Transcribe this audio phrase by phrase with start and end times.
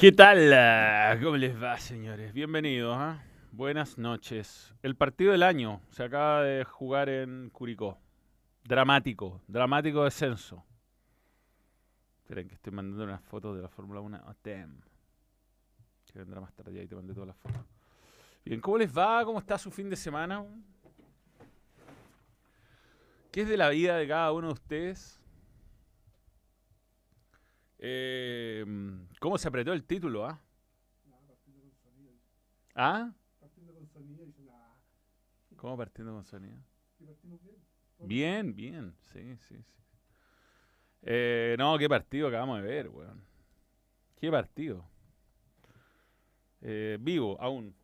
[0.00, 1.20] ¿Qué tal?
[1.22, 2.32] ¿Cómo les va, señores?
[2.32, 2.96] Bienvenidos.
[2.98, 3.22] ¿ah?
[3.52, 4.72] Buenas noches.
[4.82, 7.98] El partido del año se acaba de jugar en Curicó.
[8.64, 10.64] Dramático, dramático descenso.
[12.16, 14.80] Esperen que estoy mandando unas fotos de la Fórmula 1 a TEM.
[16.10, 17.60] Que vendrá más tarde y te mandé todas las fotos.
[18.42, 19.22] Bien, ¿cómo les va?
[19.26, 20.46] ¿Cómo está su fin de semana?
[23.30, 25.19] ¿Qué es de la vida de cada uno de ustedes?
[27.82, 28.64] Eh,
[29.20, 30.26] ¿Cómo se apretó el título?
[30.26, 30.38] ¿Ah?
[32.74, 33.12] ¿Ah?
[35.56, 36.58] ¿Cómo partiendo con sonido?
[38.00, 39.82] Bien, bien, sí, sí, sí.
[41.02, 43.22] Eh, no, qué partido acabamos de ver, weón.
[44.16, 44.84] Qué partido.
[46.60, 47.74] Eh, vivo, aún.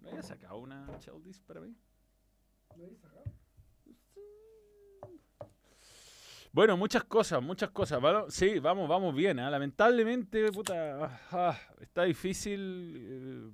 [0.00, 1.76] ¿No había sacado una Cheldis para mí?
[2.76, 3.24] ¿No había sacado?
[6.52, 8.02] Bueno, muchas cosas, muchas cosas.
[8.28, 9.38] Sí, vamos, vamos bien.
[9.38, 9.48] ¿eh?
[9.48, 13.50] Lamentablemente, puta, ah, está difícil eh,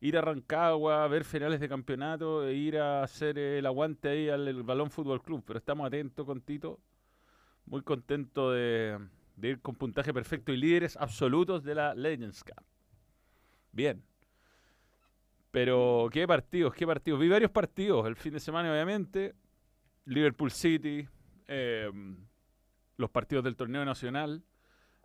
[0.00, 4.62] ir a Rancagua, ver finales de campeonato e ir a hacer el aguante ahí al
[4.62, 5.44] Balón Fútbol Club.
[5.46, 6.78] Pero estamos atentos con Tito.
[7.64, 8.98] Muy contento de,
[9.36, 12.62] de ir con puntaje perfecto y líderes absolutos de la Legends Cup.
[13.72, 14.04] Bien.
[15.50, 17.18] Pero qué partidos, qué partidos.
[17.18, 19.34] Vi varios partidos el fin de semana, obviamente.
[20.04, 21.08] Liverpool City,
[21.48, 22.16] Em,
[22.96, 24.42] los partidos del torneo nacional,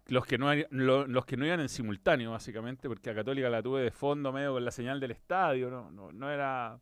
[0.07, 3.81] los que, no, los que no iban en simultáneo, básicamente, porque a Católica la tuve
[3.81, 6.79] de fondo medio con la señal del estadio, no, no, era...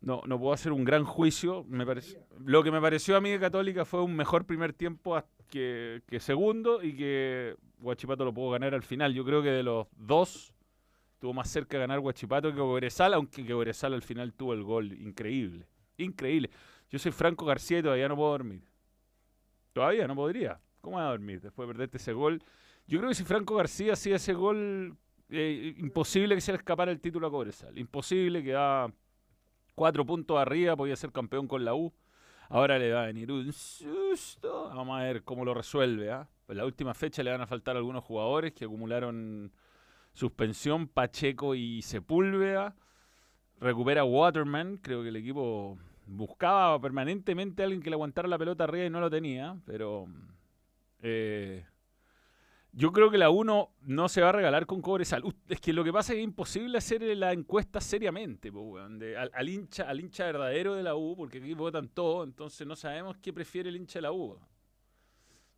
[0.00, 1.64] No, no puedo hacer un gran juicio.
[1.64, 1.84] Me
[2.44, 6.84] lo que me pareció a mí Católica fue un mejor primer tiempo que, que segundo
[6.84, 9.12] y que Guachipato lo pudo ganar al final.
[9.12, 10.54] Yo creo que de los dos
[11.14, 14.92] estuvo más cerca de ganar Guachipato que Cobresal, aunque Cobresal al final tuvo el gol
[14.92, 15.66] increíble.
[15.96, 16.48] Increíble.
[16.90, 18.62] Yo soy Franco García y todavía no puedo dormir.
[19.72, 20.60] Todavía no podría.
[20.80, 22.42] ¿Cómo voy a dormir después de perderte ese gol?
[22.86, 24.96] Yo creo que si Franco García hacía ese gol,
[25.28, 27.78] eh, imposible que se le escapara el título a Cobresal.
[27.78, 28.90] Imposible, que da
[29.74, 31.92] cuatro puntos arriba, podía ser campeón con la U.
[32.48, 34.70] Ahora le va a venir un susto.
[34.74, 36.10] Vamos a ver cómo lo resuelve.
[36.48, 39.52] En la última fecha le van a faltar algunos jugadores que acumularon
[40.14, 42.74] suspensión, Pacheco y Sepúlveda.
[43.60, 44.78] Recupera Waterman.
[44.78, 48.90] Creo que el equipo buscaba permanentemente a alguien que le aguantara la pelota arriba y
[48.90, 50.06] no lo tenía, pero
[51.00, 51.64] eh,
[52.72, 55.22] yo creo que la 1 no se va a regalar con Cobresal.
[55.48, 58.50] Es que lo que pasa es que es imposible hacer la encuesta seriamente,
[59.32, 63.16] al, hincha, al hincha verdadero de la U, porque aquí votan todos, entonces no sabemos
[63.18, 64.38] qué prefiere el hincha de la U.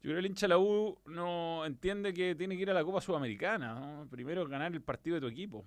[0.03, 2.75] Yo creo que el hincha de la U no entiende que tiene que ir a
[2.75, 4.07] la Copa Sudamericana.
[4.11, 5.67] Primero ganar el partido de tu equipo.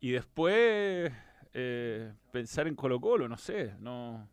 [0.00, 1.12] Y después
[1.54, 4.28] eh, pensar en Colo Colo, no sé, no.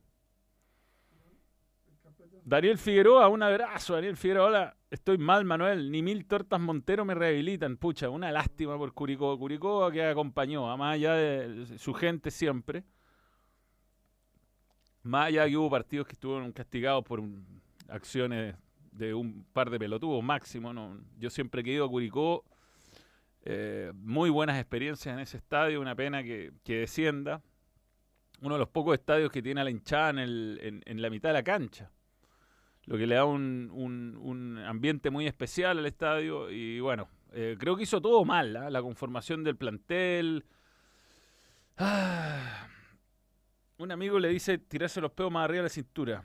[2.44, 4.47] Daniel Figueroa, un abrazo, Daniel Figueroa.
[4.47, 5.91] Hola, estoy mal, Manuel.
[5.91, 7.77] Ni mil tortas Montero me rehabilitan.
[7.77, 9.38] Pucha, una lástima por Curicó.
[9.38, 12.83] Curicó que acompañó, más allá de su gente siempre.
[15.03, 17.21] Más allá que hubo partidos que estuvieron castigados por
[17.88, 18.56] acciones
[18.91, 20.73] de un par de pelotudos máximo.
[20.73, 20.97] ¿no?
[21.19, 22.44] Yo siempre he querido a Curicó
[23.44, 27.42] eh, muy buenas experiencias en ese estadio, una pena que, descienda.
[28.42, 31.34] Uno de los pocos estadios que tiene a la hinchada en, en, la mitad de
[31.34, 31.92] la cancha,
[32.86, 36.50] lo que le da un, ambiente muy especial al estadio.
[36.50, 38.70] Y bueno, eh, creo que hizo todo mal, ¿ah?
[38.70, 40.46] la conformación del plantel.
[41.78, 42.68] Ah.
[43.78, 46.24] Un amigo le dice tirarse los pedos más arriba de la cintura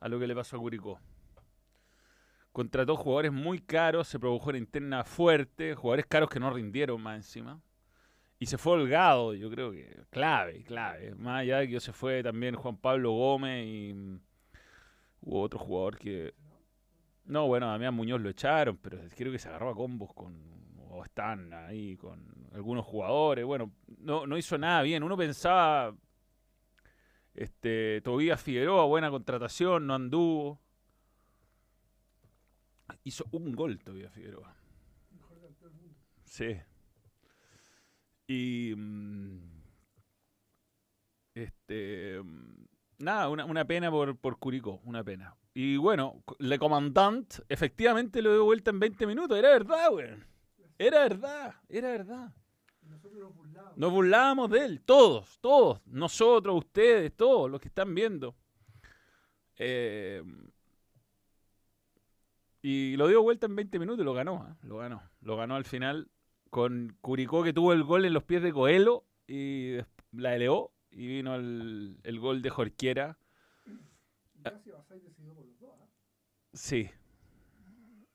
[0.00, 1.00] a lo que le pasó a Curicó
[2.56, 7.16] contrató jugadores muy caros, se produjo una interna fuerte, jugadores caros que no rindieron más
[7.16, 7.60] encima.
[8.38, 11.14] Y se fue holgado, yo creo que clave, clave.
[11.16, 14.20] Más allá de que se fue también Juan Pablo Gómez y mm,
[15.20, 16.32] hubo otro jugador que...
[17.26, 20.34] No, bueno, a Damián Muñoz lo echaron, pero creo que se agarró a combos con...
[20.88, 23.44] o están ahí con algunos jugadores.
[23.44, 25.02] Bueno, no, no hizo nada bien.
[25.02, 25.94] Uno pensaba...
[27.34, 30.62] Este, Tobías Figueroa, buena contratación, no anduvo
[33.04, 34.56] hizo un gol todavía Figueroa.
[36.24, 36.56] Sí.
[38.26, 38.74] Y.
[38.76, 39.40] Mm,
[41.34, 42.20] este.
[42.22, 42.66] Mm,
[42.98, 45.36] nada, una, pena por, por Curicó, una pena.
[45.54, 49.38] Y bueno, Le Comandant efectivamente lo dio vuelta en 20 minutos.
[49.38, 50.08] Era verdad, güey.
[50.78, 52.34] Era verdad, era verdad.
[53.76, 54.50] nos burlábamos.
[54.50, 55.80] de él, todos, todos.
[55.86, 58.36] Nosotros, ustedes, todos los que están viendo.
[59.58, 60.22] Eh,
[62.68, 64.56] y lo dio vuelta en 20 minutos y lo ganó, ¿ah?
[64.62, 65.00] lo ganó.
[65.20, 66.10] Lo ganó al final
[66.50, 69.76] con Curicó que tuvo el gol en los pies de Coelho y
[70.10, 73.18] la elevó y vino el, gol de Jorquiera.
[74.44, 74.52] ¿ah?
[76.54, 76.90] Sí,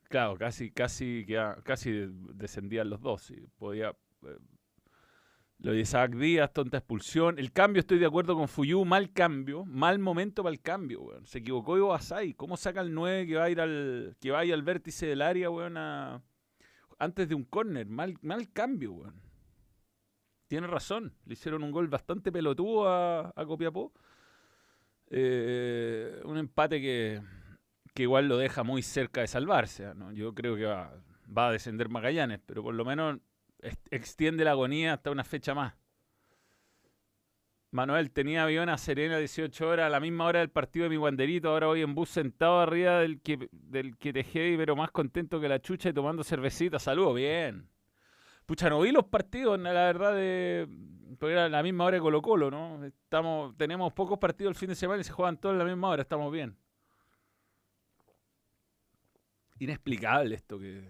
[0.09, 1.25] Claro, casi, casi,
[1.63, 3.31] casi descendían los dos.
[3.31, 3.95] Y podía.
[5.61, 7.37] Lo de Isaac Díaz, tonta expulsión.
[7.37, 11.27] El cambio, estoy de acuerdo con Fuyu, mal cambio, mal momento para el cambio, weón.
[11.27, 12.33] Se equivocó Iwasai.
[12.33, 15.05] ¿Cómo saca el 9 que va a ir al, que va a ir al vértice
[15.05, 15.77] del área, weón,
[16.97, 17.85] antes de un córner?
[17.85, 19.21] Mal, mal cambio, weón.
[20.47, 21.13] Tiene razón.
[21.25, 23.93] Le hicieron un gol bastante pelotudo a, a Copiapó.
[25.11, 27.21] Eh, un empate que
[27.93, 29.93] que igual lo deja muy cerca de salvarse.
[29.95, 30.11] ¿no?
[30.11, 30.93] Yo creo que va,
[31.37, 33.19] va, a descender Magallanes, pero por lo menos
[33.89, 35.73] extiende la agonía hasta una fecha más.
[37.71, 40.97] Manuel, tenía avión a Serena 18 horas, a la misma hora del partido de mi
[40.97, 41.49] guanderito.
[41.49, 44.23] Ahora voy en bus sentado arriba del que, del que te
[44.57, 46.79] pero más contento que la chucha y tomando cervecita.
[46.79, 47.69] Saludos, bien.
[48.45, 50.67] Pucha, no vi los partidos, la verdad, de,
[51.17, 52.83] porque era la misma hora de Colo Colo, ¿no?
[52.83, 55.89] Estamos, tenemos pocos partidos el fin de semana y se juegan todos a la misma
[55.89, 56.57] hora, estamos bien
[59.61, 60.89] inexplicable esto que,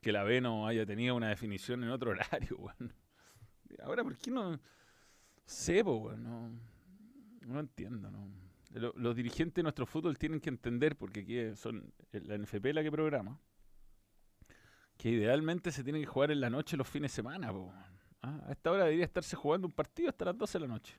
[0.00, 2.92] que la B no haya tenido una definición en otro horario, weón.
[3.82, 4.58] Ahora, ¿por qué no?
[5.44, 6.50] Sé, weón, no,
[7.46, 8.28] no entiendo, no.
[8.72, 12.92] Los, dirigentes de nuestro fútbol tienen que entender, porque aquí son la NFP la que
[12.92, 13.40] programa,
[14.96, 17.50] que idealmente se tiene que jugar en la noche los fines de semana,
[18.22, 18.44] ¿Ah?
[18.46, 20.94] A esta hora debería estarse jugando un partido hasta las 12 de la noche.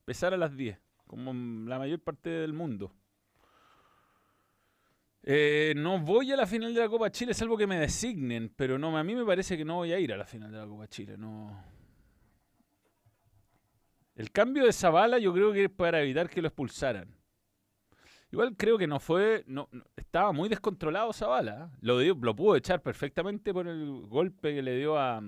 [0.00, 1.32] Empezar a las 10, como
[1.68, 2.92] la mayor parte del mundo.
[5.28, 8.78] Eh, no voy a la final de la Copa Chile, salvo que me designen, pero
[8.78, 10.66] no, a mí me parece que no voy a ir a la final de la
[10.68, 11.16] Copa Chile.
[11.18, 11.64] No.
[14.14, 17.12] El cambio de Zavala yo creo que es para evitar que lo expulsaran.
[18.30, 21.72] Igual creo que no fue, no, estaba muy descontrolado Zavala.
[21.72, 21.76] ¿eh?
[21.80, 25.20] Lo, lo pudo echar perfectamente por el golpe que le dio a,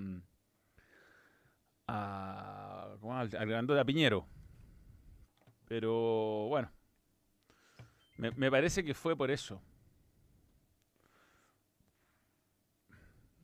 [1.89, 4.29] a, al, al de Piñero.
[5.67, 6.71] Pero bueno,
[8.17, 9.61] me parece que fue por eso.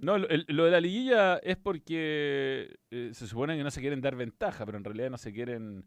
[0.05, 4.15] No, lo, de la liguilla es porque eh, se supone que no se quieren dar
[4.17, 5.87] ventaja, pero en realidad no se quieren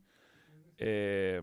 [0.79, 1.39] eh,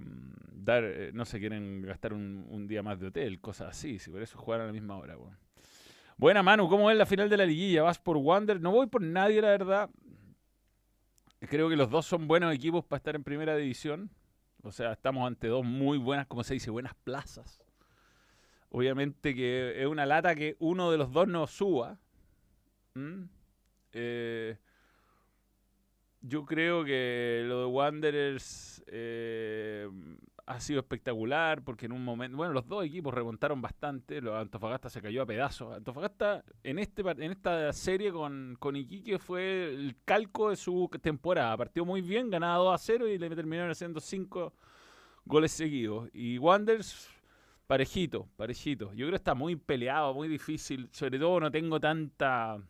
[0.52, 4.00] dar, eh, no se quieren gastar un, día más de hotel, cosas así.
[4.00, 5.16] Si por eso jugar a la misma hora.
[6.16, 7.84] Buena Manu, ¿cómo es la final de la liguilla?
[7.84, 8.60] ¿Vas por Wander?
[8.60, 9.90] No voy por nadie, la verdad.
[11.38, 14.10] Creo que los dos son buenos equipos para estar en primera división.
[14.64, 17.62] O sea, estamos ante dos muy buenas, como se dice, buenas plazas.
[18.70, 22.00] Obviamente que es una lata que uno de los dos no suba
[22.94, 23.24] ¿Mm?
[23.92, 24.56] Eh,
[26.20, 29.88] yo creo que lo de Wanderers eh,
[30.46, 34.88] ha sido espectacular porque en un momento, bueno, los dos equipos remontaron bastante, los Antofagasta
[34.88, 35.74] se cayó a pedazos.
[35.74, 41.56] Antofagasta en este en esta serie con, con Iquique fue el calco de su temporada,
[41.56, 44.52] partió muy bien, ganado 2 a 0 y le terminaron haciendo 5
[45.26, 46.08] goles seguidos.
[46.12, 47.10] Y Wanderers
[47.66, 48.92] parejito, parejito.
[48.92, 52.60] Yo creo que está muy peleado, muy difícil, sobre todo no tengo tanta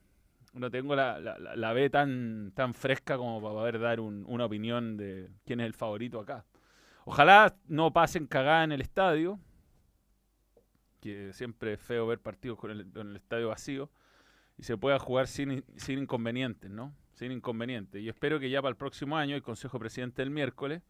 [0.55, 5.31] no tengo la, la, B tan, tan fresca como para poder dar una opinión de
[5.45, 6.45] quién es el favorito acá.
[7.05, 9.39] Ojalá no pasen cagada en el estadio,
[11.01, 13.91] que siempre es feo ver partidos con el, estadio vacío,
[14.57, 16.95] y se pueda jugar sin, sin inconvenientes, ¿no?
[17.15, 18.01] Sin inconvenientes.
[18.01, 20.83] Y espero que ya para el próximo año, el Consejo Presidente el miércoles,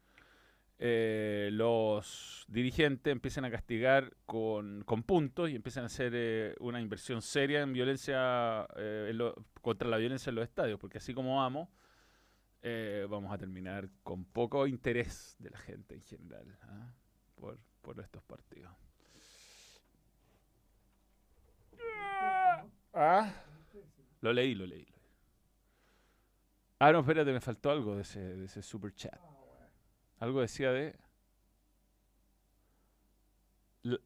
[0.78, 7.23] eh, los dirigentes empiecen a castigar con, puntos y empiecen a hacer eh, una inversión
[7.23, 9.16] seria en violencia eh,
[9.61, 11.69] contra la violencia en los estadios, porque así como vamos,
[13.09, 16.93] vamos a terminar con poco interés de la gente en general ¿ah?
[17.37, 18.73] por, por estos partidos.
[22.95, 23.33] Ah,
[24.21, 24.87] lo leí, lo leí.
[26.78, 29.34] Ah, no, espérate, me faltó algo de ese, de ese super chat.
[30.25, 30.97] Algo decía de.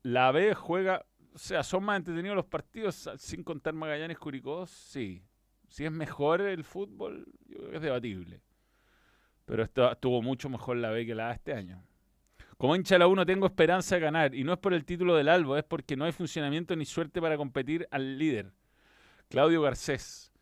[0.03, 1.07] La B juega.
[1.33, 4.67] O sea, son más entretenidos los partidos sin contar Magallanes Curicó.
[4.67, 5.25] Sí.
[5.69, 8.43] Si es mejor el fútbol, yo creo que es debatible.
[9.45, 11.85] Pero estuvo mucho mejor la B que la A este año.
[12.57, 14.35] Como hincha la 1 tengo esperanza de ganar.
[14.35, 17.21] Y no es por el título del Albo, es porque no hay funcionamiento ni suerte
[17.21, 18.53] para competir al líder.
[19.29, 20.33] Claudio Garcés.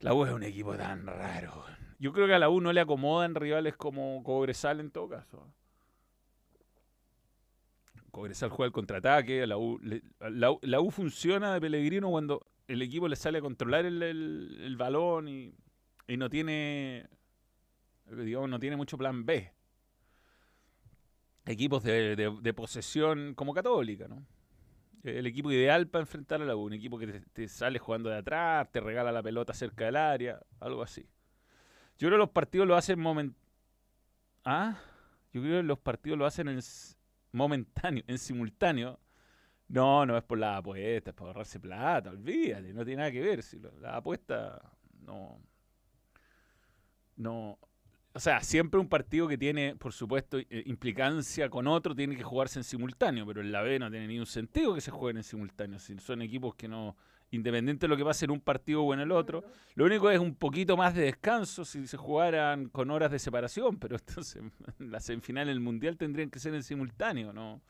[0.00, 1.66] La U es un equipo tan raro.
[1.98, 5.44] Yo creo que a la U no le acomodan rivales como Cobresal en todo caso.
[8.12, 9.80] Cobresal juega el contraataque, la U,
[10.20, 15.54] la, U funciona de Pellegrino cuando el equipo le sale a controlar el, balón y,
[16.16, 17.06] no tiene,
[18.06, 19.52] digamos, no tiene mucho plan B.
[21.46, 24.24] Equipos de, de, posesión como Católica, ¿no?
[25.02, 28.18] El equipo ideal para enfrentar a la U, un equipo que te sale jugando de
[28.18, 31.08] atrás, te regala la pelota cerca del área, algo así.
[31.98, 33.36] Yo creo que los partidos lo hacen moment...
[34.44, 34.78] ¿Ah?
[35.32, 36.60] Yo creo que los partidos lo hacen en
[37.32, 38.98] momentáneo, en simultáneo,
[39.68, 43.20] No, no es por la apuesta, es por ahorrarse plata, olvídate, no tiene nada que
[43.20, 43.42] ver.
[43.42, 44.62] Si la apuesta
[45.00, 45.40] no.
[47.16, 47.58] No.
[48.14, 52.22] O sea, siempre un partido que tiene, por supuesto, eh, implicancia con otro tiene que
[52.22, 55.24] jugarse en simultáneo, pero en la B no tiene ningún sentido que se jueguen en
[55.24, 55.78] simultáneo.
[55.78, 56.96] Si son equipos que no,
[57.30, 59.44] independiente de lo que pase en un partido o en el otro.
[59.74, 63.78] Lo único es un poquito más de descanso si se jugaran con horas de separación,
[63.78, 64.42] pero entonces
[64.78, 67.62] las semifinales del Mundial tendrían que ser en simultáneo, ¿no?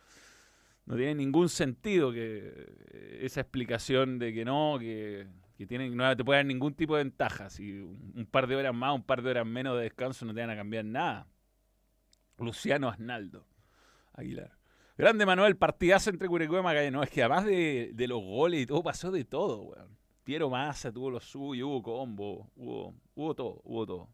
[0.87, 2.53] No tiene ningún sentido que
[2.93, 5.27] eh, esa explicación de que no, que,
[5.59, 7.50] que tienen, no te puede dar ningún tipo de ventaja.
[7.50, 10.41] Si un, par de horas más, un par de horas menos de descanso no te
[10.41, 11.27] van a cambiar nada.
[12.38, 13.47] Luciano Asnaldo
[14.15, 14.58] Aguilar.
[14.99, 16.93] Grande Manuel, partidazo entre Curicó y Magallanes.
[16.93, 19.97] No, es que además de, los goles y todo, pasó de todo, weón.
[20.25, 24.09] Piero Massa tuvo lo suyo, hubo combo, hubo, hubo todo, hubo todo.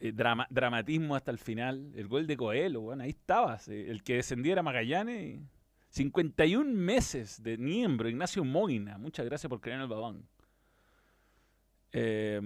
[0.00, 0.12] Eh,
[0.48, 1.92] dramatismo hasta el final.
[1.94, 3.68] El gol de Coelho, weón, ahí estabas.
[3.68, 5.42] El que descendiera Magallanes.
[5.90, 8.96] 51 meses de miembro, Ignacio Moina.
[8.96, 10.26] Muchas gracias por creer en el babán.
[11.92, 12.40] Eh,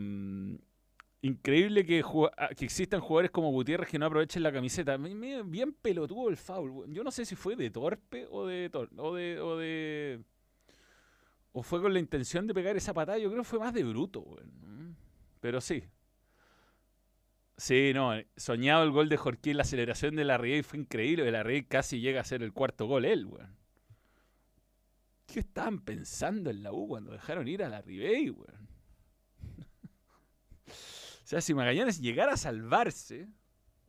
[1.25, 2.02] Increíble que,
[2.37, 4.97] ah, que existan jugadores como Gutiérrez que no aprovechen la camiseta.
[4.97, 6.93] Bien pelotudo el foul.
[6.93, 10.21] Yo no sé si fue de torpe o de, o de, o de.
[11.52, 13.19] O fue con la intención de pegar esa patada.
[13.19, 14.25] Yo creo que fue más de bruto,
[15.41, 15.85] Pero sí.
[17.57, 18.12] Sí, no.
[18.37, 21.31] Soñado el gol de Jorquín, la aceleración de la Rey fue increíble.
[21.31, 23.57] La Rey casi llega a ser el cuarto gol él, weón.
[25.26, 28.62] ¿Qué estaban pensando en la U cuando dejaron ir a la Ribey, weón?
[31.33, 33.27] Sea, si Magallanes llegara a salvarse,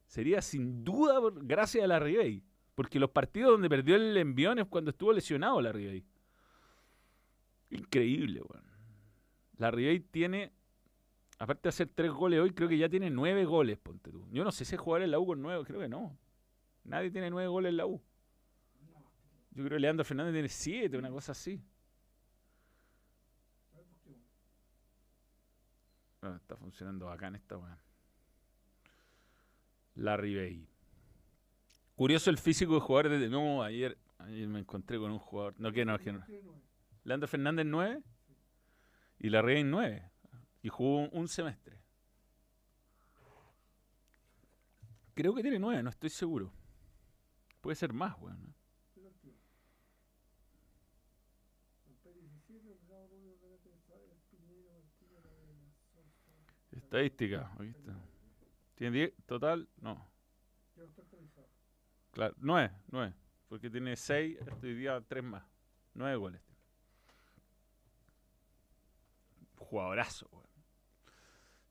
[0.07, 2.41] sería sin duda gracias a la Ribey.
[2.73, 6.05] Porque los partidos donde perdió el envión es cuando estuvo lesionado la Ribey.
[7.69, 8.63] Increíble, weón.
[9.57, 10.53] La Ribey tiene,
[11.37, 14.25] aparte de hacer tres goles hoy, creo que ya tiene nueve goles, ponte tú.
[14.31, 16.17] Yo no sé si es jugar en la U con nueve, creo que no.
[16.85, 18.01] Nadie tiene nueve goles en la U.
[19.51, 21.61] Yo creo que Leandro Fernández tiene siete, una cosa así.
[26.23, 27.77] Ah, está funcionando acá en esta weá.
[29.95, 30.69] Larry Bay.
[31.95, 33.61] Curioso el físico de jugadores de nuevo.
[33.61, 35.53] Ayer, ayer me encontré con un jugador.
[35.59, 36.25] No, que no, que no.
[37.03, 38.01] Leandro Fernández 9
[39.19, 40.11] y Larry Bay 9.
[40.61, 41.81] Y jugó un, semestre.
[45.13, 46.53] Creo que tiene 9, no estoy seguro.
[47.59, 48.55] Puede ser más, weón.
[56.93, 57.91] Estadística, aquí está.
[58.75, 59.67] ¿Tiene 10 total?
[59.81, 60.07] No.
[62.11, 63.13] Claro, 9, 9.
[63.49, 65.43] Porque tiene 6, este día 3 más.
[65.95, 66.41] 9 goles.
[69.57, 70.45] Jugadorazo, weón.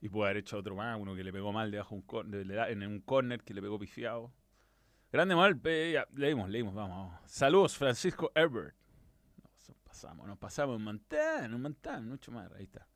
[0.01, 3.01] Y puede haber hecho otro más, uno que le pegó mal debajo un en un
[3.03, 4.33] corner que le pegó pifiado.
[5.13, 8.75] Grande mal, ya, leímos, leímos, vamos, Saludos, Francisco Herbert.
[9.69, 12.89] Nos pasamos, nos pasamos un montón, un montón, mucho más, ahí está.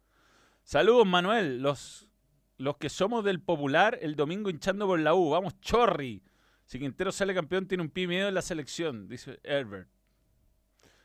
[0.64, 1.62] Saludos, Manuel.
[1.62, 2.10] Los
[2.58, 5.30] los que somos del popular el domingo hinchando por la U.
[5.30, 6.22] Vamos, Chorri.
[6.64, 9.88] Si Quintero sale campeón, tiene un pie medio en la selección, dice Herbert.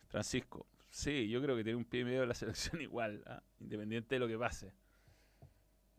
[0.08, 0.68] Francisco.
[0.90, 3.42] Sí, yo creo que tiene un pie medio en la selección igual, ¿ah?
[3.60, 4.74] independiente de lo que pase.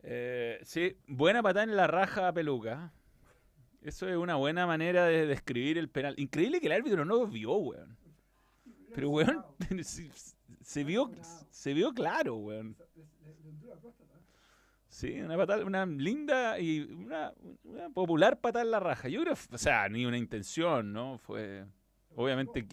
[0.03, 2.93] Eh, sí, buena patada en la raja a peluca.
[3.81, 6.13] Eso es una buena manera de describir el penal.
[6.17, 7.97] Increíble que el árbitro no lo vio, weón.
[8.93, 9.43] Pero, weón,
[10.61, 11.11] se, vio,
[11.49, 12.77] se vio claro, weón.
[14.93, 17.33] Sí, una patada, una linda y una,
[17.95, 19.09] popular patada en la raja.
[19.09, 21.17] Yo creo, o sea, ni una intención, ¿no?
[21.17, 21.65] Fue,
[22.15, 22.63] obviamente,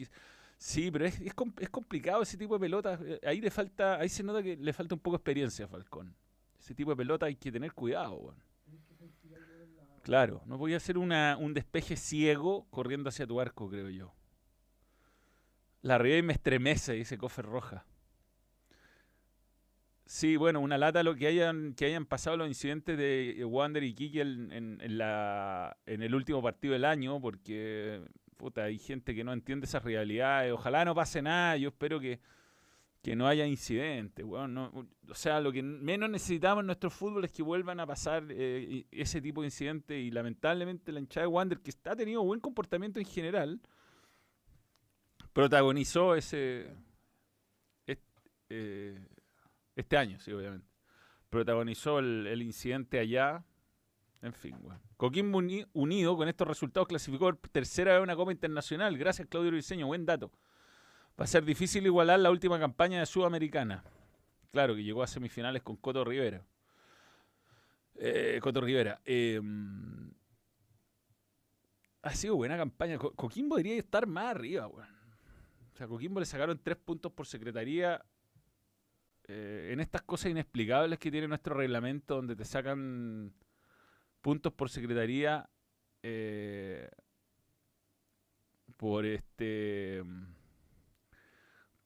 [0.59, 1.33] sí, pero es, es,
[1.71, 3.01] complicado ese tipo de pelotas.
[3.03, 5.69] Eh, ahí le falta, ahí se nota que le falta un poco de experiencia a
[5.69, 6.15] Falcón.
[6.59, 8.35] Ese tipo de pelota hay que tener cuidado,
[10.03, 14.13] Claro, no voy a hacer una, un despeje ciego corriendo hacia tu arco, creo yo.
[15.81, 17.87] La y me estremece, dice Cofer Roja.
[20.13, 23.95] Sí, bueno, una lata lo que hayan, que hayan pasado los incidentes de Wander y
[23.95, 28.03] Kiki en, en, la, en el último partido del año, porque
[28.37, 30.53] puta, hay gente que no entiende esas realidades.
[30.53, 32.19] Ojalá no pase nada, yo espero que,
[33.15, 34.27] no haya incidentes.
[34.27, 38.25] Bueno, o sea, lo que menos necesitamos en nuestro fútbol es que vuelvan a pasar
[38.31, 42.41] eh, ese tipo de incidentes y lamentablemente la hinchada de Wander, que ha tenido buen
[42.41, 43.61] comportamiento en general,
[45.33, 46.75] protagonizó ese...
[48.53, 48.99] Eh,
[49.81, 50.67] este año, sí, obviamente.
[51.29, 53.45] Protagonizó el, incidente allá.
[54.23, 54.81] En fin, bueno.
[54.97, 55.41] Coquimbo
[55.73, 58.99] Unido con estos resultados clasificó tercera vez una Copa Internacional.
[58.99, 59.87] Gracias, Claudio Briceño.
[59.87, 60.33] Buen dato.
[61.19, 63.85] Va a ser difícil igualar la última campaña de Sudamericana.
[64.53, 66.45] Claro, que llegó a semifinales con Coto Rivera.
[67.95, 69.01] Eh, Coto Rivera.
[69.05, 70.13] Em,
[72.03, 72.99] ha sido buena campaña.
[72.99, 74.89] Coquimbo debería estar más arriba, weón.
[75.75, 78.05] sea, a Coquimbo le sacaron tres puntos por secretaría
[79.33, 83.33] eh, en estas cosas inexplicables que tiene nuestro reglamento, donde te sacan
[84.21, 85.49] puntos por secretaría
[86.03, 86.91] eh,
[88.77, 90.03] por este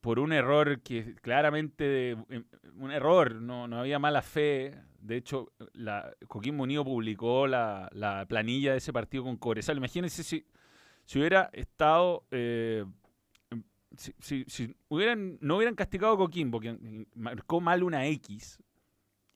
[0.01, 2.45] por un error que claramente em,
[2.77, 4.81] un error, no, no había mala fe.
[5.01, 9.77] De hecho, la, Coquimbo Unido publicó la, la, planilla de ese partido con Cobresal.
[9.77, 10.47] Imagínense si,
[11.05, 12.87] si hubiera estado eh,
[13.99, 18.59] si, hubieran, no hubieran castigado a Coquimbo, que marcó mal una X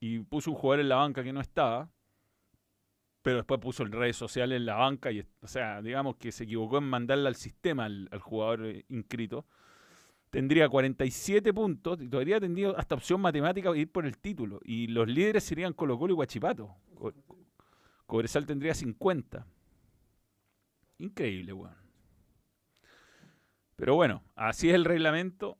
[0.01, 1.91] y puso un jugador en la banca que no estaba,
[3.23, 6.45] pero después puso en redes sociales en la banca, y, o sea, digamos que se
[6.45, 9.47] equivocó en mandarle al sistema al, jugador eh, inscrito,
[10.31, 14.61] tendría 47 puntos y todavía tendría hasta opción matemática ir por el título.
[14.65, 16.75] Y los líderes serían Colo Colo y Guachipato.
[18.07, 19.47] Cobresal tendría 50.
[20.99, 21.88] Increíble, weón.
[23.79, 25.57] Pero bueno, así es el reglamento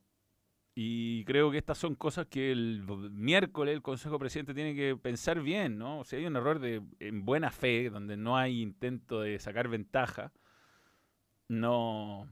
[0.75, 5.41] y creo que estas son cosas que el miércoles el Consejo Presidente tiene que pensar
[5.41, 5.99] bien, ¿no?
[5.99, 9.69] O sea, hay un error de en buena fe, donde no hay intento de sacar
[9.69, 10.33] ventaja,
[11.47, 12.27] no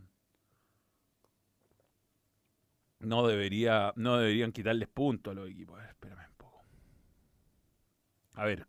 [3.00, 5.80] no debería no deberían quitarles puntos a los equipos.
[5.80, 6.66] A ver, espérame un poco.
[8.34, 8.68] A ver,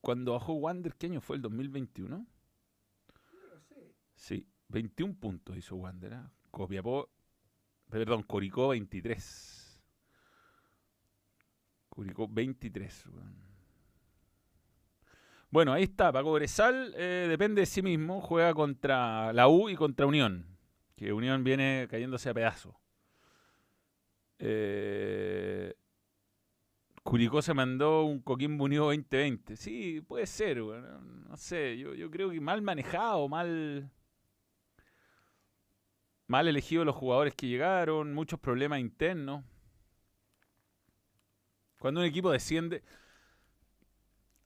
[0.00, 2.26] cuando bajó Wander, ¿qué año fue el 2021?
[4.14, 6.35] Sí, 21 puntos hizo Wander, ¿eh?
[6.56, 7.10] Copiapó,
[7.90, 9.78] perdón, Curicó 23.
[11.90, 13.04] Curicó 23.
[15.50, 16.10] Bueno, ahí está.
[16.10, 18.22] Paco Bresal eh, depende de sí mismo.
[18.22, 20.46] Juega contra la U y contra Unión.
[20.94, 22.80] Que Unión viene cayéndose a pedazo.
[24.38, 25.74] Eh,
[27.02, 29.56] Curicó se mandó un Coquimbo Unido 2020.
[29.56, 30.56] Sí, puede ser.
[30.56, 31.76] no sé.
[31.76, 33.90] Yo creo que mal manejado, mal
[36.26, 39.44] mal elegidos los jugadores que llegaron, muchos problemas internos.
[41.78, 42.82] Cuando un equipo desciende,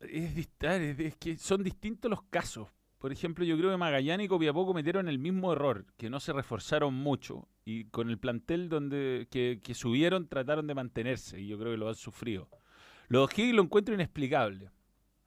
[0.01, 2.69] es, es, que son distintos los casos.
[2.99, 6.35] Por ejemplo, yo creo que Magallanes y Copiapó cometieron el mismo error, que no se
[6.35, 11.73] reforzaron mucho y con el plantel donde que, subieron trataron de mantenerse y yo creo
[11.73, 12.49] que lo han sufrido.
[13.09, 14.71] Los Higgins lo encuentro inexplicable.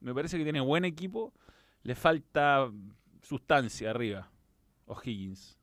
[0.01, 1.33] Me parece que tiene buen equipo,
[1.81, 2.69] le falta
[3.21, 4.29] sustancia arriba.
[4.85, 5.57] O'Higgins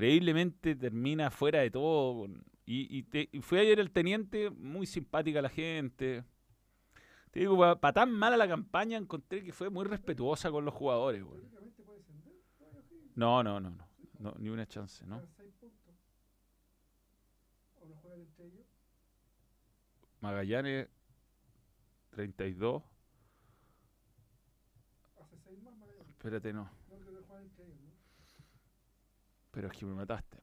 [0.00, 2.26] increíblemente termina fuera de todo.
[2.64, 3.02] Y,
[3.42, 6.24] fue ayer el teniente, muy simpática la gente.
[7.30, 11.22] Te digo, para tan mala la campaña, encontré que fue muy respetuosa con los jugadores.
[13.14, 13.76] No, no, no,
[14.18, 15.20] no, ni una chance, ¿no?
[20.20, 20.88] Magallanes
[22.10, 22.82] 32.
[26.10, 26.70] Espérate, no.
[29.50, 30.42] Pero es que me mataste.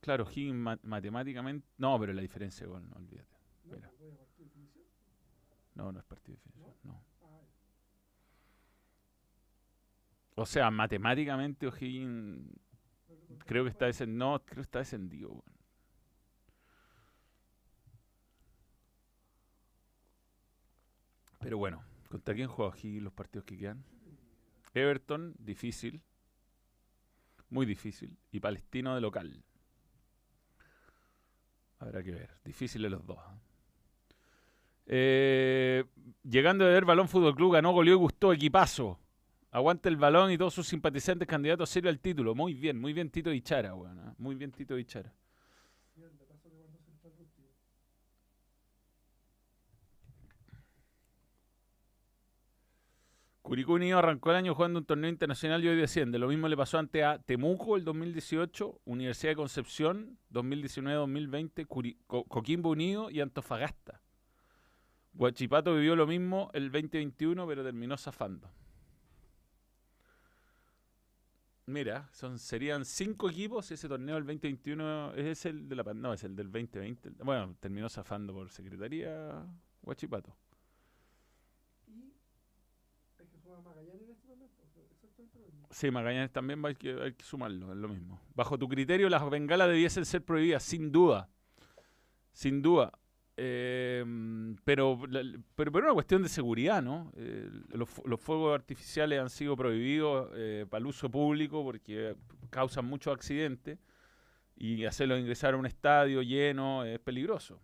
[0.00, 1.66] Claro, Higgins matemáticamente.
[1.78, 3.36] No, pero la diferencia de gol, no olvídate.
[5.74, 6.74] No, no es partido de definición.
[6.82, 7.04] No.
[10.34, 12.48] O sea, matemáticamente O'Higgins
[13.46, 14.18] creo que está descendido.
[14.18, 15.44] No, creo que está descendido.
[21.40, 23.84] Pero bueno, ¿contra quién juega O'Higgins los partidos que quedan?
[24.74, 26.02] Everton, difícil
[27.50, 28.16] muy difícil.
[28.32, 29.42] Y Palestino de local.
[31.78, 32.30] Habrá que ver.
[32.44, 33.18] Difíciles los dos.
[33.18, 33.38] ¿eh?
[34.90, 35.84] Eh,
[36.22, 38.98] llegando a ver Balón Fútbol Club, ganó, goleó y gustó, equipazo.
[39.50, 42.34] Aguanta el balón y todos sus simpatizantes candidatos serios al título.
[42.34, 44.14] Muy bien, muy bien Tito Ichara, bueno, ¿eh?
[44.18, 45.12] Muy bien Tito Ichara.
[53.48, 56.18] Curicó Unido arrancó el año jugando un torneo internacional y hoy desciende.
[56.18, 61.66] Lo mismo le pasó ante a Temuco el 2018, Universidad de Concepción 2019-2020,
[62.28, 64.02] Coquimbo Unido y Antofagasta.
[65.14, 68.50] Guachipato vivió lo mismo el 2021, pero terminó zafando.
[71.64, 73.70] Mira, son, serían cinco equipos.
[73.70, 77.24] Ese torneo del 2021 es el de la no, es el del 2020.
[77.24, 79.42] Bueno, terminó zafando por secretaría
[79.80, 80.36] Guachipato.
[85.70, 88.20] Sí, Magallanes también hay que, sumarlo, es lo mismo.
[88.34, 91.28] Bajo tu criterio, las bengalas debiesen ser prohibidas, sin duda.
[92.32, 92.92] Sin duda.
[93.36, 94.98] Em, pero,
[95.54, 97.12] pero, pero una cuestión de seguridad, ¿no?
[97.16, 102.16] Eh, los, fuegos artificiales han sido prohibidos eh, para el uso público porque
[102.50, 103.78] causan muchos accidentes
[104.56, 107.60] y hacerlos ingresar a un estadio lleno es peligroso.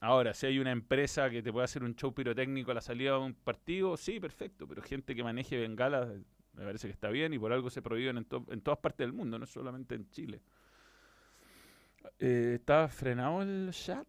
[0.00, 3.12] Ahora, si hay una empresa que te puede hacer un show pirotécnico a la salida
[3.12, 6.08] de un partido, sí, perfecto, pero gente que maneje bengalas
[6.54, 9.38] me parece que está bien y por algo se prohíben en, todas partes del mundo,
[9.38, 10.40] no solamente en Chile.
[12.18, 14.06] Eh, ¿Está frenado el chat?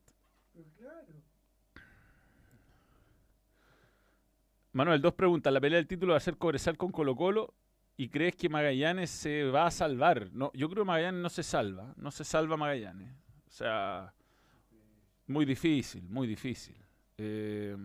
[4.73, 5.53] Manuel, dos preguntas.
[5.53, 7.53] La pelea del título va a ser Cobresal con Colo Colo.
[7.95, 10.32] ¿Y crees que Magallanes se va a salvar?
[10.34, 11.93] No, yo creo que Magallanes no se salva.
[11.95, 13.13] No se salva Magallanes.
[13.47, 14.15] O sea,
[15.27, 16.75] muy difícil, muy difícil.
[17.19, 17.77] Eh,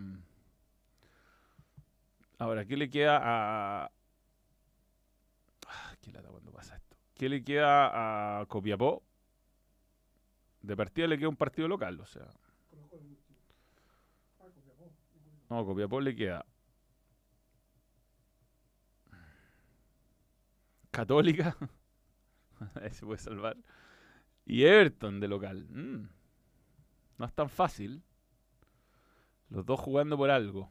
[2.39, 3.91] ahora, ¿qué le queda a...
[6.01, 6.97] ¿Qué lata cuando pasa esto?
[7.13, 9.03] ¿Qué le queda a Copiapó?
[10.61, 12.27] De partida le queda un partido local, o sea.
[15.49, 16.45] No, Copiapó le queda
[20.91, 21.55] Católica.
[22.75, 23.57] Ahí se puede salvar.
[24.45, 25.65] Y Everton de local.
[25.69, 26.09] Mm.
[27.17, 28.03] No es tan fácil.
[29.49, 30.69] Los dos jugando por algo.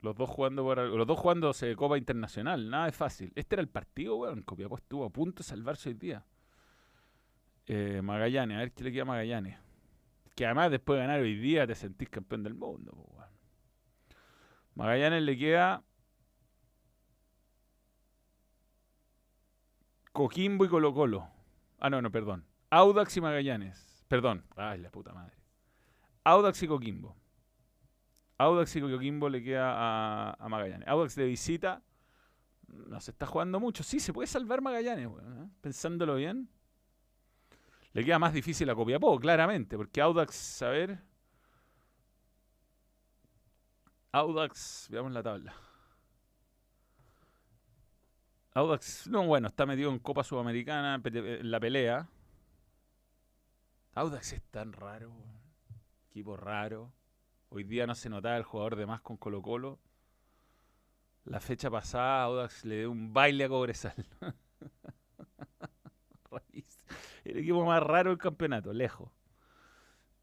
[0.00, 0.74] Los dos jugando.
[0.74, 2.70] Los dos jugando de Copa Internacional.
[2.70, 3.32] Nada es fácil.
[3.34, 4.42] Este era el partido, weón.
[4.42, 6.24] Copiapó estuvo a punto de salvarse hoy día.
[7.66, 9.58] Eh, Magallanes, a ver qué le queda a Magallanes.
[10.34, 12.92] Que además después de ganar hoy día te sentís campeón del mundo.
[12.94, 13.28] Weón.
[14.74, 15.82] Magallanes le queda
[20.12, 21.28] Coquimbo y Colo Colo.
[21.78, 22.44] Ah, no, no, perdón.
[22.70, 24.04] Audax y Magallanes.
[24.08, 24.44] Perdón.
[24.56, 25.36] Ay, la puta madre.
[26.24, 27.16] Audax y Coquimbo.
[28.38, 30.86] Audax y Coquimbo le queda a, Magallanes.
[30.86, 31.82] Audax de visita.
[32.68, 33.82] No se está jugando mucho.
[33.82, 35.48] Sí, se puede salvar Magallanes, ¿eh?
[35.60, 36.48] pensándolo bien.
[37.92, 40.98] Le queda más difícil a Copiapó, claramente, porque Audax, a ver.
[44.12, 45.54] Audax, veamos la tabla.
[48.54, 52.08] Audax, no, bueno, está metido en Copa Sudamericana, en la pelea.
[53.94, 55.12] Audax es tan raro,
[56.08, 56.92] equipo raro.
[57.50, 59.78] Hoy día no se notaba el jugador de más con Colo Colo.
[61.24, 63.94] La fecha pasada Audax le dio un baile a Cobresal.
[67.24, 69.10] el equipo más raro del campeonato, lejos.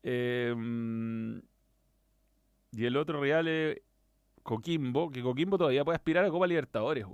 [0.03, 1.41] Em,
[2.71, 3.81] y el otro Real es
[4.43, 7.05] Coquimbo, que Coquimbo todavía puede aspirar a Copa Libertadores.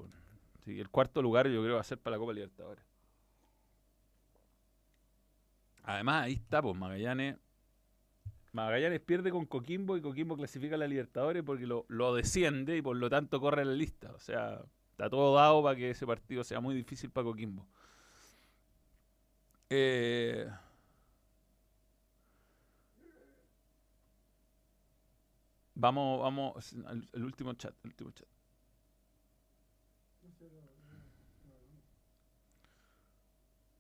[0.65, 2.83] El cuarto lugar yo creo va a ser para la Copa Libertadores.
[5.83, 7.37] Además, ahí está, pues Magallanes.
[8.53, 12.97] Magallanes pierde con Coquimbo y Coquimbo clasifica a la Libertadores porque lo, desciende y por
[12.97, 14.11] lo tanto corre la lista.
[14.13, 14.61] O sea,
[14.91, 17.65] está todo dado para que ese partido sea muy difícil para Coquimbo.
[19.69, 20.49] Eh,
[25.75, 26.73] vamos, vamos,
[27.13, 28.27] el último chat, último chat.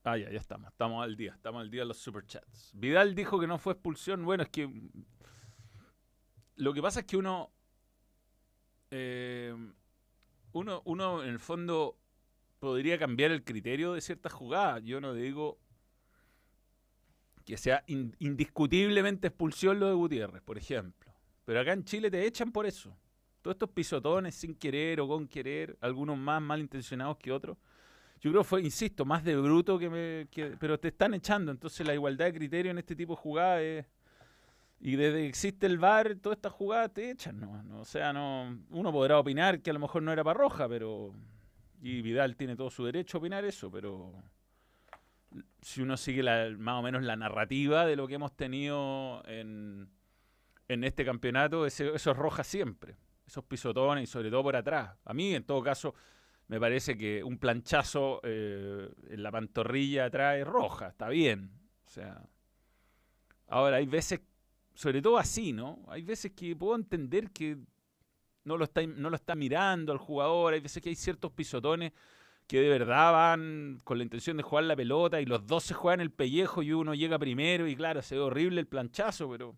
[0.03, 0.71] Ah, ya, ya estamos.
[0.71, 1.33] Estamos al día.
[1.33, 2.71] Estamos al día de los superchats.
[2.73, 4.23] Vidal dijo que no fue expulsión.
[4.25, 4.69] Bueno, es que.
[6.55, 7.51] Lo que pasa es que uno.
[8.89, 9.55] Eh,
[10.53, 11.97] uno, uno, en el fondo,
[12.59, 14.83] podría cambiar el criterio de ciertas jugadas.
[14.83, 15.59] Yo no digo
[17.45, 21.13] que sea indiscutiblemente expulsión lo de Gutiérrez, por ejemplo.
[21.45, 22.97] Pero acá en Chile te echan por eso.
[23.41, 27.57] Todos estos pisotones sin querer o con querer, algunos más malintencionados que otros
[28.21, 30.27] yo creo que fue, insisto, más de bruto que me.
[30.59, 31.51] pero te están echando.
[31.51, 33.85] Entonces la igualdad de criterio en este tipo de jugadas es.
[34.79, 37.79] Y desde que existe el VAR, todas estas jugadas te echan, ¿no?
[37.79, 41.13] O sea, no uno podrá opinar que a lo mejor no era para roja, pero.
[41.81, 44.13] Y Vidal tiene todo su derecho a opinar eso, pero.
[45.61, 46.21] Si uno sigue
[46.57, 49.89] más o menos la narrativa de lo que hemos tenido en,
[50.67, 52.97] en este campeonato, eso es roja siempre.
[53.25, 54.95] Esos pisotones y sobre todo por atrás.
[55.05, 55.95] A mí, en todo caso
[56.51, 61.49] me parece que un planchazo eh, en la pantorrilla es roja, está bien.
[61.85, 62.21] O sea,
[63.47, 64.19] ahora hay veces,
[64.73, 65.79] sobre todo así, ¿no?
[65.87, 67.57] Hay veces que puedo entender que
[68.43, 71.93] no lo está, no lo está mirando al jugador, hay veces que hay ciertos pisotones
[72.47, 75.73] que de verdad van con la intención de jugar la pelota y los dos se
[75.73, 79.55] juegan el pellejo y uno llega primero y claro, se ve horrible el planchazo, pero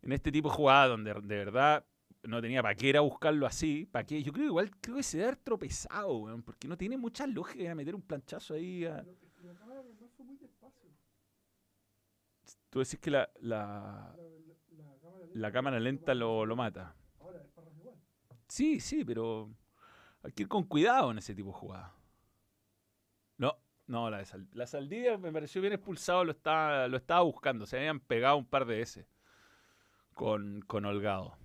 [0.00, 1.84] en este tipo de jugada donde de verdad
[2.24, 3.86] no tenía para qué era buscarlo así.
[3.86, 4.22] ¿Para qué?
[4.22, 7.74] Yo creo igual creo que se debe haber tropezado, weón, porque no tiene mucha lógica
[7.74, 8.84] meter un planchazo ahí.
[8.84, 9.04] A...
[12.70, 14.16] Tú decís que la, la,
[15.34, 16.94] la, cámara lenta lo, lo mata.
[18.48, 19.50] Sí, sí, pero
[20.22, 21.94] hay que ir con cuidado en ese tipo de jugada.
[23.38, 23.56] No,
[23.86, 27.66] no, la de Sal, la Saldivia me pareció bien expulsado, lo estaba, lo estaba buscando.
[27.66, 29.06] Se habían pegado un par de veces
[30.14, 31.41] con, con Holgado.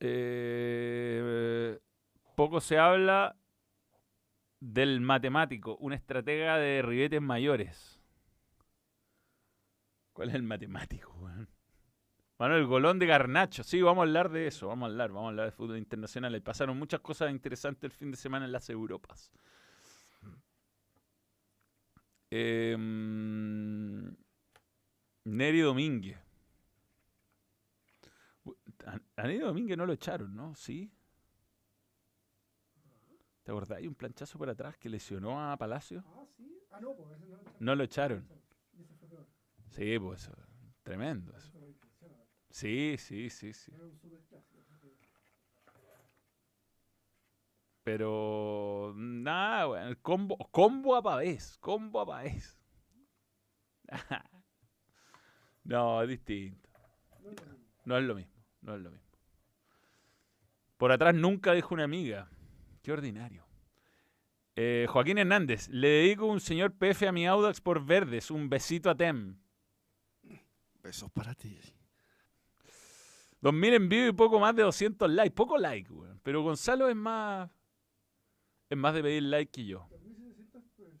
[0.00, 1.78] Eh,
[2.34, 3.36] poco se habla
[4.60, 8.00] del matemático, un estratega de ribetes mayores.
[10.12, 11.14] ¿Cuál es el matemático?
[12.38, 13.62] Bueno, el golón de Garnacho.
[13.62, 14.68] Sí, vamos a hablar de eso.
[14.68, 16.40] Vamos a hablar, vamos a hablar de fútbol internacional.
[16.42, 19.32] Pasaron muchas cosas interesantes el fin de semana en las Europas.
[22.30, 24.14] Em,
[25.24, 26.25] Neri Domínguez.
[28.86, 30.54] A, a Domínguez no lo echaron, ¿no?
[30.54, 30.90] Sí.
[33.42, 33.78] ¿Te acordás?
[33.78, 36.02] Hay un planchazo por atrás que lesionó a Palacio.
[36.06, 36.60] Ah, sí.
[36.72, 38.28] Ah, no, pues ese no lo No lo echaron.
[38.72, 39.26] Y ese fue peor.
[39.70, 40.32] Sí, pues eso.
[40.82, 41.52] Tremendo eso.
[42.50, 43.72] Sí, sí, sí, sí.
[47.84, 52.58] Pero nada, bueno, el combo, combo a pavés, combo a pavés.
[55.64, 56.68] no, es distinto.
[57.84, 58.35] No es lo mismo.
[58.66, 59.06] No es lo mismo.
[60.76, 62.28] Por atrás nunca dijo una amiga.
[62.82, 63.46] Qué ordinario.
[64.56, 68.30] Eh, Joaquín Hernández, le dedico un señor PF a mi Audax por verdes.
[68.30, 69.38] Un besito a Tem.
[70.82, 71.56] Besos para ti.
[73.40, 75.34] 2000 en vivo y poco más de 200 likes.
[75.34, 76.20] Poco like, weón.
[76.24, 77.48] Pero Gonzalo es más.
[78.68, 79.86] Es más de pedir like que yo.
[79.90, 81.00] 2700 personas.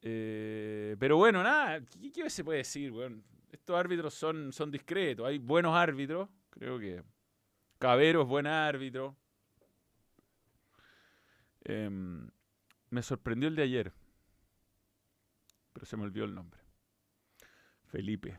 [0.00, 3.22] Eh, pero bueno, nada, ¿qué, qué se puede decir, weón?
[3.50, 5.26] Estos árbitros son, son discretos.
[5.26, 6.28] Hay buenos árbitros.
[6.50, 7.02] Creo que
[7.78, 9.16] Cabero es buen árbitro.
[11.64, 12.28] Em,
[12.90, 13.92] me sorprendió el de ayer.
[15.72, 16.60] Pero se me olvidó el nombre.
[17.86, 18.38] Felipe.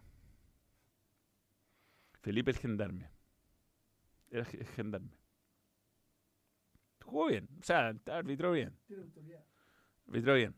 [2.21, 3.09] Felipe el gendarme.
[4.29, 5.17] Era ge- gendarme.
[7.03, 7.47] Jugó bien.
[7.59, 8.77] O sea, arbitró bien.
[10.07, 10.55] Arbitró bien.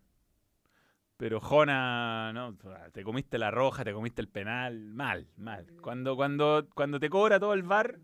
[1.23, 2.57] Pero Jona, no,
[2.91, 5.65] te comiste la roja, te comiste el penal, mal, mal.
[5.79, 7.97] Cuando, cuando, cuando te cobra todo el bar,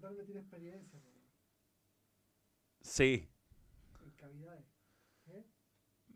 [2.79, 3.27] sí.
[5.27, 5.43] ¿Eh?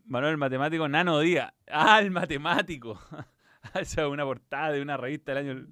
[0.06, 1.52] Manuel el matemático Nano Díaz.
[1.66, 2.98] Ah, el matemático.
[3.74, 5.66] Esa es una portada de una revista del año.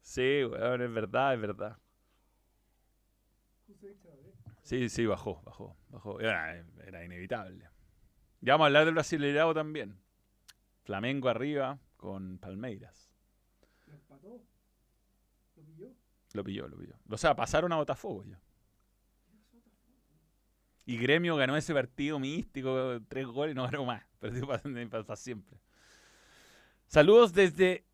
[0.00, 1.78] Sí, weón, es verdad, es verdad.
[3.68, 4.32] ¿eh?
[4.62, 6.18] Sí, sí, bajó, bajó, bajó.
[6.18, 7.68] Era, era inevitable.
[8.40, 10.02] Ya vamos a hablar del Brasileirao también.
[10.84, 13.10] Flamengo arriba con Palmeiras.
[13.86, 14.40] Lo empató.
[15.56, 15.88] Lo pilló.
[16.34, 16.94] Lo pilló, lo pilló.
[17.08, 18.38] O sea, pasaron a Botafogo ya.
[20.86, 24.04] Y Gremio ganó ese partido místico, tres goles, no ganó más.
[24.20, 25.58] Perdió para, siempre.
[26.86, 27.84] Saludos desde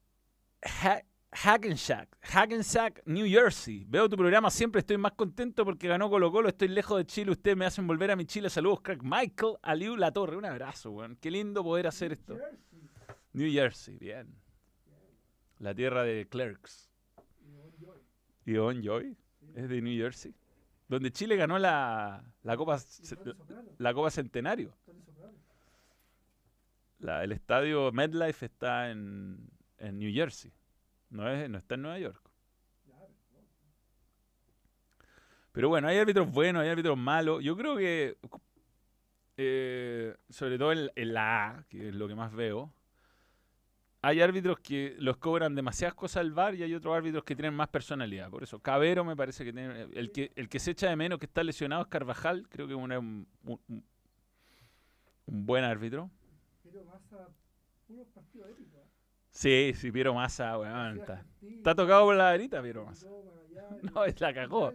[0.63, 3.85] Ha- Hackensack, Hackensack, New Jersey.
[3.89, 7.31] Veo tu programa, siempre estoy más contento porque ganó Colo Colo, estoy lejos de Chile,
[7.31, 8.51] ustedes me hacen volver a mi Chile.
[8.51, 9.01] Saludos, crack.
[9.05, 11.15] Michael Aliu La Torre, un abrazo, weón.
[11.21, 12.37] Qué lindo poder hacer esto.
[13.33, 14.35] New Jersey, bien.
[15.59, 16.91] La tierra de Clerks.
[17.45, 18.01] Y Bon Jovi.
[18.47, 19.17] ¿Y Don Joy?
[19.55, 20.35] Es de New Jersey.
[20.89, 22.79] Donde Chile ganó la, la Copa
[23.79, 24.75] la Copa Centenario.
[26.99, 30.53] La- el estadio MetLife está en, en New Jersey.
[31.11, 32.21] No, es, no está en Nueva York.
[35.53, 37.43] Pero bueno, hay árbitros buenos, hay árbitros malos.
[37.43, 38.17] Yo creo que,
[39.37, 42.73] eh, sobre todo en, en la A, que es lo que más veo,
[44.03, 47.55] hay árbitros que los cobran demasiadas cosas al VAR y hay otros árbitros que tienen
[47.55, 48.31] más personalidad.
[48.31, 49.83] Por eso, Cabero me parece que tiene.
[49.93, 52.49] El que, el que se echa de menos que está lesionado es Carvajal.
[52.49, 53.85] Creo que es un, un-
[55.27, 56.11] un buen árbitro.
[56.63, 57.29] Pero más a
[57.87, 58.81] puros partidos épicos.
[58.81, 58.87] ¿eh?
[59.31, 60.99] Sí, sí, Piero Massa, weón.
[60.99, 63.07] Está, tocado por la verita, Piero Massa.
[63.83, 64.73] No, la cagó.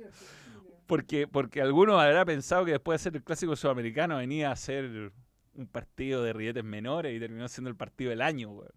[0.85, 5.11] Porque, porque alguno habrá pensado que después de hacer el clásico sudamericano venía a hacer
[5.55, 8.71] un partido de rietes menores y terminó siendo el partido del año, weón.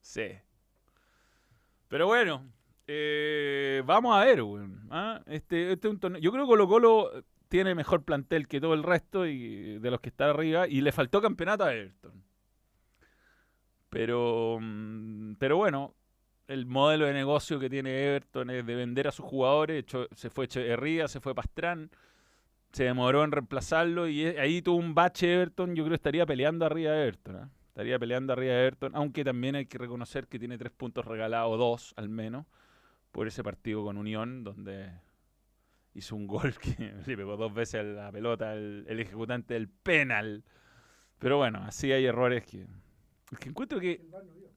[0.00, 0.28] Sí.
[1.88, 2.44] Pero bueno,
[2.86, 4.40] eh, vamos a ver.
[4.90, 5.20] ¿ah?
[5.26, 8.74] Este, este es un torneo- Yo creo que Colo Colo tiene mejor plantel que todo
[8.74, 12.24] el resto y de los que están arriba y le faltó campeonato a Everton.
[13.90, 15.94] Pero, mm, pero bueno,
[16.48, 19.84] el modelo de negocio que tiene Everton es de vender a sus jugadores.
[20.12, 21.90] Se fue Echeverría, se fue Pastrán,
[22.72, 25.74] se demoró en reemplazarlo y ahí tuvo un bache Everton.
[25.74, 27.36] Yo creo que estaría peleando arriba de Everton.
[27.36, 27.50] ¿ah?
[27.76, 31.58] Estaría peleando arriba de Everton, aunque también hay que reconocer que tiene tres puntos regalados,
[31.58, 32.46] dos al menos,
[33.12, 34.90] por ese partido con Unión, donde
[35.92, 40.42] hizo un gol que le pegó dos veces la pelota el, ejecutante del penal.
[41.18, 42.66] Pero bueno, así hay errores que,
[43.38, 44.54] que encuentro que dio.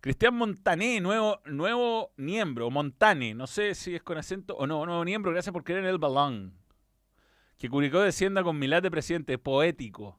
[0.00, 5.04] Cristian Montané, nuevo, nuevo miembro, Montane, no sé si es con acento o no, nuevo
[5.04, 6.65] miembro, gracias por querer el balón.
[7.58, 10.18] Que Curicó descienda con Milad de presidente, poético.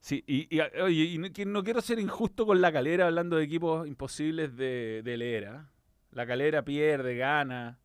[0.00, 4.56] Sí, y, oye, y no, quiero ser injusto con la calera hablando de equipos imposibles
[4.56, 5.46] de, de leer.
[5.46, 5.70] ¿ah?
[6.12, 7.78] La calera pierde, gana.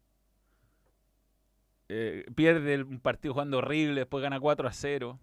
[1.90, 5.20] eh, pierde un partido jugando horrible, después gana 4 a 0.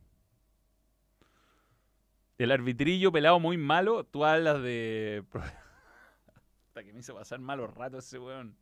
[2.39, 5.25] El arbitrillo pelado muy malo, tú hablas de.
[6.69, 8.57] Hasta que me hizo pasar malos ratos ese weón.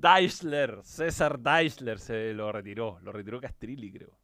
[0.00, 2.98] Deichler, César Deichler se lo retiró.
[3.02, 4.18] Lo retiró Castrilli, creo.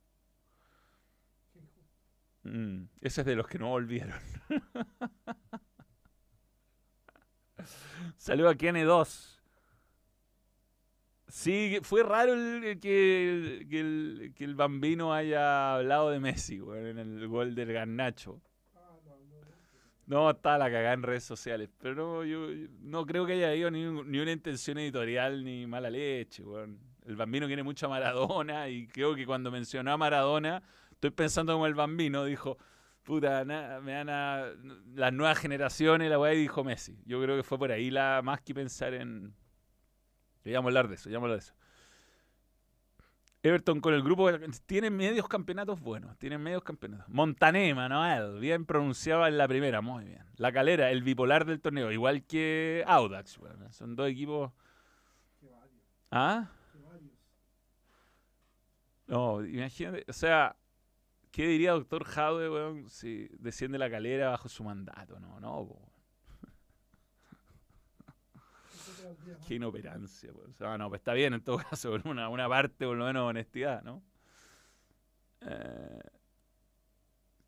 [2.45, 4.19] Mm, ese es de los que no volvieron.
[8.17, 9.39] Saludo a Kene2.
[11.29, 13.23] Sí, fue raro el- que,
[13.81, 18.43] el, que el- bambino haya hablado de Messi, weón, en el gol del Garnacho.
[20.07, 21.69] No, está la cagada en redes sociales.
[21.79, 22.49] Pero no, yo,
[22.81, 26.79] no creo que haya habido ni, ni una intención editorial ni mala leche, weón.
[27.07, 30.63] El bambino quiere mucho a Maradona y creo que cuando mencionó a Maradona,
[30.93, 32.59] estoy pensando como el bambino, dijo,
[33.03, 34.47] puta, na- me van a...
[34.95, 36.97] Las nuevas generaciones, la weá, y dijo Messi.
[37.05, 39.35] Yo creo que fue por ahí la más que pensar en...
[40.45, 41.55] Ya vamos a hablar de eso, ya vamos a hablar de eso.
[43.45, 44.31] Everton con el grupo
[44.67, 47.09] tiene medios campeonatos buenos, tienen medios campeonatos.
[47.09, 50.25] Montanema, Noel, bien pronunciado en la primera, muy bien.
[50.37, 54.53] La Calera, el bipolar del torneo, igual que Audax, bueno, son dos equipos.
[56.13, 56.49] ¿Ah?
[59.09, 60.57] No, imagínate, o sea,
[61.33, 65.19] ¿qué diría doctor Jaude, weón, si desciende la Calera bajo su mandato?
[65.19, 65.93] No, no, po.
[68.73, 69.02] Eso te valdría más.
[69.47, 70.31] Qué inoperancia.
[70.33, 73.29] O sea, no, pues está bien en todo caso, una, parte por lo menos de
[73.29, 74.03] honestidad, ¿no?
[75.41, 76.01] Eh,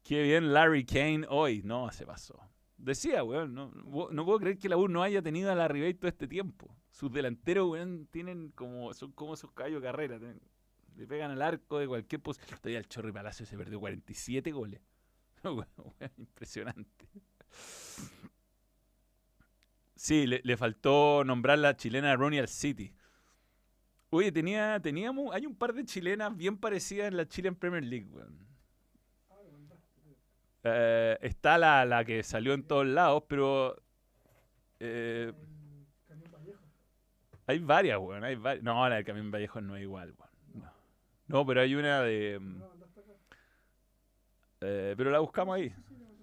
[0.02, 2.38] qué bien Larry Kane hoy, no, se pasó.
[2.76, 5.94] Decía, weón, no, no puedo creer que la U no haya tenido a la Ribey
[5.94, 6.74] todo este tiempo.
[6.90, 10.18] Sus delanteros, weón, tienen como, son como esos caballos de carrera.
[10.96, 12.58] le pegan al arco de cualquier posición.
[12.58, 14.80] Todavía el Chorri Palacio se perdió 47 goles.
[15.44, 17.08] Weón, weón, impresionante.
[20.04, 22.92] Sí, le, le faltó nombrar la chilena Ronnie al City.
[24.10, 28.06] Oye, tenía, teníamos, hay un par de chilenas bien parecidas en la Chilean Premier League.
[30.62, 33.82] Eh, está la, la que salió en todos lados, pero
[34.78, 35.32] eh,
[37.46, 38.24] hay varias, weón.
[38.24, 40.30] Hay No, la del Camino Vallejo no es igual, weón.
[40.52, 40.72] No.
[41.28, 42.38] No, pero hay una de...
[42.38, 42.62] mm,
[44.60, 45.74] eh, pero la buscamos ahí.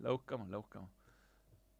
[0.01, 1.00] La buscamos, la buscamos.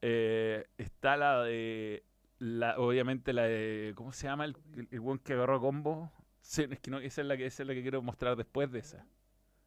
[0.01, 2.03] Eh, está la de.
[2.39, 3.93] La, obviamente la de.
[3.95, 6.11] ¿Cómo se llama el, el, el weón que agarró combo?
[6.41, 8.71] Sí, es que no, esa es la que esa es la que quiero mostrar después
[8.71, 9.05] de esa.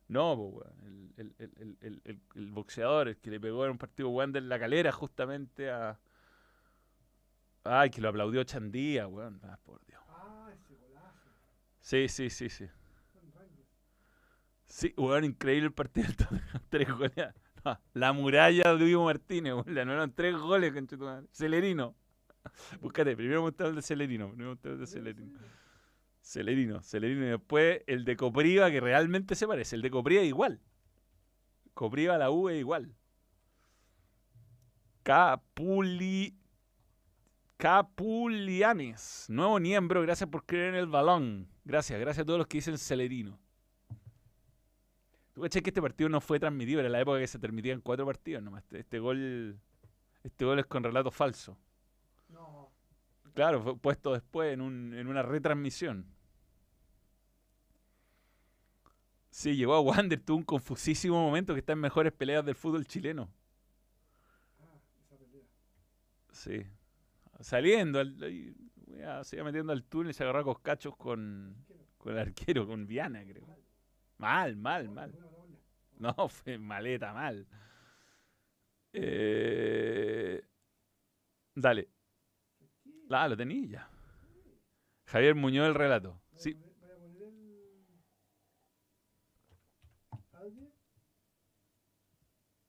[0.08, 1.12] No, weón.
[1.16, 4.90] El, el, el, boxeador, el que le pegó en un partido Wander en la calera
[4.92, 5.98] justamente a.
[7.62, 9.40] Ay, que lo aplaudió Chandía, weón.
[9.44, 10.02] Ah, por Dios.
[10.08, 11.30] Ah, ese golazo.
[11.80, 12.66] Sí, sí, sí, sí.
[14.66, 16.08] Sí, weón, increíble el partido.
[16.68, 17.32] tres goles.
[17.94, 19.54] La muralla de Diego Martínez.
[19.66, 21.26] Le anularon tres goles, conchetumadre.
[21.32, 21.94] Celerino.
[22.80, 24.28] Búscate, primero mostrar el de Celerino.
[24.28, 25.38] Primero mostrar el de Celerino.
[26.20, 27.24] Celerino, Celerino.
[27.26, 29.76] Y después el de Copriva, que realmente se parece.
[29.76, 30.60] El de Copriva es igual.
[31.74, 32.94] Copriva, la U es igual.
[35.02, 36.34] Capuli.
[37.56, 39.26] Capulianes.
[39.28, 41.48] Nuevo miembro, gracias por creer en el balón.
[41.64, 43.38] Gracias, gracias a todos los que dicen Celerino.
[45.34, 46.80] ¿Tú cachai que este partido no fue transmitido?
[46.80, 48.62] Era la época que se transmitían cuatro partidos nomás.
[48.64, 49.58] Este, este gol.
[50.22, 51.58] Este gol es con relato falso.
[52.28, 52.70] No.
[53.34, 56.06] Claro, fue puesto después en, un- en una retransmisión.
[59.30, 62.86] Sí, llegó a Wander, tuvo un confusísimo momento que está en mejores peleas del fútbol
[62.86, 63.28] chileno.
[64.60, 65.42] Ah, esa pelea.
[66.32, 66.64] Sí.
[67.40, 68.16] Saliendo, al-
[69.24, 71.56] se iba metiendo al túnel y se agarró a coscachos con,
[71.98, 73.44] con el arquero, con Viana, creo.
[74.24, 75.12] Mal, mal, mal.
[75.98, 77.46] No, fue maleta, mal.
[78.94, 80.42] Eh,
[81.54, 81.88] dale.
[83.10, 83.90] Ah, lo tenía ya.
[85.06, 86.18] Javier Muñoz, el relato.
[86.32, 86.56] Sí,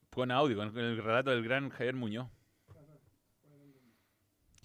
[0.09, 2.29] con audio, con el relato del gran Javier Muñoz.
[2.67, 3.01] Claro, claro.
[3.43, 3.91] Voy a ponerlo.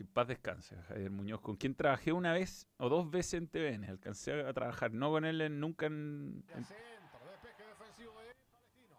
[0.01, 3.49] Que en paz descanse, Javier Muñoz, con quien trabajé una vez o dos veces en
[3.49, 3.85] TVN.
[3.85, 8.97] Alcancé a trabajar, no con él en- nunca en, en- Centro, despeje defensivo de Palestino.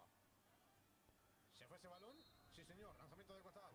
[1.54, 2.14] ¿Se fue ese balón?
[2.52, 2.94] Sí, señor.
[3.00, 3.66] Lanzamiento de costado.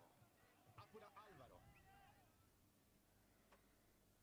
[0.76, 1.60] Apura Álvaro.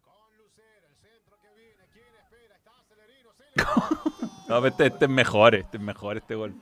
[0.02, 1.84] Con Lucero, el centro que viene.
[1.94, 2.56] ¿Quién espera?
[2.56, 3.30] Está Celerino.
[3.34, 4.26] Celerino.
[4.50, 6.56] No, este, este es mejor, este es mejor este gol.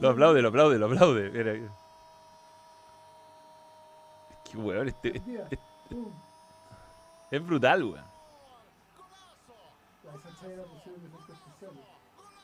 [0.00, 1.30] Lo aplaude, lo aplaude, lo aplaude.
[1.30, 1.52] Mira.
[4.54, 5.48] Qué weón, este, este- Encendía.
[5.90, 6.12] Pum.
[7.30, 8.04] es brutal, weón.
[10.04, 10.12] La.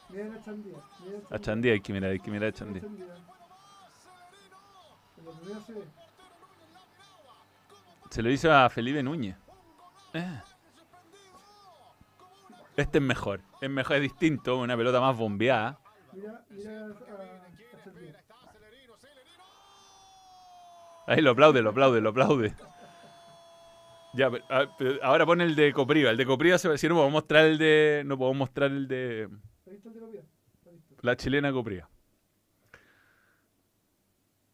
[0.08, 0.76] Mira la chandía.
[1.04, 2.82] Mira A Chandía hay que mirar, hay que mirar a Chandía.
[2.82, 3.14] La.
[8.10, 9.36] Se lo hizo a Felipe Núñez.
[10.14, 10.40] Eh.
[12.76, 15.78] Este es mejor, es mejor, es distinto, una pelota más bombeada.
[16.12, 18.24] Mira, mira a, a Chandía.
[21.10, 22.54] Ahí lo aplaude, lo aplaude, lo aplaude.
[24.14, 26.10] Ya, pero, ah, pero ahora pone el de Copriva.
[26.10, 28.02] El de Copriva se va a decir, no podemos mostrar el de.
[28.06, 29.28] No podemos mostrar el de
[31.02, 31.88] la chilena Copriva.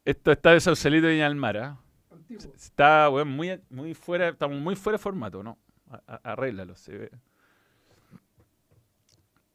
[0.04, 1.78] Esto está de Sausalito y Viña del Mar, ¿ah?
[2.10, 2.54] Antiguo.
[2.54, 5.58] Está, weón, muy, muy fuera, estamos muy fuera de formato, ¿no?
[5.90, 7.10] A- a- arréglalo, se ve.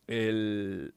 [0.08, 0.94] El...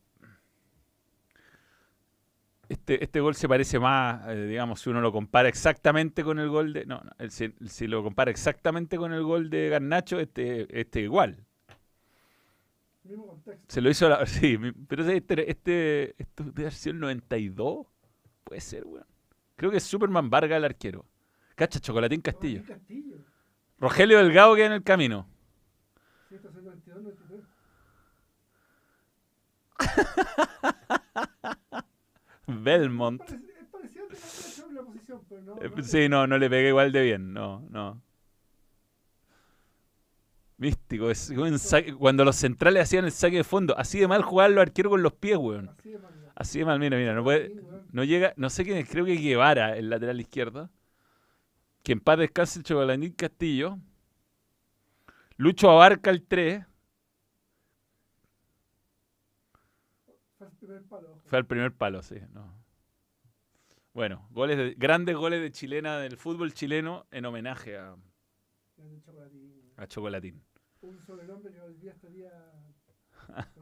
[2.68, 6.48] Este, este gol se parece más, eh, digamos, si uno lo compara exactamente con el
[6.48, 6.86] gol de...
[6.86, 11.00] No, no, el- si, si lo compara exactamente con el gol de Garnacho, este, este
[11.00, 11.44] igual.
[13.04, 13.64] Mismo contexto.
[13.68, 14.24] Se lo hizo la...
[14.26, 14.58] Sí,
[14.88, 17.86] pero este, este, esto debe haber sido el 92.
[18.44, 19.06] Puede ser, weón.
[19.56, 21.04] Creo que es Superman Vargas el arquero.
[21.54, 22.62] Cacha, Chocolatín Castillo.
[22.66, 23.16] Castillo.
[23.78, 25.28] Rogelio Delgado queda en el camino.
[26.28, 27.44] 192, 93.
[32.46, 33.22] Belmont.
[33.30, 33.38] Eh,
[35.76, 37.32] es- Sí, no, no le pegué igual de bien.
[37.32, 38.00] No, no.
[40.56, 41.10] Místico.
[41.10, 44.54] Es un saque- cuando los centrales hacían el saque de fondo, así de mal jugaban
[44.54, 45.68] los arqueros con los pies, weón.
[45.68, 46.32] Así de manga.
[46.36, 47.54] Así de mal, mira, mira, no puede.
[47.92, 50.70] No llega, no sé quién es, creo que Guevara, el lateral izquierdo.
[51.82, 53.78] Que en paz descanse el Chocolatín Castillo.
[55.36, 56.64] Lucho abarca el 3.
[61.26, 61.98] Fue el primer palo.
[61.98, 62.06] ojo.
[62.06, 62.32] Fue al primer palo, sí.
[62.32, 62.64] No.
[63.92, 67.94] Bueno, goles de- grandes goles de chilena del fútbol chileno en homenaje a,
[69.04, 70.42] chocolatín, a Chocolatín.
[70.80, 72.30] Un sobrenombre que hoy día estaría.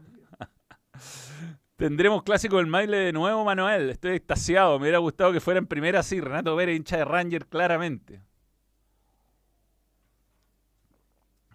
[1.76, 3.90] Tendremos clásico del Maile de nuevo, Manuel.
[3.90, 4.78] Estoy extasiado.
[4.78, 6.20] Me hubiera gustado que fuera en primera así.
[6.20, 8.22] Renato Pérez, hincha de Ranger, claramente.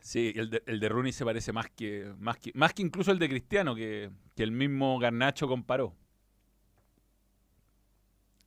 [0.08, 3.12] Sí, el de, el de Rooney se parece más que, más que, más que incluso
[3.12, 5.94] el de Cristiano, que, que el mismo Garnacho comparó.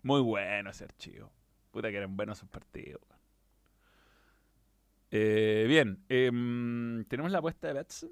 [0.02, 1.30] Muy bueno ese archivo.
[1.70, 3.02] Puta que eran buenos esos partidos.
[5.10, 8.10] Eh, bien, em, ¿tenemos la apuesta de Betson?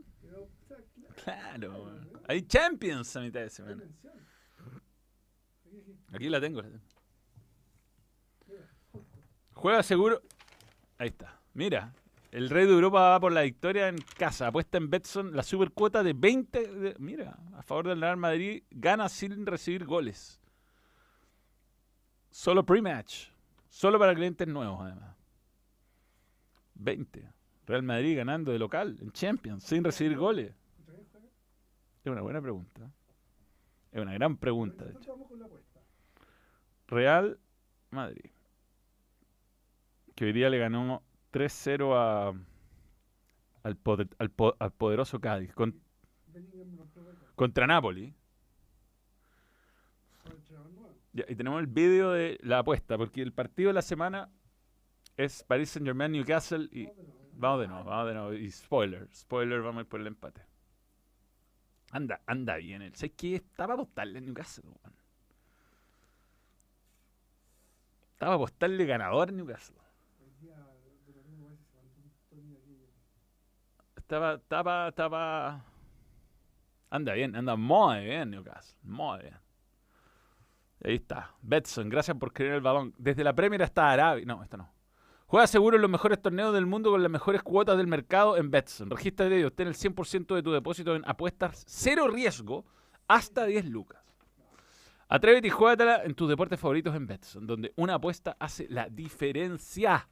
[1.25, 3.83] Claro, hay Champions a mitad de semana.
[6.13, 6.61] Aquí, la tengo.
[9.55, 10.21] Juega seguro.
[10.99, 11.41] Ahí está.
[11.55, 11.95] Mira,
[12.31, 14.49] el Rey de Europa va por la victoria en casa.
[14.49, 16.67] Apuesta en Betson la supercuota de 20.
[16.69, 18.63] de- mira, a favor del Real Madrid.
[18.71, 20.41] Gana sin recibir goles.
[22.31, 23.29] Solo pre-match.
[23.69, 25.17] Solo para clientes nuevos, además.
[26.75, 27.29] 20.
[27.67, 30.55] Real Madrid ganando de local en Champions sin recibir goles.
[32.05, 32.91] Es una buena pregunta.
[33.93, 35.17] Es una gran pregunta, de hecho.
[36.87, 37.39] Real
[37.91, 38.31] Madrid.
[40.15, 41.03] Que hoy día le ganó
[41.33, 42.33] 3-0 a,
[43.63, 45.53] al, poder- al po- al poderoso Cádiz.
[47.35, 48.15] contra Napoli.
[51.15, 54.29] Y tenemos el vídeo de la apuesta, porque el partido de la semana
[55.17, 56.89] es Paris Saint Germain Newcastle y
[57.33, 57.85] Vamos de nuevo.
[57.85, 58.33] vamos de nuevo.
[58.35, 60.43] Y spoiler, spoiler, vamos a ir por el empate.
[61.91, 62.83] Anda, anda bien.
[62.83, 63.37] El, ¿Sabes qué?
[63.37, 64.65] Estaba apostarle en Newcastle.
[68.13, 69.77] Estaba a apostarle ganador en Newcastle.
[70.21, 70.57] Hoy día,
[71.07, 73.98] de lo mismo, parece que se mandó un torneo aquí.
[74.09, 75.65] Estaba, estaba, estaba.
[76.89, 78.79] Anda bien, anda muy bien, Newcastle.
[78.83, 79.37] Muy bien.
[80.83, 81.35] Ahí está.
[81.43, 82.95] Betson, gracias por creer el balón.
[82.97, 84.25] Desde la Premier hasta Arabia.
[84.25, 84.73] No, esto no.
[85.27, 88.51] Juega seguro en los mejores torneos del mundo con las mejores cuotas del mercado en
[88.51, 88.89] Betson.
[88.89, 92.65] Regístrate y obtén el 100% de tu depósito en apuestas cero riesgo
[93.09, 94.03] hasta 10 lucas.
[95.11, 100.09] Atrévete y juégatela en tus deportes favoritos en Betson, donde una apuesta hace la diferencia.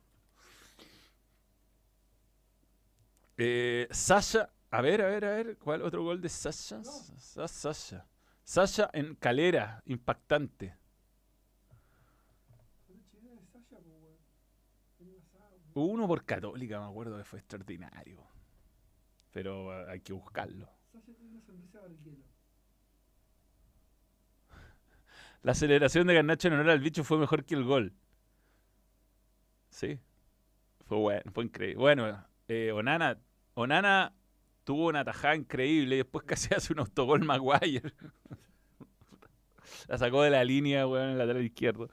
[3.39, 6.83] Eh, Sasha, a ver, a ver, a ver, ¿cuál otro gol de Sasha?
[6.85, 8.07] Sa- Sasha.
[8.45, 10.77] Sasha en calera, impactante.
[15.75, 18.19] Uno por Católica, me acuerdo que fue extraordinario.
[19.33, 20.69] Pero eh, hay que buscarlo.
[25.43, 27.95] La celebración de Garnacho en honor al bicho fue mejor que el gol.
[29.71, 29.99] Sí.
[30.87, 31.79] Fue bueno, fue increíble.
[31.79, 33.19] Bueno, eh, Onana,
[33.55, 34.15] Onana
[34.65, 37.93] tuvo una tajada increíble y después casi hace un autogol Maguire.
[39.89, 41.89] la sacó de la línea, weón, en el lateral izquierdo.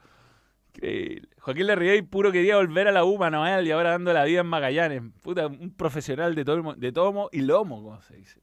[0.68, 1.28] Increíble.
[1.38, 4.46] Joaquín Larriey puro quería volver a la UMA, Noel, y ahora dando la vida en
[4.46, 5.02] Magallanes.
[5.22, 8.40] Puta, un profesional de tomo, de tomo y lomo, como se dice.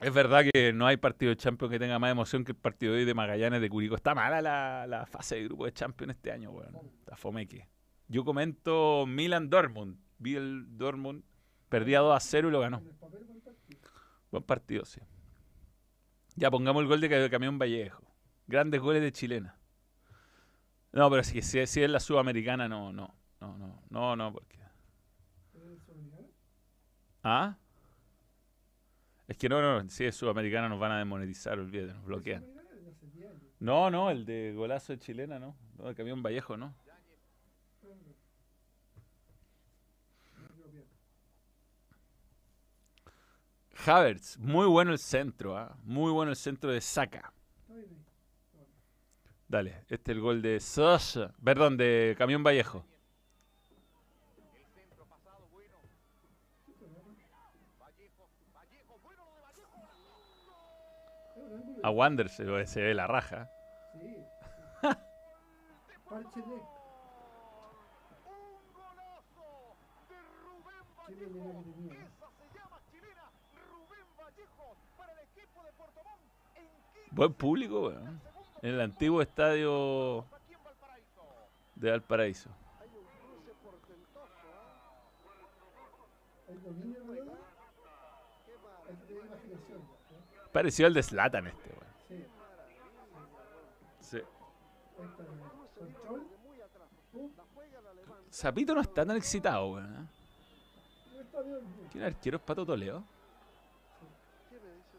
[0.00, 2.92] Es verdad que no hay partido de Champions que tenga más emoción que el partido
[2.92, 3.94] de hoy de Magallanes de Curicó.
[3.94, 6.76] Está mala la, la fase de grupo de Champions este año, weón.
[7.00, 7.68] Está fomeque.
[8.08, 9.98] Yo comento Milan Dortmund.
[10.18, 11.22] Vi el Dortmund,
[11.68, 12.80] perdía 2 a 0 y lo ganó.
[14.30, 14.84] Buen partido.
[14.84, 15.00] Sí.
[16.36, 18.02] Ya pongamos el gol de Ca- Camión Vallejo.
[18.46, 19.56] Grandes goles de chilena.
[20.92, 23.14] No, pero si, si, si es la sudamericana, no, no.
[23.40, 24.58] No, no, no, no, porque.
[27.22, 27.56] ¿Ah?
[29.26, 32.42] Es que no, no, si es sudamericana nos van a desmonetizar, olvídate, nos bloquean.
[32.44, 32.80] ¿Es sudamericana?
[32.82, 33.42] De hace 10 años.
[33.60, 35.56] No, no, el de golazo de chilena, no.
[35.78, 36.74] No, el camión Vallejo, no.
[36.86, 36.98] Ah,
[40.36, 40.42] no.
[40.42, 40.84] Me quedo bien.
[43.86, 45.76] Havertz, muy bueno el centro, ¿ah?
[45.82, 47.32] Muy bueno el centro de Saka.
[49.48, 52.84] Dale, este es el gol de Sosa, perdón, de Camión Vallejo.
[61.82, 63.50] A Wander se, se ve la raja.
[63.94, 64.16] Sí.
[66.08, 66.60] Parche de.
[71.06, 71.94] Qué pelea que tenía.
[71.94, 72.08] ¿eh?
[77.10, 78.20] Buen público, weón.
[78.62, 80.24] En el antiguo estadio
[81.76, 82.50] de Valparaíso.
[90.52, 92.28] Pareció al de Zlatan este, weón.
[94.00, 94.22] Sí.
[98.32, 99.94] Zapito no está tan excitado, weón.
[99.94, 100.08] ¿eh?
[101.42, 101.88] Bien.
[101.90, 103.02] ¿Tiene arqueros Pato Toledo?
[104.48, 104.98] ¿Qué me dice?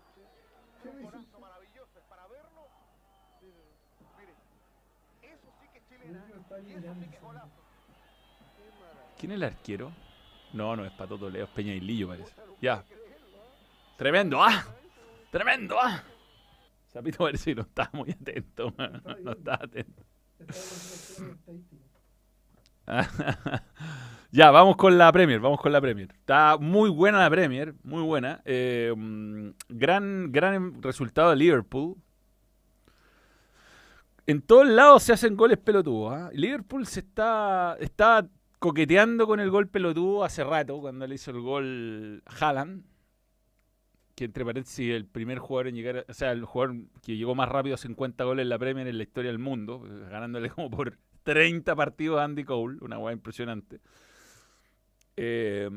[6.03, 6.44] El niño está ahí mirando.
[9.17, 9.91] ¿Quién es el arquero?
[10.53, 12.33] No, no es Pato Toledo, es Peñailillo parece.
[12.61, 12.83] Ya.
[13.97, 14.65] Tremendo, ¡ah!
[15.31, 16.03] Tremendo, ¡ah!
[16.91, 19.03] Zapito parece que no estaba muy atento, weón.
[19.23, 20.03] No estaba atento.
[24.31, 26.11] Ya, vamos con la Premier, vamos con la Premier.
[26.11, 28.41] Está muy buena la Premier, muy buena.
[28.43, 31.95] Eh, mm, gran, gran resultado de Liverpool.
[34.27, 36.13] En todos lados se hacen goles pelotudos.
[36.13, 36.29] ¿ah?
[36.33, 38.27] Liverpool se está, está
[38.59, 42.83] coqueteando con el gol pelotudo hace rato, cuando le hizo el gol Haaland.
[44.15, 47.49] Que entre paréntesis, el primer jugador en llegar, o sea, el jugador que llegó más
[47.49, 50.71] rápido a 50 goles en la Premier en la historia del mundo, eh, ganándole como
[50.71, 53.81] por 30 partidos a Andy Cole, una hueá impresionante.
[55.17, 55.69] Eh,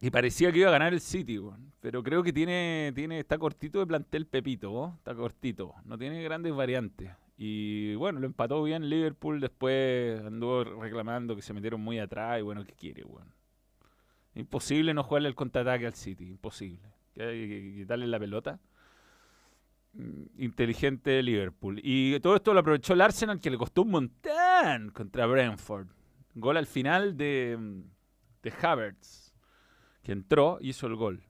[0.00, 1.40] y parecía que iba a ganar el City,
[1.80, 6.54] pero creo que tiene, tiene, está cortito de plantel Pepito, está cortito, no tiene grandes
[6.54, 7.10] variantes.
[7.38, 12.42] Y bueno, lo empató bien Liverpool, después anduvo reclamando que se metieron muy atrás y
[12.42, 13.32] bueno, ¿qué quiere, weón?
[14.34, 16.88] Imposible no jugarle el contraataque al City, imposible.
[17.14, 18.60] Quitarle la pelota.
[19.94, 21.80] Mm, Inteligente Liverpool.
[21.82, 25.88] Y todo esto lo aprovechó el Arsenal, que le costó un montón contra Brentford.
[26.34, 27.80] Gol al final de, mm,
[28.42, 29.25] de Havertz,
[30.06, 31.24] que entró y hizo el gol.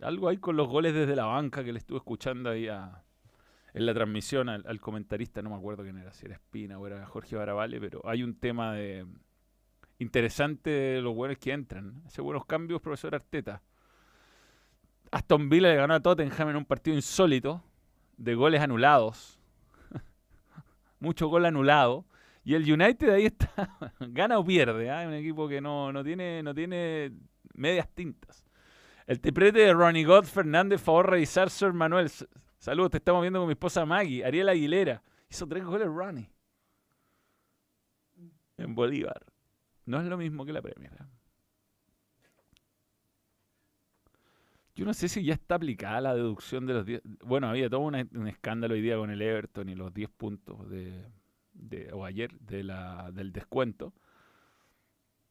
[0.00, 3.92] Algo ahí con los goles desde la banca que le estuve escuchando ahí en la
[3.92, 7.78] transmisión al, comentarista, no me acuerdo quién era, si era Espina o era Jorge Baravale,
[7.78, 9.04] pero hay un tema de
[9.98, 12.02] interesante de los buenos que entran.
[12.06, 13.60] Hace buenos cambios, profesor Arteta.
[15.10, 17.62] Aston Villa le ganó a Tottenham en un partido insólito
[18.16, 19.38] de goles anulados.
[21.00, 22.06] Mucho gol anulado.
[22.44, 25.06] Y el United ahí está, gana o pierde, ¿ah?
[25.06, 27.12] un equipo que no, no, tiene, no tiene
[27.56, 28.44] medias tintas.
[29.06, 32.10] El triplete de Ronnie God Fernández, favor revisar, Sir Manuel.
[32.58, 34.24] Saludos, te estamos viendo con mi esposa Maggie.
[34.24, 35.02] Ariel Aguilera.
[35.28, 36.30] Hizo tres goles Ronnie.
[38.56, 39.24] En Bolívar.
[39.84, 40.92] No es lo mismo que la Premier.
[40.92, 41.04] ¿eh?
[44.74, 47.00] Yo no sé si ya está aplicada la deducción de los 10.
[47.24, 51.06] Bueno, había todo un escándalo hoy día con el Everton y los 10 puntos de,
[51.52, 53.94] de- o ayer de la, del descuento.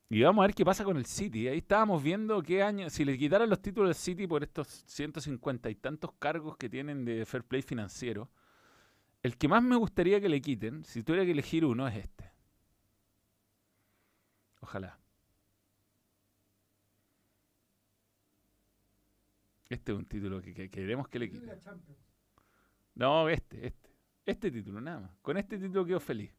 [0.09, 1.47] Y vamos a ver qué pasa con el City.
[1.47, 5.69] Ahí estábamos viendo qué año, si le quitaran los títulos al City por estos 150
[5.69, 8.29] y tantos cargos que tienen de fair play financiero,
[9.23, 12.31] el que más me gustaría que le quiten, si tuviera que elegir uno, es este.
[14.61, 14.99] Ojalá.
[19.67, 21.59] Este es un título que, que queremos que le quiten.
[22.93, 23.89] No, este, este.
[24.23, 25.11] Este título, nada más.
[25.21, 26.31] Con este título quedo feliz.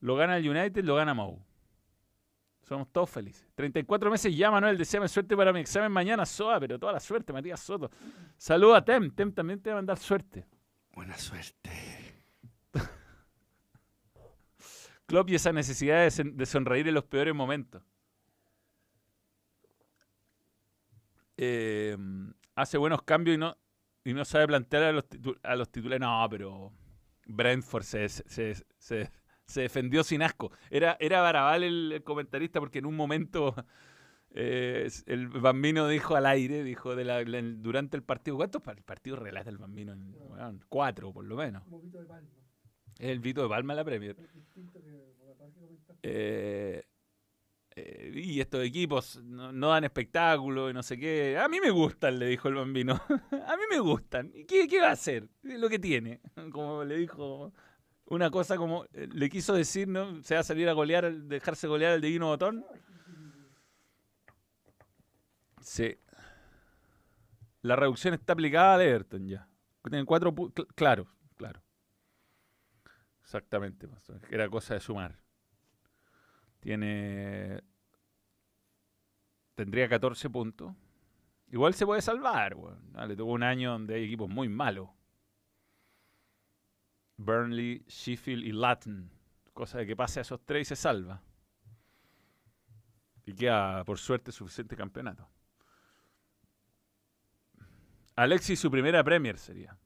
[0.00, 1.45] Lo gana el United, lo gana Mou.
[2.66, 3.46] Somos todos felices.
[3.54, 4.76] 34 meses ya, Manuel.
[4.76, 7.90] Deseame suerte para mi examen mañana, Soa, pero toda la suerte, Matías Soto.
[8.36, 9.10] Saluda a Tem.
[9.12, 10.44] Tem también te va a mandar suerte.
[10.92, 11.70] Buena suerte.
[15.06, 17.80] Klopp y esa necesidad de, sonreír en los peores momentos.
[21.36, 21.96] Eh,
[22.56, 23.56] hace buenos cambios y no,
[24.04, 25.04] y no sabe plantear a los,
[25.44, 26.00] a los titulares.
[26.00, 26.72] No, pero
[27.26, 29.12] Brentford se, se, se- se
[29.54, 30.50] defendió sin asco.
[30.70, 33.54] Era, era Baraval el, el comentarista porque en un momento
[34.30, 38.82] eh, el bambino dijo al aire, dijo de la- la- durante el partido, ¿cuántos par-
[38.82, 39.94] partidos relata el bambino?
[40.68, 41.62] Cuatro por lo menos.
[41.64, 42.28] Un poquito de palma.
[42.98, 44.16] Es el Vito de Palma la Premier.
[46.02, 46.82] Eh,
[47.74, 51.38] eh, y estos equipos no, no dan espectáculo y no sé qué.
[51.38, 52.94] A mí me gustan, le dijo el bambino.
[53.46, 54.30] a mí me gustan.
[54.34, 55.28] ¿Y qué, qué va a hacer?
[55.42, 56.20] Lo que tiene.
[56.52, 57.52] Como le dijo
[58.06, 60.22] una cosa como eh, le quiso decir, ¿no?
[60.22, 62.64] Se va a salir a golear, dejarse golear el divino botón.
[65.60, 65.96] Sí.
[67.62, 69.48] La reducción está aplicada al Everton ya.
[69.82, 71.62] Tienen cuatro cl- Claro, claro.
[73.22, 73.88] Exactamente.
[74.30, 75.18] Era cosa de sumar.
[76.60, 77.60] Tiene.
[79.54, 80.74] Tendría 14 puntos.
[81.50, 82.78] Igual se puede salvar, weón.
[82.94, 84.88] Ah, Le tocó un año donde hay equipos muy malos.
[87.16, 89.10] Burnley, Sheffield y Latin.
[89.52, 91.22] Cosa de que pase a esos tres y se salva.
[93.24, 95.28] Y queda, por suerte, suficiente campeonato.
[98.14, 99.76] Alexis, su primera Premier sería.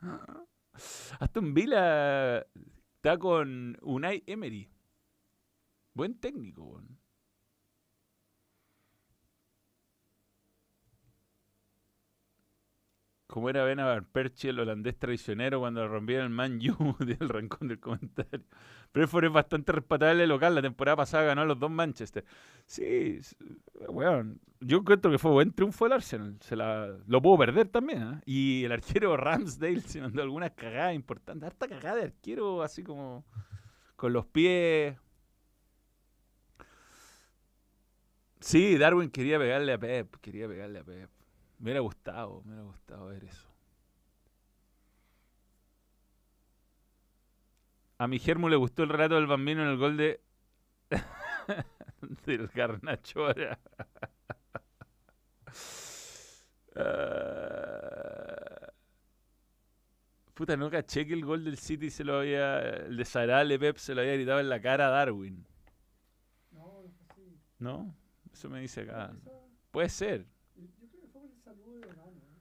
[1.20, 2.40] Aston Villa
[2.96, 4.70] está con Unai Emery.
[5.94, 6.82] Buen técnico.
[13.28, 13.78] Como era Ben
[14.10, 18.46] Perchi, el holandés traicionero, cuando rompieron el Man U del rancón del comentario.
[18.94, 20.54] Brentford es bastante respetable local.
[20.54, 22.24] La temporada pasada ganó a los dos Manchester.
[22.64, 23.20] Sí,
[23.86, 24.40] weón.
[24.60, 26.38] Yo encuentro que fue buen triunfo el Arsenal.
[26.40, 28.02] Se la, lo pudo perder también.
[28.02, 28.22] ¿ah?
[28.24, 31.46] Y el arquero Ramsdale se mandó algunas cagadas importantes.
[31.48, 33.26] Harta cagada de arquero, así como
[33.94, 34.96] con los pies.
[38.40, 40.16] Sí, Darwin quería pegarle a Pep.
[40.22, 41.10] Quería pegarle a Pep.
[41.58, 43.48] Me hubiera gustado, me hubiera gustado ver eso.
[47.98, 50.20] A mi Germu le gustó el relato del bambino en el gol de
[52.26, 53.58] del Garnachora.
[56.76, 58.72] Ah.
[60.38, 62.60] Puta, no caché que el gol del City se lo había.
[62.60, 65.44] El de Sarale Pep se lo había gritado en la cara a Darwin.
[66.52, 66.84] No,
[67.58, 67.72] no.
[67.72, 67.94] ¿No?
[68.32, 69.12] Eso me dice acá.
[69.72, 70.26] Puede ser.
[70.54, 72.22] yo yo creo que fue por el saludo de mano.
[72.22, 72.38] ¿eh?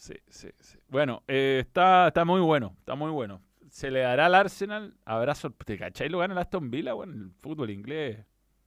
[0.00, 0.78] Sí, sí, sí.
[0.88, 3.42] Bueno, eh, está, está muy bueno, está muy bueno.
[3.68, 6.08] Se le dará al Arsenal, habrá sor- ¿Te cachai?
[6.08, 8.24] Lo gana el Aston Villa, bueno, el fútbol inglés.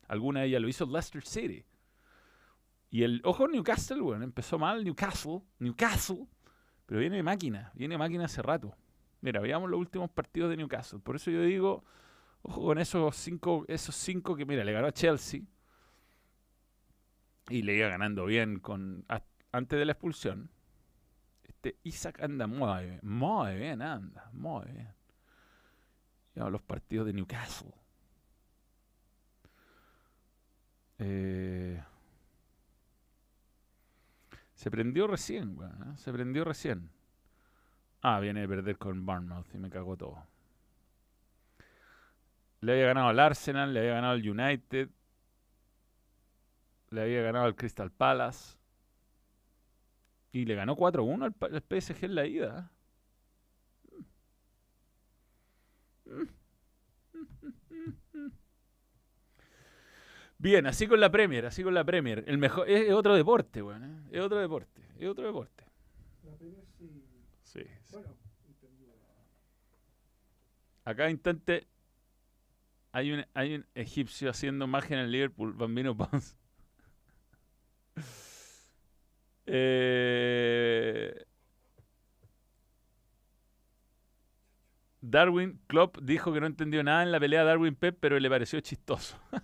[0.08, 1.66] Alguna de ellas lo hizo Leicester City.
[2.92, 6.28] Y el, ojo, Newcastle, bueno, empezó mal Newcastle, Newcastle,
[6.86, 8.76] pero viene de máquina, viene máquina hace rato.
[9.22, 11.00] Mira, veamos los últimos partidos de Newcastle.
[11.00, 11.84] Por eso yo digo,
[12.44, 15.42] ojo con esos cinco, esos cinco que, mira, le ganó a Chelsea.
[17.50, 19.06] Y le iba ganando bien con
[19.52, 20.50] antes de la expulsión.
[21.64, 24.94] Este Isaac anda muy bien, muy bien anda, muy bien.
[26.36, 27.72] Ya los partidos de Newcastle.
[31.00, 31.82] Eh,
[34.54, 35.96] se prendió recién, ¿eh?
[35.96, 36.90] Se prendió recién.
[38.02, 40.22] Ah, viene de perder con Bournemouth y me cagó todo.
[42.60, 44.90] Le había ganado al Arsenal, le había ganado al United,
[46.90, 48.58] le había ganado al Crystal Palace.
[50.34, 52.72] Y le ganó 4-1 al, al PSG en la ida.
[60.38, 62.26] Bien, así con la Premier, así con la Premier.
[62.28, 63.84] El mejor, es, es otro deporte, weón.
[63.84, 64.18] ¿eh?
[64.18, 65.64] Es otro deporte, es otro deporte.
[66.26, 66.90] La Premier sí.
[67.44, 67.94] Sí, sí.
[67.94, 68.92] Bueno, entendido.
[70.84, 71.66] A cada instante
[72.92, 76.36] hay un, hay un egipcio haciendo magia en el Liverpool, Bambino Pons.
[79.46, 81.26] Eh,
[85.02, 88.60] Darwin Klopp dijo que no entendió nada en la pelea Darwin Pep, pero le pareció
[88.62, 89.18] chistoso.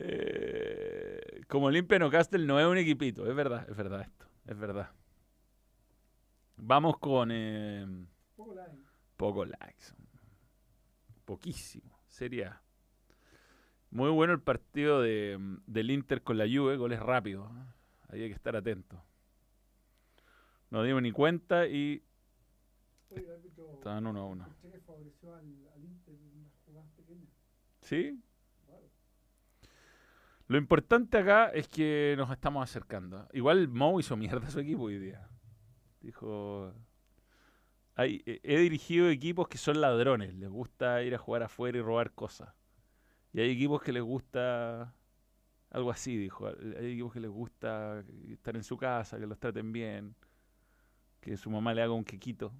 [0.00, 4.90] Eh, como limpia Newcastle no es un equipito, es verdad, es verdad esto, es verdad.
[6.56, 7.86] Vamos con eh,
[8.36, 8.78] Poco like.
[9.16, 9.86] poco likes.
[11.24, 11.98] Poquísimo.
[12.06, 12.62] Sería
[13.90, 17.50] muy bueno el partido de, del Inter con la Juve, goles rápidos.
[18.08, 19.02] Ahí hay que estar atento.
[20.70, 22.02] No dimos ni cuenta y
[23.10, 23.72] Oye, el árbitro.
[23.72, 24.48] estaban uno a uno.
[24.60, 27.30] que favoreció al, al Inter en unas jugadas pequeñas.
[27.82, 28.20] ¿Sí?
[30.46, 33.28] Lo importante acá es que nos estamos acercando.
[33.34, 35.28] Igual Mo hizo mierda a su equipo hoy día.
[36.00, 36.72] Dijo,
[37.94, 41.82] "Hay- he he dirigido equipos que son ladrones, les gusta ir a jugar afuera y
[41.82, 42.54] robar cosas.
[43.38, 44.92] Y hay equipos que les gusta
[45.70, 46.48] algo así, dijo.
[46.48, 50.16] Hay equipos que les gusta estar en su casa, que los traten bien,
[51.20, 52.52] que su mamá le haga un quequito.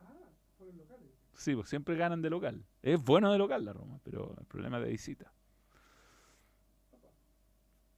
[0.00, 0.12] Ah,
[0.58, 1.08] fueron locales.
[1.32, 2.62] Sí, pues siempre ganan de local.
[2.82, 5.32] Es bueno de local la Roma, pero el problema es de visita.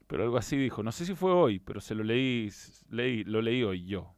[0.07, 0.85] Pero algo así dijo.
[0.85, 2.49] No sé si fue hoy, pero se lo leí,
[2.91, 4.15] leí lo leí hoy yo.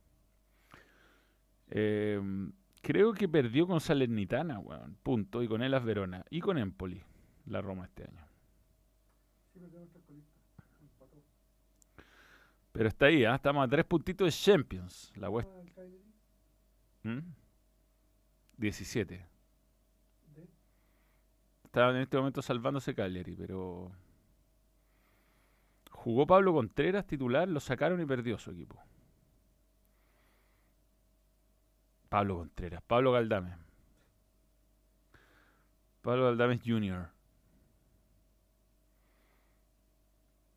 [1.69, 2.53] Em,
[2.83, 4.99] creo que perdió con Salernitana, weón.
[5.03, 5.43] Punto.
[5.43, 6.27] Y con Elas Verona.
[6.29, 7.03] Y con Empoli,
[7.47, 8.25] la Roma este año.
[12.73, 13.37] Pero está ahí, ¿ah?
[13.37, 15.13] estamos a tres puntitos de Champions.
[15.17, 15.49] La West.
[15.53, 16.13] Ah, Cagliari,
[17.05, 17.19] ¿Mm?
[18.57, 19.15] 17.
[20.35, 20.49] de-
[21.65, 23.93] Estaba en este momento salvándose Cagliari, pero.
[25.91, 28.83] Jugó Pablo Contreras titular, lo sacaron y perdió su equipo.
[32.09, 33.57] Pablo Contreras, Pablo Galdame.
[36.03, 37.09] Pablo Galdames Jr.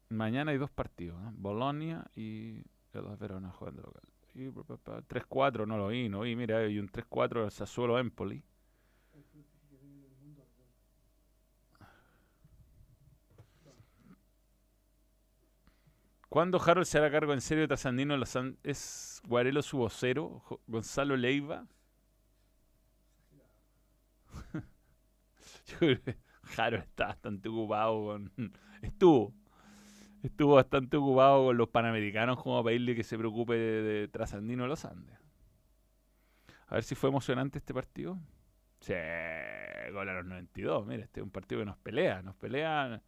[0.09, 1.31] Mañana hay dos partidos, ¿eh?
[1.33, 4.03] Bolonia y Hellas Verona jugando local.
[4.33, 7.99] Y pa, pa, pa, 3-4, no lo vi, no vi, mira, hay un 3-4 Sassuolo
[7.99, 8.43] Empoli.
[9.13, 9.45] el.
[16.29, 18.15] ¿Cuándo Harold se hará cargo en serio de Trasandino?
[18.63, 20.43] ¿Es Guarelo su vocero?
[20.67, 21.65] ¿Gonzalo Leiva?
[26.57, 28.31] Harold está bastante ocupado con...
[28.81, 29.33] Estuvo.
[30.23, 34.63] Estuvo bastante ocupado con los panamericanos como para pedirle que se preocupe de, de Trasandino
[34.63, 35.17] de los Andes.
[36.67, 38.19] A ver si fue emocionante este partido.
[38.81, 38.93] Sí,
[39.91, 40.85] gol a los 92.
[40.85, 42.21] Mira, este es un partido que nos pelea.
[42.21, 43.01] Nos pelea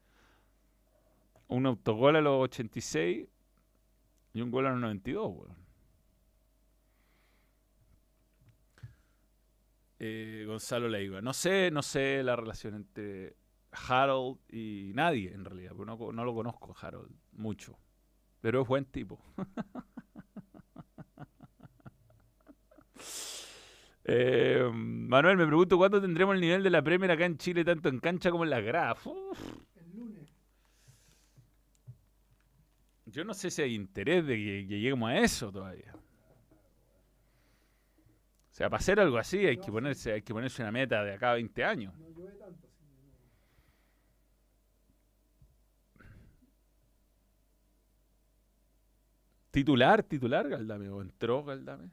[1.47, 3.27] un autogol a los 86
[4.33, 5.69] y un gol a los 92, weón.
[9.99, 11.21] Eh, Gonzalo Leiva.
[11.21, 13.35] No sé, no sé la relación entre
[13.71, 17.77] Harold y nadie, en realidad, porque no, lo conozco, Harold, mucho.
[18.41, 19.19] Pero es buen tipo.
[24.11, 27.89] Eh, Manuel, me pregunto cuándo tendremos el nivel de la Premier acá en Chile, tanto
[27.89, 28.97] en cancha como en las gradas.
[29.75, 30.27] El lunes.
[33.05, 35.93] Yo no sé si hay interés de que, que lleguemos a eso todavía.
[35.93, 35.99] O
[38.59, 41.31] sea, para hacer algo así hay que ponerse, hay que ponerse una meta de acá
[41.31, 41.97] a 20 años.
[41.97, 42.67] No llueve tanto.
[42.67, 43.09] así que no-
[49.51, 51.89] Titular, titular, Galdame, o entró Galdame.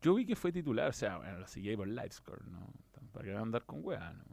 [0.00, 2.72] Yo vi que fue titular, o sea, bueno, lo seguí ahí por Livescore, ¿no?
[3.12, 4.12] ¿Para qué andar con weá?
[4.12, 4.24] No,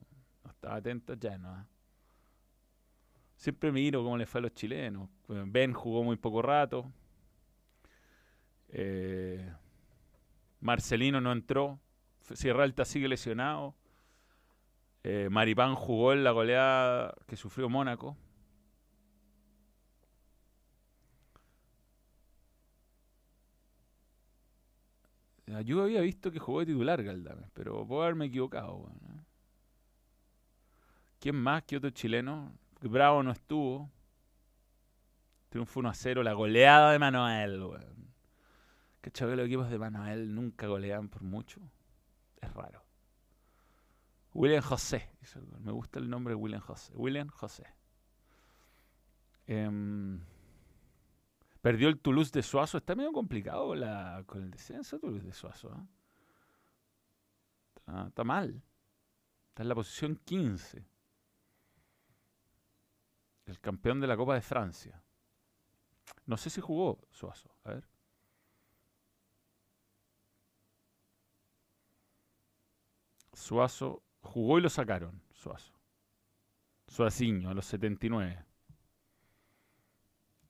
[0.43, 1.67] no estaba atento ya, ¿no?
[3.35, 5.09] Siempre miro cómo le fue a los chilenos.
[5.27, 6.91] Ben jugó muy poco rato.
[8.69, 9.51] Eh,
[10.61, 11.79] Marcelino no entró.
[12.33, 13.75] Sierra Alta sigue lesionado.
[15.03, 18.17] Eh, Maripán jugó en la goleada que sufrió Mónaco.
[25.47, 28.77] Yo había visto que jugó de titular Galdames, pero puedo haberme equivocado.
[28.77, 29.23] weón, ¿eh?
[31.19, 32.51] ¿Quién más que otro chileno?
[32.81, 33.89] Bravo no estuvo.
[35.49, 37.61] Triunfo 1 a 0, la goleada de Manuel.
[37.61, 38.13] weón.
[39.01, 41.61] ¿Cachai que los equipos de Manuel nunca golean por mucho?
[42.41, 42.83] Es raro.
[44.33, 45.09] William José.
[45.59, 46.91] Me gusta el nombre de William José.
[46.95, 47.65] William José.
[49.47, 50.19] Em,
[51.65, 52.77] perdió el Toulouse de Suazo.
[52.77, 53.69] Está medio complicado
[54.27, 55.71] con el descenso Toulouse de Suazo.
[55.73, 55.87] ¿ah?
[57.75, 58.61] Está, está mal.
[59.49, 60.85] Está en la posición 15.
[63.47, 65.01] El campeón de la Copa de Francia.
[66.27, 67.49] No sé si jugó Suazo.
[67.63, 67.89] A ver.
[73.33, 75.19] Suazo jugó y lo sacaron.
[75.31, 75.73] Suazo.
[76.87, 78.44] Suaciño a los 79.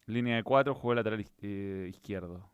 [0.08, 2.50] Línea de 4 jugó lateral eh, izquierdo.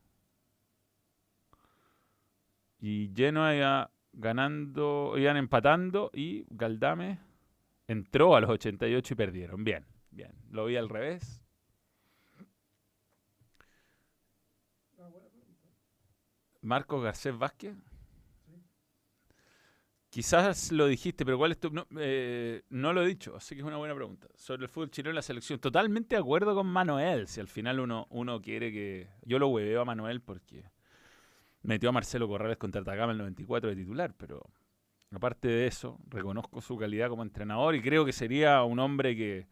[2.80, 7.20] Y Genoa iba ganando, iban empatando y Galdame
[7.88, 9.64] entró a los 88 y perdieron.
[9.64, 10.32] Bien, bien.
[10.50, 11.44] Lo vi al revés.
[16.62, 17.76] Marcos Garcés Vázquez.
[20.12, 21.72] Quizás lo dijiste, pero ¿cuál es tu...?
[21.72, 24.28] No, eh, no lo he dicho, así que es una buena pregunta.
[24.36, 25.60] Sobre el fútbol chileno y la selección.
[25.60, 27.28] Totalmente de acuerdo con Manuel.
[27.28, 29.08] Si al final uno, uno quiere que...
[29.24, 30.66] Yo lo hueveo a Manuel porque
[31.64, 34.44] metió a Marcelo Corrales contra Atacama el 94 de titular, pero
[35.12, 39.48] aparte de eso, reconozco su calidad como entrenador y creo que sería un hombre que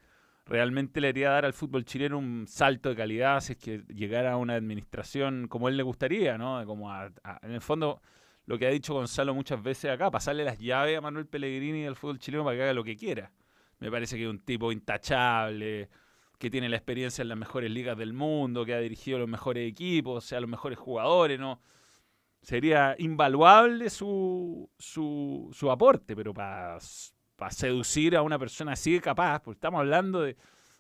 [0.46, 4.34] realmente le haría dar al fútbol chileno un salto de calidad si es que llegara
[4.34, 6.66] a una administración como él le gustaría, ¿no?
[6.66, 7.12] Como a-
[7.44, 8.02] en el fondo,
[8.50, 11.96] lo que ha dicho Gonzalo muchas veces acá, pasarle las llaves a Manuel Pellegrini del
[11.96, 13.32] fútbol chileno para que haga lo que quiera.
[13.78, 15.88] Me parece que es un tipo intachable,
[16.40, 19.70] que tiene la experiencia en las mejores ligas del mundo, que ha dirigido los mejores
[19.70, 21.62] equipos, o sea, los mejores jugadores, ¿no?
[22.42, 26.80] Sería invaluable su, su, su aporte, pero para
[27.52, 30.36] seducir a una persona así de capaz, porque estamos hablando de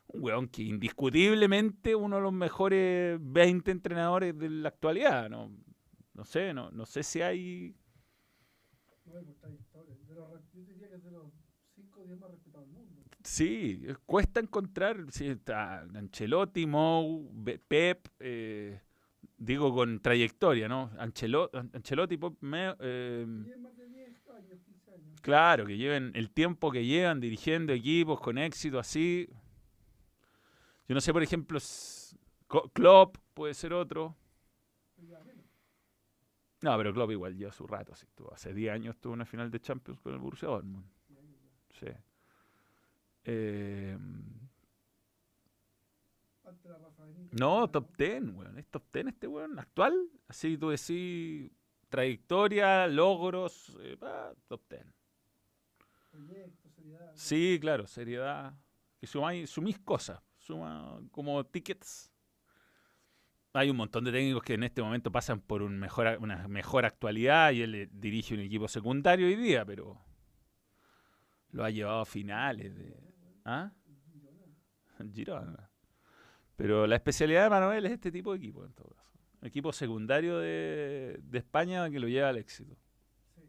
[0.07, 5.29] Un weón que indiscutiblemente uno de los mejores 20 entrenadores de la actualidad.
[5.29, 5.51] No,
[6.19, 7.73] no sé, no, no sé si hay.
[9.05, 9.95] No hay historia.
[10.05, 11.31] De los, yo diría que es de los
[11.75, 13.01] 5 o 10 más respetados del mundo.
[13.23, 14.97] Sí, cuesta encontrar.
[15.11, 17.31] Sí, está Ancelotti, Mou,
[17.69, 18.81] Pep, eh,
[19.37, 20.91] digo con trayectoria, ¿no?
[20.97, 23.25] Anchelo- An- Ancelotti, Pep, Me- eh,
[23.57, 25.21] más de 10 años, 15 años.
[25.21, 29.29] claro, que lleven el tiempo que llevan dirigiendo equipos con éxito así.
[30.89, 31.59] Yo no sé, por ejemplo,
[32.73, 34.17] Klopp puede ser otro.
[36.61, 37.95] No, pero Klopp igual lleva su rato.
[37.95, 40.85] sí, estuvo- hace 10 años tuvo una final de Champions con el Borussia Dortmund.
[41.79, 41.87] Sí.
[43.23, 43.97] Eh.
[47.31, 48.57] No, top 10, weón.
[48.57, 50.09] Es top 10 este weón actual.
[50.27, 51.51] Así tú decís
[51.89, 54.85] trayectoria, logros, eh, pa, top 10.
[56.11, 57.11] Proyecto, seriedad.
[57.15, 58.53] Sí, claro, seriedad.
[58.99, 62.11] Que sumáis, sumís cosas, suma como tickets.
[63.53, 66.85] Hay un montón de técnicos que en este momento pasan por un mejor, una mejor
[66.85, 69.99] actualidad y él eh, dirige un equipo secundario hoy día, pero
[71.51, 72.95] lo ha llevado a finales de...
[73.45, 73.71] ¿Ah?
[75.13, 75.69] Girona.
[76.55, 79.09] Pero la especialidad de Manuel es este tipo de equipo, en todo caso.
[79.41, 82.75] Equipo secundario de, de España que lo lleva al éxito.
[83.33, 83.41] Sí.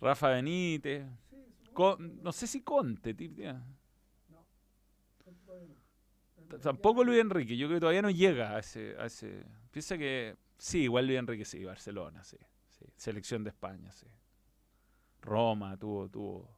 [0.00, 1.06] Rafa Benítez.
[1.30, 1.36] Sí,
[1.72, 3.64] Con- no sé si Conte, tía.
[4.28, 4.44] No.
[5.46, 5.76] Todavía no.
[6.34, 7.56] Pero T- me Tampoco Luis Enrique.
[7.56, 9.44] Yo creo que todavía no llega a ese, a ese.
[9.70, 10.36] Piensa que.
[10.58, 12.36] Sí, igual Luis Enrique sí, Barcelona, sí.
[12.70, 12.84] sí.
[12.96, 14.06] Selección de España, sí.
[15.20, 16.56] Roma tuvo, tuvo.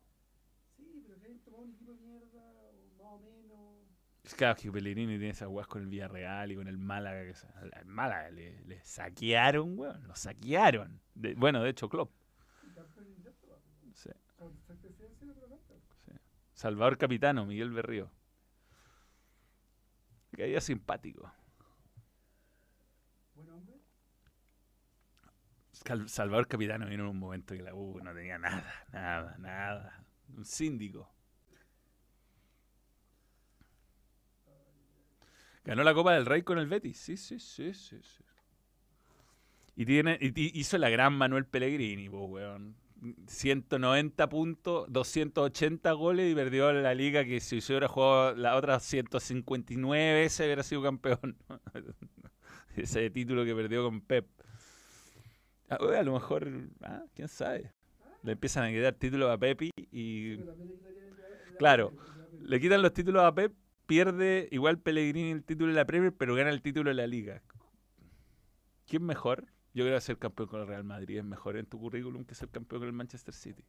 [0.76, 3.78] Sí, pero que tomado un equipo de mierda, o más o menos.
[4.24, 7.24] Es claro que Pellegrini tiene esas weas con el Villarreal y con el Málaga.
[7.24, 7.34] Que
[7.74, 10.06] al Málaga le, le saquearon, weón.
[10.06, 11.00] Lo saquearon.
[11.14, 12.10] De- bueno, de hecho, Klopp.
[13.94, 14.10] Sí.
[16.52, 18.10] Salvador Capitano, Miguel Berrío.
[20.36, 21.32] Caía simpático.
[23.34, 23.80] Buen hombre.
[26.06, 30.04] Salvador Capitano vino en un momento que la U no tenía nada, nada, nada.
[30.36, 31.10] Un síndico.
[35.64, 36.98] Ganó la Copa del Rey con el Betis.
[36.98, 38.00] Sí, sí, sí, sí.
[38.02, 38.24] sí.
[39.76, 42.83] Y, tiene, y hizo la gran Manuel Pellegrini, pues, weón.
[43.26, 50.20] 190 puntos, 280 goles y perdió la liga que si hubiera jugado las otras 159
[50.20, 51.36] veces hubiera sido campeón.
[52.76, 54.26] Ese título que perdió con Pep.
[55.68, 56.48] Ah, a lo mejor,
[56.82, 57.72] ah, quién sabe.
[58.22, 60.38] Le empiezan a quitar títulos a Pepi y
[61.58, 61.92] Claro.
[62.40, 63.52] le quitan los títulos a Pep,
[63.86, 67.42] pierde igual Pellegrini el título de la Premier, pero gana el título de la Liga.
[68.86, 69.46] ¿Quién mejor?
[69.74, 72.34] Yo creo que ser campeón con el Real Madrid es mejor en tu currículum que
[72.34, 73.64] ser campeón con el Manchester City.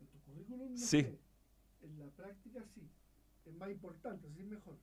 [0.00, 1.02] En tu currículum, no Sí.
[1.02, 1.18] sé.
[1.82, 2.88] En la práctica, sí.
[3.44, 4.76] Es más importante, sí es mejor.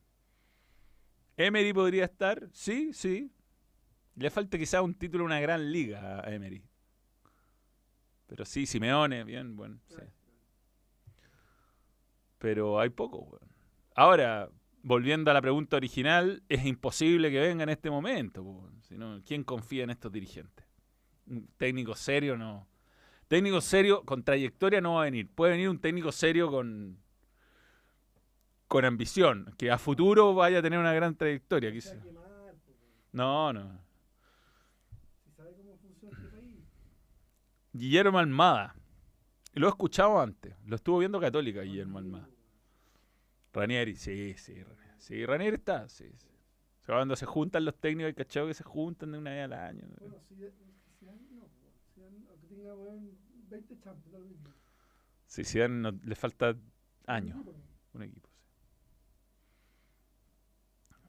[1.36, 3.32] Emery podría estar, sí, sí.
[4.16, 6.64] Le falta quizá un título una gran liga a Emery.
[8.28, 9.80] Pero sí, Simeone, bien, bueno.
[9.90, 9.96] sí.
[12.38, 13.50] Pero hay poco, weón.
[13.96, 14.50] Ahora,
[14.84, 18.44] volviendo a la pregunta original, es imposible que venga en este momento.
[18.44, 18.84] po, weón.
[18.84, 20.66] Si no, ¿Quién confía en estos dirigentes?
[21.26, 22.68] Un técnico serio no.
[23.28, 25.30] Técnico serio con trayectoria no va a venir.
[25.34, 27.02] Puede venir un técnico serio con
[28.68, 31.72] con ambición, que a futuro vaya a tener una gran trayectoria.
[31.72, 31.96] Quizá.
[33.12, 33.62] No, no.
[33.70, 33.84] este.
[37.72, 38.76] Guillermo Almada.
[39.54, 40.56] Lo he escuchado antes.
[40.66, 42.33] Lo estuvo viendo Católica, Guillermo Almada.
[43.54, 44.54] Ranieri, sí, sí.
[44.64, 44.94] Ranieri.
[44.98, 46.10] Sí, Ranieri está, sí.
[46.18, 46.28] sí.
[46.82, 49.46] O sea, cuando se juntan los técnicos, hay cachado que se juntan de una vez
[49.46, 49.88] al año.
[50.00, 51.50] Bueno, si, si dan, no,
[51.94, 53.18] si dan, aunque tenga weón,
[53.50, 54.54] 20 champions, lo mismo.
[55.28, 56.56] Sí, sí, no, le falta
[57.08, 57.38] años,
[57.94, 58.30] un equipo.
[58.30, 58.66] sí.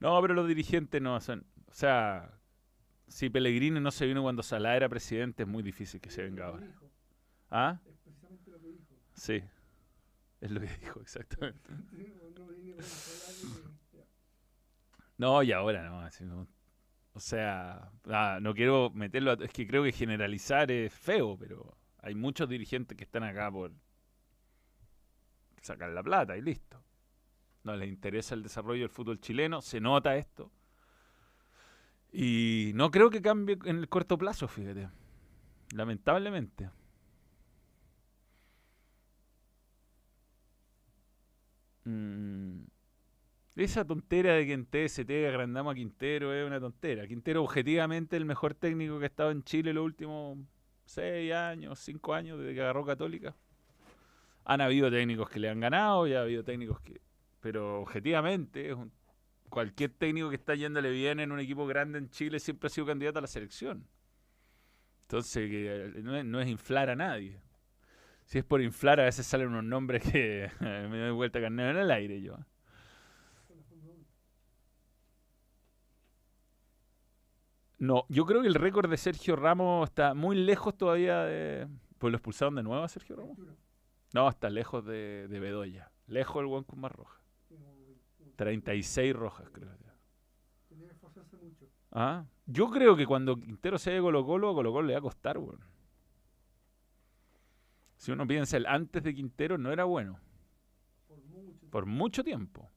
[0.00, 1.46] No, pero los dirigentes no son.
[1.68, 2.30] O sea,
[3.08, 6.46] si Pellegrini no se vino cuando Salah era presidente, es muy difícil que se venga
[6.46, 6.66] ahora.
[6.66, 6.90] dijo,
[7.50, 7.80] ¿Ah?
[7.86, 8.94] Es precisamente lo que dijo.
[9.14, 9.42] Sí.
[10.40, 11.70] Es lo que dijo, exactamente.
[15.18, 16.00] No, y ahora no.
[16.00, 16.46] así no.
[17.14, 19.30] O sea, ah, no quiero meterlo.
[19.32, 23.50] a- es que creo que generalizar es feo, pero hay muchos dirigentes que están acá
[23.50, 23.72] por
[25.62, 26.82] sacar la plata y listo.
[27.66, 30.52] No les interesa el desarrollo del fútbol chileno, se nota esto.
[32.12, 34.88] Y no creo que cambie en el corto plazo, fíjate.
[35.74, 36.70] Lamentablemente.
[41.84, 42.64] Mm,
[43.56, 47.06] Esa tontera de que en TST agrandamos a Quintero es una tontera.
[47.06, 50.38] Quintero objetivamente el mejor técnico que ha estado en Chile los últimos
[50.86, 53.36] seis años, cinco años desde que agarró Católica.
[54.44, 57.00] Han habido técnicos que le han ganado y ha habido técnicos que...
[57.46, 58.90] Pero objetivamente es un-
[59.50, 62.88] cualquier técnico que está yéndole bien en un equipo grande en Chile siempre ha sido
[62.88, 63.86] candidato a la selección.
[65.02, 67.40] Entonces que, eh, no, es, no es inflar a nadie.
[68.26, 71.78] Si es por inflar, a veces salen unos nombres que me doy vuelta carnero en
[71.78, 72.36] el aire yo.
[77.78, 81.68] No, yo creo que el récord de Sergio Ramos está muy lejos todavía de...
[81.98, 83.38] Pues lo expulsaron de nuevo a Sergio Ramos.
[84.14, 85.90] No, está lejos de, de Bedoya.
[86.06, 87.20] Lejos el buen con más roja.
[88.36, 89.68] 36 rojas, creo.
[90.68, 91.66] Tenía que esforzarse mucho.
[91.90, 94.98] Ah, yo creo que cuando Quintero se a Colo Colo, a Colo Colo le va
[94.98, 95.60] a costar, weón.
[97.96, 100.20] Si uno piensa, el antes de Quintero no era bueno,
[101.08, 101.70] Por mucho.
[101.70, 102.70] por mucho tiempo.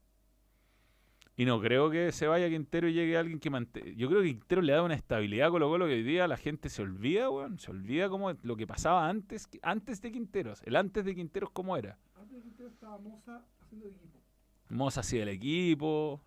[1.36, 3.90] Y no creo que se vaya Quintero y llegue alguien que mantenga.
[3.92, 6.36] Yo creo que Quintero le da una estabilidad a Colo Colo que hoy día la
[6.38, 7.60] gente se olvida, weón.
[7.60, 10.62] Se olvida como lo que pasaba antes, antes de Quinteros.
[10.64, 11.98] El antes de Quinteros, ¿cómo era?
[12.16, 14.19] Antes de Quintero estaba Moza haciendo equipo.
[14.70, 16.22] Moza hacía el equipo.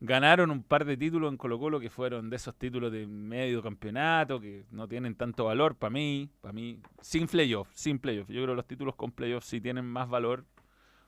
[0.00, 3.62] Ganaron un par de títulos en Colo Colo que fueron de esos títulos de medio
[3.62, 8.28] campeonato que no tienen tanto valor para mí, para mí, sin playoff, sin playoff.
[8.28, 10.44] Yo creo que los títulos con playoff sí tienen más valor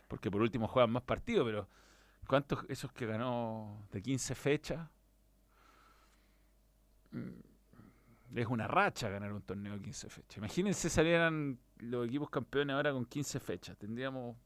[0.08, 1.68] porque por último juegan más partidos, pero
[2.28, 4.88] ¿cuántos esos que ganó de 15 fechas?
[7.10, 10.38] Mm, Es una racha ganar un torneo de 15 fechas.
[10.38, 13.76] Imagínense salieran los equipos campeones ahora con 15 fechas.
[13.76, 14.36] Tendríamos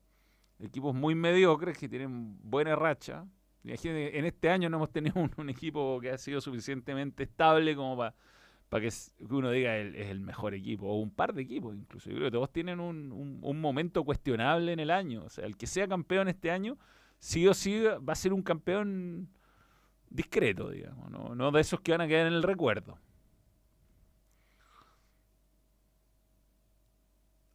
[0.60, 3.26] equipos muy mediocres que tienen buena racha.
[3.64, 8.82] En este año no hemos tenido un, equipo que ha sido suficientemente estable como para
[8.82, 8.90] que
[9.30, 12.10] uno diga el- es el mejor equipo, o un par de equipos incluso.
[12.10, 15.24] Yo creo que todos tienen un, momento cuestionable en el año.
[15.24, 16.78] O sea, el que sea campeón este año,
[17.18, 19.28] sí o sí va a ser un campeón
[20.10, 22.98] discreto, digamos, no de esos que van a quedar en el recuerdo.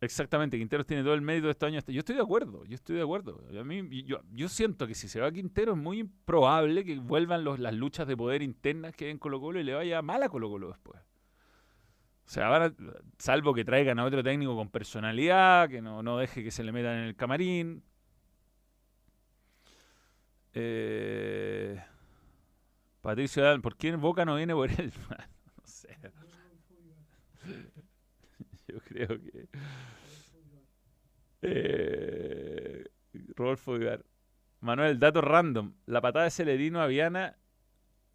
[0.03, 1.79] Exactamente, Quinteros tiene todo el mérito de este año.
[1.87, 3.41] Yo estoy de acuerdo, yo estoy de acuerdo.
[3.49, 8.17] Yo, siento que si se va Quintero es muy probable que vuelvan las luchas de
[8.17, 10.99] poder internas que hay en Colo Colo y le vaya mal a Colo Colo después.
[12.25, 12.75] O sea, van
[13.17, 16.97] salvo que traigan a otro técnico con personalidad, que no, deje que se le metan
[16.97, 17.83] en el camarín.
[20.53, 21.81] Eh,
[23.01, 24.91] Patricio Adán, ¿por qué Boca no viene por él?
[25.09, 25.97] no sé,
[28.73, 29.47] yo creo que...
[31.41, 32.85] Eh,
[33.35, 33.77] Rodolfo.
[34.61, 35.73] Manuel, dato random.
[35.85, 37.37] La patada de Celerino a Viana.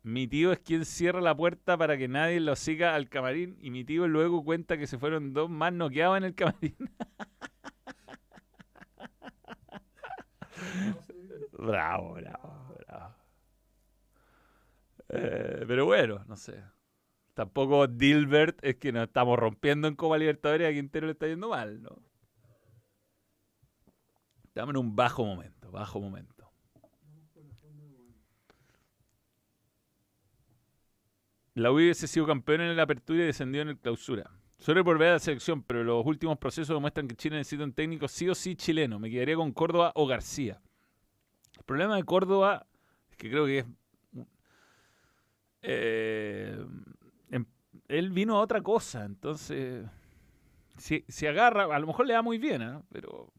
[0.03, 3.57] Mi tío es quien cierra la puerta para que nadie lo siga al camarín.
[3.61, 6.77] Y mi tío luego cuenta que se fueron dos más noqueados en el camarín.
[11.53, 13.15] bravo, bravo, bravo.
[15.11, 16.63] Eh, pero bueno, no sé.
[17.39, 21.29] Tampoco Dilbert es que nos estamos rompiendo en Copa Libertadores y a Quintero le está
[21.29, 22.03] yendo mal, ¿no?
[24.43, 26.51] Estamos en un bajo momento, bajo momento.
[31.55, 34.29] La U hubiese sido campeón en la apertura y descendió en el clausura.
[34.59, 37.73] Suele por ver a la selección, pero los últimos procesos demuestran que Chile necesita un
[37.73, 38.99] técnico sí o sí chileno.
[38.99, 40.61] Me quedaría con Córdoba o García.
[41.57, 42.67] El problema de Córdoba
[43.13, 43.67] es que creo que es...
[45.63, 46.67] eh,
[47.89, 49.87] él vino a otra cosa, entonces...
[50.77, 52.81] Si, si agarra, a lo mejor le da muy bien, ¿ah?
[52.93, 53.33] pero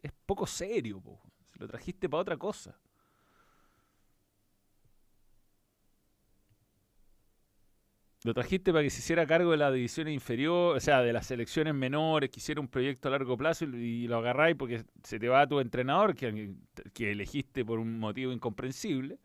[0.00, 1.20] es poco serio, po.
[1.58, 2.78] Lo trajiste para otra cosa.
[8.24, 11.26] Lo trajiste para que se hiciera cargo de la división inferior, o sea, de las
[11.26, 15.28] selecciones menores, que hiciera un proyecto a largo plazo y, lo agarráis porque se te
[15.28, 16.54] va tu entrenador, que,
[16.94, 19.18] que elegiste por un motivo incomprensible.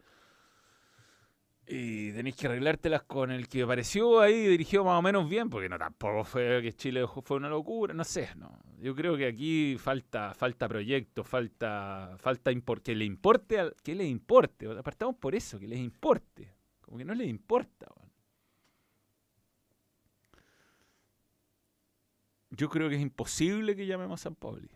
[1.69, 5.67] Y tenéis que arreglártelas con el que apareció ahí dirigió más o menos bien, porque
[5.67, 8.57] no tampoco fue que Chile fue una locura, no sé, no.
[8.79, 12.51] Yo creo que aquí falta, falta proyecto, falta, falta
[12.81, 14.67] que le importe, que le importe.
[14.77, 16.53] Apartamos por eso, que les importe.
[16.79, 17.87] Como que no les importa.
[22.51, 24.69] Yo creo que es imposible que llamemos a San Pauli.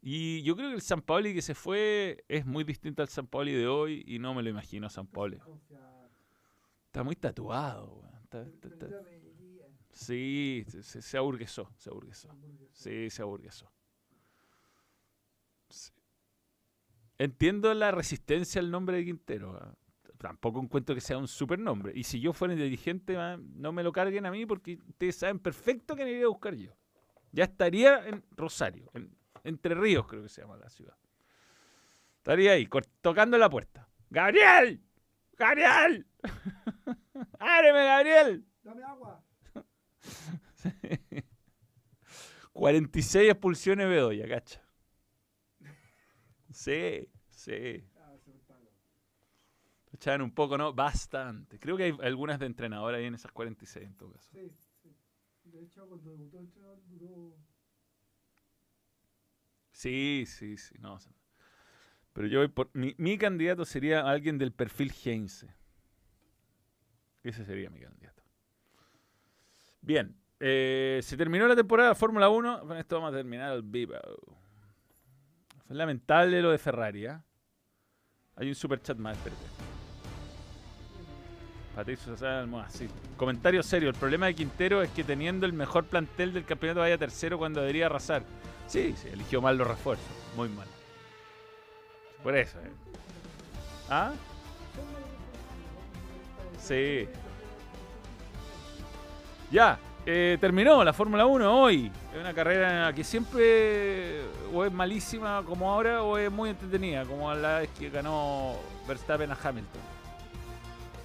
[0.00, 3.26] Y yo creo que el San Pauli que se fue es muy distinto al San
[3.26, 5.38] Pauli de hoy y no me lo imagino a San Pauli.
[6.92, 8.14] Está muy tatuado, weón.
[8.22, 9.02] Está- está- está-
[9.92, 12.28] Sí, se, se, aburguesó, se aburguesó.
[12.70, 13.72] Sí, se aburguesó.
[15.70, 15.90] Sí.
[17.16, 19.58] Entiendo la resistencia al nombre de Quintero.
[19.58, 19.74] ah.
[20.18, 21.92] Tampoco encuentro que sea un super nombre.
[21.96, 25.38] Y si yo fuera dirigente, ah, no me lo carguen a mí porque ustedes saben
[25.38, 26.76] perfecto que me iría a buscar yo.
[27.32, 30.96] Ya estaría en Rosario, en Entre Ríos creo que se llama la ciudad.
[32.18, 32.68] Estaría ahí,
[33.00, 33.88] tocando la puerta.
[34.10, 34.82] ¡Gabriel!
[35.38, 36.06] ¡Gabriel!
[37.38, 38.46] ¡Ábreme, Gabriel!
[38.62, 39.24] Dame agua.
[42.52, 44.62] 46 expulsiones Bedoya, cacha.
[46.50, 47.84] Sí, sí.
[49.92, 50.72] Echaban un poco, ¿no?
[50.72, 51.58] Bastante.
[51.58, 54.30] Creo que hay algunas de entrenador ahí en esas 46 en todo caso.
[54.32, 54.50] Sí,
[54.82, 54.96] sí.
[55.44, 57.36] De hecho, cuando debutó el entrenador duró.
[59.70, 60.74] Sí, sí, sí.
[60.78, 60.98] No,
[62.12, 62.70] pero yo voy por.
[62.74, 65.54] Mi, mi candidato sería alguien del perfil Heinze.
[67.22, 68.22] Ese sería mi candidato.
[69.80, 70.14] Bien.
[70.40, 72.66] eh, se terminó la temporada Fórmula 1.
[72.66, 73.94] Con esto vamos a terminar el vivo.
[75.66, 77.22] Fue lamentable lo de Ferrari, ¿ah?
[78.36, 79.42] Hay un super chat más, espérate.
[81.74, 82.88] Patricio Almohada, sí.
[83.16, 83.88] Comentario serio.
[83.88, 87.60] El problema de Quintero es que teniendo el mejor plantel del campeonato vaya tercero cuando
[87.60, 88.22] debería arrasar.
[88.66, 90.06] Sí, sí, eligió mal los refuerzos.
[90.36, 90.66] Muy mal.
[92.22, 92.70] Por eso, eh.
[93.88, 94.12] ¿Ah?
[96.62, 97.08] Sí.
[99.50, 101.90] Ya, eh, terminó la Fórmula 1 hoy.
[102.14, 104.22] Es una carrera que siempre
[104.54, 108.54] o es malísima como ahora o es muy entretenida, como la vez que ganó
[108.86, 109.80] Verstappen a Hamilton.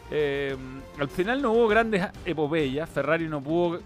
[0.10, 0.56] Eh,
[1.00, 2.90] al final no hubo grandes epopeyas.
[2.90, 3.82] Ferrari no pudo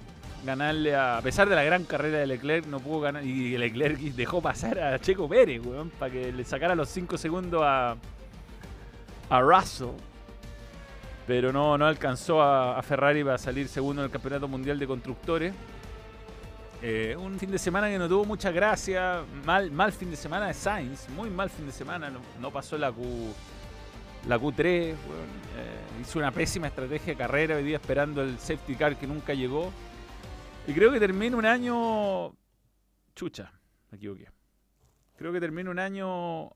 [0.46, 3.26] ganarle a, a pesar de la gran carrera de Leclerc, no pudo ganar.
[3.26, 7.62] Y Leclerc dejó pasar a Checo Pérez, weón, para que le sacara los 5 segundos
[7.64, 7.96] a,
[9.30, 9.90] a Russell.
[11.28, 14.88] Pero no, no alcanzó a, a Ferrari para salir segundo en el Campeonato Mundial de
[14.88, 15.54] Constructores.
[16.84, 19.24] Eh, un fin de semana que no tuvo mucha gracia.
[19.46, 21.08] Mal, mal fin de semana de Sainz.
[21.10, 22.10] Muy mal fin de semana.
[22.10, 23.04] No, no pasó la Q,
[24.28, 24.66] la Q3.
[24.66, 25.30] weón.
[25.58, 27.56] Eh, hizo una pésima estrategia de carrera.
[27.58, 29.72] Hoy esperando el safety car que nunca llegó.
[30.66, 32.34] Y creo que termina un año.
[33.16, 33.52] Chucha,
[33.92, 34.28] me equivoqué.
[35.18, 36.50] Creo que termina un año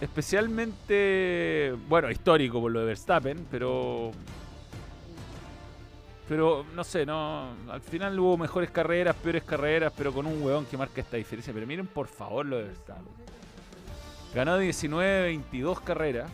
[0.00, 4.12] especialmente, bueno, histórico por lo de Verstappen, pero
[6.30, 10.64] pero no sé, no, al final hubo mejores carreras, peores carreras, pero con un huevón
[10.64, 11.52] que marca esta diferencia.
[11.52, 13.12] Pero miren por favor lo de Verstappen.
[14.32, 16.30] Ganó 19, 22 carreras.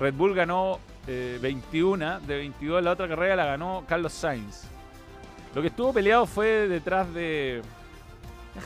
[0.00, 4.64] Red Bull ganó eh, 21, de 22 la otra carrera la ganó Carlos Sainz.
[5.54, 7.62] Lo que estuvo peleado fue detrás de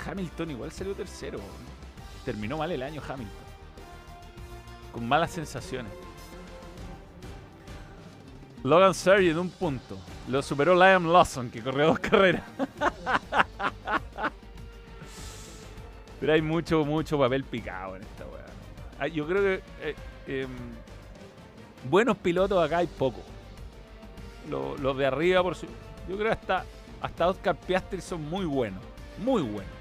[0.07, 1.39] Hamilton, igual salió tercero.
[2.25, 3.40] Terminó mal el año Hamilton.
[4.93, 5.93] Con malas sensaciones.
[8.63, 9.99] Logan Sargent un punto.
[10.29, 12.43] Lo superó Liam Lawson, que corrió dos carreras.
[16.21, 18.45] Pero hay mucho, mucho papel picado en esta weá.
[18.99, 19.95] Ah, Yo creo que eh,
[20.27, 20.49] em,
[21.89, 23.21] buenos pilotos acá hay poco.
[24.51, 25.67] Lo- Los, de arriba, por su,
[26.09, 26.65] yo creo que hasta,
[27.01, 28.83] hasta Oscar Piastri son muy buenos.
[29.25, 29.73] Muy buenos.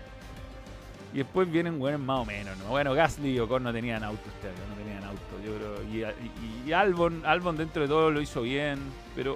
[1.14, 2.66] Y después vienen buenos más o menos, ¿no?
[2.70, 4.58] Bueno, Gasly y Ocon no tenían auto este año,
[6.66, 8.80] Y, Albon, Albon dentro de todo lo hizo bien,
[9.16, 9.36] pero.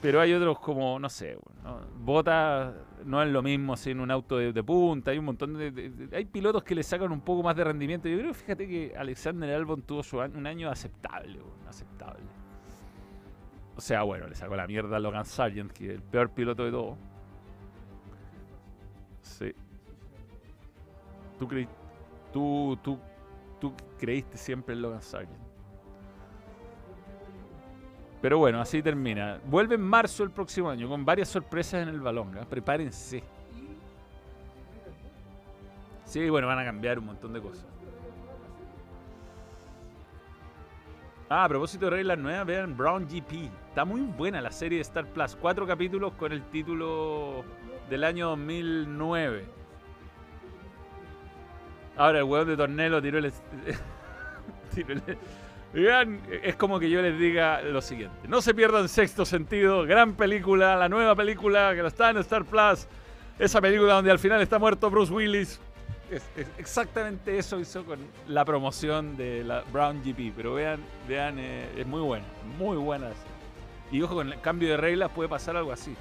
[0.00, 1.80] Pero hay otros como, no sé, ¿no?
[1.98, 2.72] Bota
[3.04, 6.62] no es lo mismo en un auto de, punta, hay un montón de, Hay pilotos
[6.62, 8.08] que le sacan un poco más de rendimiento.
[8.08, 12.22] Yo creo, fíjate que Alexander Albon tuvo su año- un año aceptable, aceptable.
[13.76, 16.64] O sea, bueno, le sacó la mierda a Logan Sargent, que es el peor piloto
[16.64, 16.96] de todos.
[19.22, 19.52] Sí.
[21.38, 21.68] ¿Tú, creí,
[22.32, 22.98] tú, tú,
[23.60, 25.48] tú creíste siempre en Logan Sargent.
[28.20, 29.40] Pero bueno, así termina.
[29.44, 32.36] Vuelve en marzo el próximo año con varias sorpresas en el balón.
[32.38, 32.46] ¿ah?
[32.48, 33.22] Prepárense.
[36.04, 37.66] Sí, bueno, van a cambiar un montón de cosas.
[41.30, 43.50] Ah, a propósito de reglas nuevas, vean Brown GP.
[43.68, 45.36] Está muy buena la serie de Star Plus.
[45.36, 47.44] Cuatro capítulos con el título
[47.90, 49.57] del año 2009.
[51.98, 53.30] Ahora el hueón de Tornelo tiró el...
[54.74, 55.18] tiró el-
[56.42, 58.26] es como que yo les diga lo siguiente.
[58.26, 62.86] No se pierdan Sexto Sentido, gran película, la nueva película que está en Star Plus.
[63.38, 65.60] Esa película donde al final está muerto Bruce Willis.
[66.10, 67.98] Es, es exactamente eso hizo con
[68.28, 70.32] la promoción de la Brown GP.
[70.34, 72.24] Pero vean, vean, eh, es muy buena,
[72.58, 73.08] muy buena.
[73.10, 73.18] esa.
[73.92, 75.94] Y ojo, con el cambio de reglas puede pasar algo así.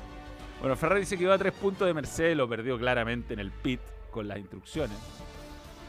[0.62, 3.52] Bueno, Ferrari dice que iba a tres puntos de Mercedes, lo perdió claramente en el
[3.52, 4.98] pit con las instrucciones.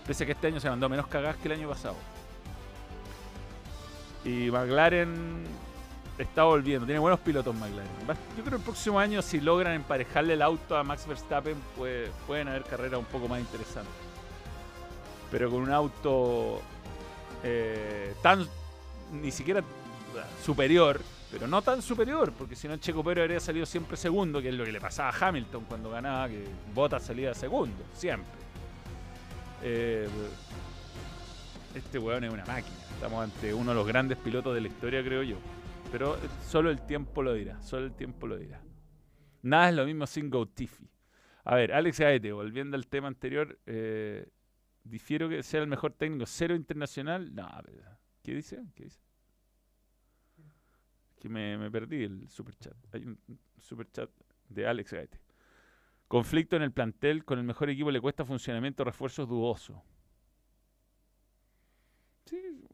[0.09, 1.95] Pese a que este año se mandó menos cagadas que el año pasado.
[4.25, 5.45] Y McLaren
[6.19, 6.87] está volviendo.
[6.87, 7.91] Tiene buenos pilotos McLaren.
[8.09, 12.11] Yo creo que el próximo año, si logran emparejarle el auto a Max Verstappen, pues,
[12.27, 13.93] pueden haber carreras un poco más interesantes.
[15.31, 16.63] Pero con un auto
[17.45, 18.49] eh, tan
[19.13, 19.63] ni siquiera
[20.43, 24.49] superior, pero no tan superior, porque si no Checo Pérez habría salido siempre segundo, que
[24.49, 28.38] es lo que le pasaba a Hamilton cuando ganaba, que Bottas salía segundo, siempre.
[29.63, 30.09] Eh,
[31.75, 32.77] este weón es una máquina.
[32.95, 35.37] Estamos ante uno de los grandes pilotos de la historia, creo yo.
[35.91, 37.61] Pero solo el tiempo lo dirá.
[37.63, 38.61] Solo el tiempo lo dirá.
[39.43, 40.89] Nada es lo mismo sin Tiffy.
[41.45, 44.29] A ver, Alex Gaete, volviendo al tema anterior, eh,
[44.85, 47.35] difiero que sea el mejor técnico cero internacional.
[47.35, 47.49] No,
[48.23, 48.63] ¿qué dice?
[48.75, 49.01] ¿Qué dice?
[51.19, 52.77] Que me, me perdí el superchat.
[52.93, 53.19] Hay un
[53.61, 54.11] superchat
[54.49, 55.19] de Alex Gaete.
[56.09, 59.83] Conflicto en el plantel con el mejor equipo le cuesta funcionamiento, refuerzos dudoso.
[62.25, 62.65] Sí,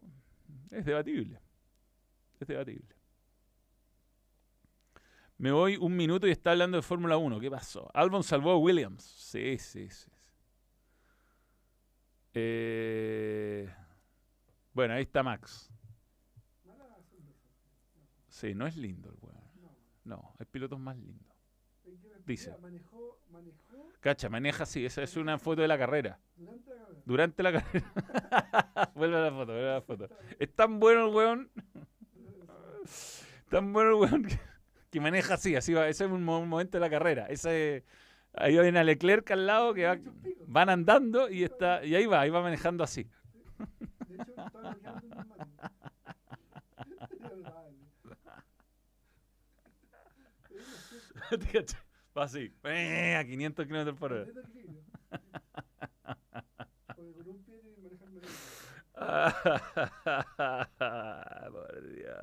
[0.71, 1.41] es debatible.
[2.39, 2.95] Es debatible.
[5.39, 7.41] Me voy un minuto y está hablando de Fórmula 1.
[7.41, 7.91] ¿Qué pasó?
[7.93, 9.03] Albon salvó a Williams.
[9.03, 10.11] Sí, sí, sí.
[12.35, 13.73] Eh,
[14.73, 15.73] bueno, ahí está Max.
[18.29, 19.45] Sí, no es lindo el weón.
[20.05, 21.34] No, hay pilotos más lindos.
[22.27, 22.51] Dice.
[22.51, 24.85] mira, Manejó, manejó Cacha, maneja así.
[24.85, 26.19] Esa es una foto de la carrera.
[26.37, 27.05] durante la carrera.
[27.05, 28.93] Durante la carrera.
[28.95, 30.09] vuelve a la foto, vuelve a la foto.
[30.39, 31.51] Es tan bueno el weón.
[33.51, 34.39] Tan bueno el weón que,
[34.91, 35.55] que maneja así.
[35.57, 35.89] así va.
[35.89, 37.27] Ese es un, mo- un momento de la carrera.
[37.27, 37.85] Ese,
[38.35, 39.99] ahí hay una Leclerc al lado que va-
[40.47, 43.07] van andando y está y ahí va, ahí va manejando así.
[51.31, 51.77] De hecho,
[52.17, 52.53] va así.
[52.65, 54.25] eh, A 500 kilómetros por hora.
[56.97, 58.29] Porque con un pie tiene que manejar medio.
[61.53, 62.21] Por Dios.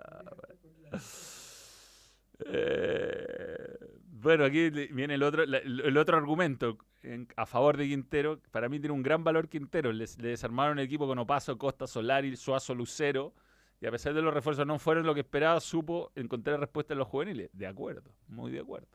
[2.45, 3.77] Eh,
[4.07, 8.39] bueno, aquí viene el otro, el otro argumento en- a favor de Quintero.
[8.51, 9.91] Para mí tiene un gran valor Quintero.
[9.91, 13.33] Les- Le, desarmaron el equipo con Opaso, Costa, Solari, Suazo, Lucero.
[13.79, 16.99] Y a pesar de los refuerzos no fueron lo que esperaba, supo encontrar respuesta en
[16.99, 17.49] los juveniles.
[17.53, 18.87] De acuerdo, muy de acuerdo.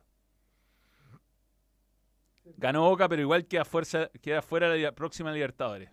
[2.56, 5.90] Ganó Boca, pero igual queda, fuerza, queda fuera la próxima Libertadores.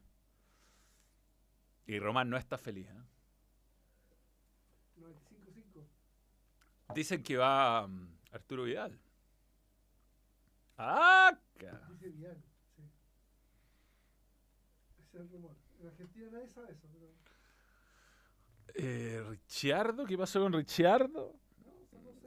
[1.85, 2.87] Y Román no está feliz.
[2.87, 3.03] ¿eh?
[4.99, 6.93] 95-5.
[6.93, 8.99] Dicen que va mm, Arturo Vidal.
[10.77, 11.37] ¡Ah!
[11.89, 12.43] Dice Vidal.
[12.75, 12.83] Sí.
[14.99, 15.55] Ese es el rumor.
[15.79, 17.11] En Argentina nadie sabe eso, pero.
[18.75, 20.05] Eh, ¿Ricciardo?
[20.05, 21.35] ¿Qué pasó con Ricciardo?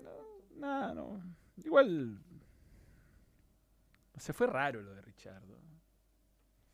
[0.02, 0.12] No,
[0.56, 1.22] nada, no.
[1.56, 2.20] Igual.
[4.16, 5.58] Se fue raro lo de Ricciardo.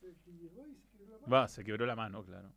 [0.00, 1.32] Se y se quebró la mano.
[1.32, 2.52] Va, se quebró la mano, claro.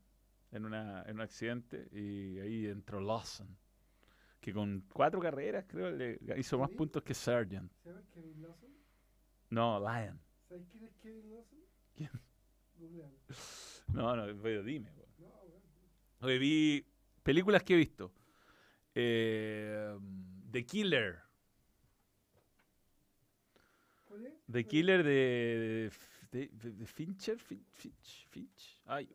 [0.52, 3.58] En, una, en un accidente y ahí entró Lawson.
[4.40, 7.72] Que con cuatro carreras, creo, le hizo más puntos que Sargent.
[7.84, 8.70] ¿Sabes Kevin Lawson?
[9.50, 10.20] No, Lion.
[10.48, 11.60] ¿Sabes quién es Kevin Lawson?
[11.96, 12.12] ¿Quién?
[13.88, 14.92] No, no, pero dime.
[15.18, 15.64] No, bueno.
[16.22, 16.86] Oye, vi
[17.24, 18.12] películas que he visto.
[18.94, 19.98] Eh,
[20.52, 21.25] The Killer.
[24.52, 25.92] The Killer de,
[26.32, 27.38] de, de- de Fincher.
[27.40, 28.82] Fin- Finch, Finch.
[28.86, 29.10] Ay.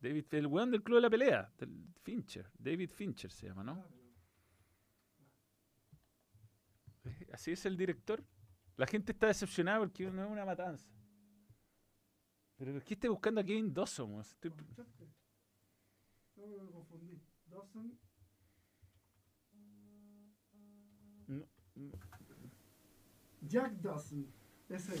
[0.00, 1.52] David, el weón del club de la pelea.
[1.58, 2.50] Del Fincher.
[2.58, 3.72] David Fincher se llama, ¿no?
[3.72, 3.88] Ah,
[7.06, 8.22] Eh, Así es el director.
[8.76, 10.90] La gente está decepcionada porque no es una matanza.
[12.56, 14.10] Pero ¿por qué estoy buscando a Kevin Dawson?
[14.12, 14.22] No,
[16.64, 17.20] me confundí.
[17.46, 17.98] Dawson.
[21.26, 21.92] No, no.
[23.54, 24.26] Jack Dawson.
[24.68, 24.88] Es.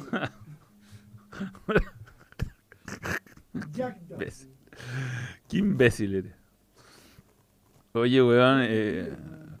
[3.72, 4.48] Jack Ves.
[4.48, 4.50] Dawson.
[5.48, 6.32] Qué imbécil eres.
[7.94, 9.12] Oye, weón, eh,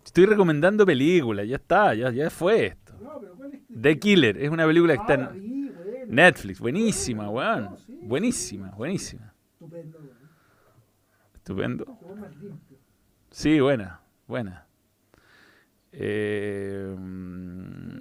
[0.04, 2.92] estoy recomendando películas, ya está, ya, ya fue esto.
[3.00, 3.60] No, pero ¿cuál es?
[3.80, 6.04] The Killer es una película que está Ah, en vi, bueno.
[6.08, 7.64] Netflix, buenísima, weón.
[7.64, 9.34] No, sí, Buenísima, buenísima.
[9.54, 10.18] Estupendo, weón.
[11.34, 11.98] Estupendo.
[13.32, 14.63] Sí, buena, buena.
[15.96, 17.94] Eh, mm,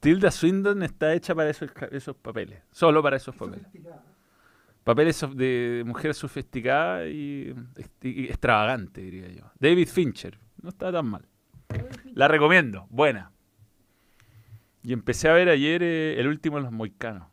[0.00, 3.66] Tilda Swinton está hecha para esos, esos papeles, solo para esos papeles.
[4.82, 7.54] Papeles de mujer sofisticada y,
[8.02, 9.44] y extravagante, diría yo.
[9.58, 11.28] David Fincher, no está tan mal.
[12.14, 13.30] La recomiendo, buena.
[14.82, 17.28] Y empecé a ver ayer eh, el último de los Moicanos,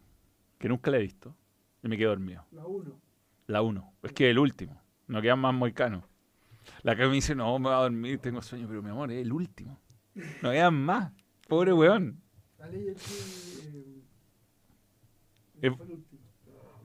[0.59, 1.35] que nunca la he visto,
[1.81, 2.45] y me quedé dormido.
[2.51, 3.01] La 1.
[3.47, 6.03] La 1, es que el último, no quedan más Moicanos.
[6.83, 9.21] La que me dice, no, me voy a dormir, tengo sueño, pero mi amor, es
[9.21, 9.79] el último.
[10.41, 11.11] No quedan más,
[11.47, 12.21] pobre weón.
[12.57, 12.93] La ley Eh,
[15.61, 16.21] eh, fue el último.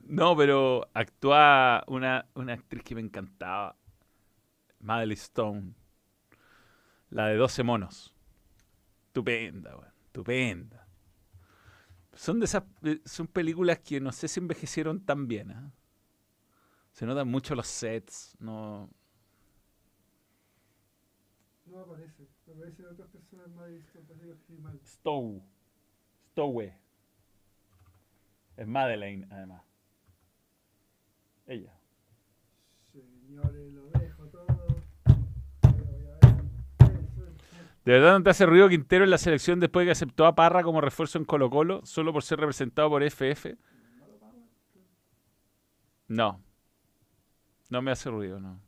[0.05, 3.77] No, pero actúa una, una actriz que me encantaba,
[4.79, 5.73] Madeleine Stone,
[7.09, 8.13] la de 12 monos.
[9.07, 10.87] Estupenda, weón, estupenda.
[12.15, 15.71] Son de esas, eh, son películas que no sé si envejecieron tan bien, ¿ah?
[16.91, 18.89] Se notan mucho los sets, no,
[21.73, 22.27] No aparece.
[22.45, 24.15] Me aparecen otras personas más distintas.
[24.47, 24.79] Que mal.
[24.85, 25.41] Stowe,
[26.31, 26.77] Stowe.
[28.55, 29.63] Es Madeleine, además.
[31.47, 31.73] Ella.
[32.91, 34.45] Señores, lo dejo todo.
[37.83, 40.35] ¿De verdad no te hace ruido Quintero en la selección después de que aceptó a
[40.35, 43.57] Parra como refuerzo en Colo Colo solo por ser representado por FF?
[46.07, 46.39] No.
[47.69, 48.61] No me hace ruido, no.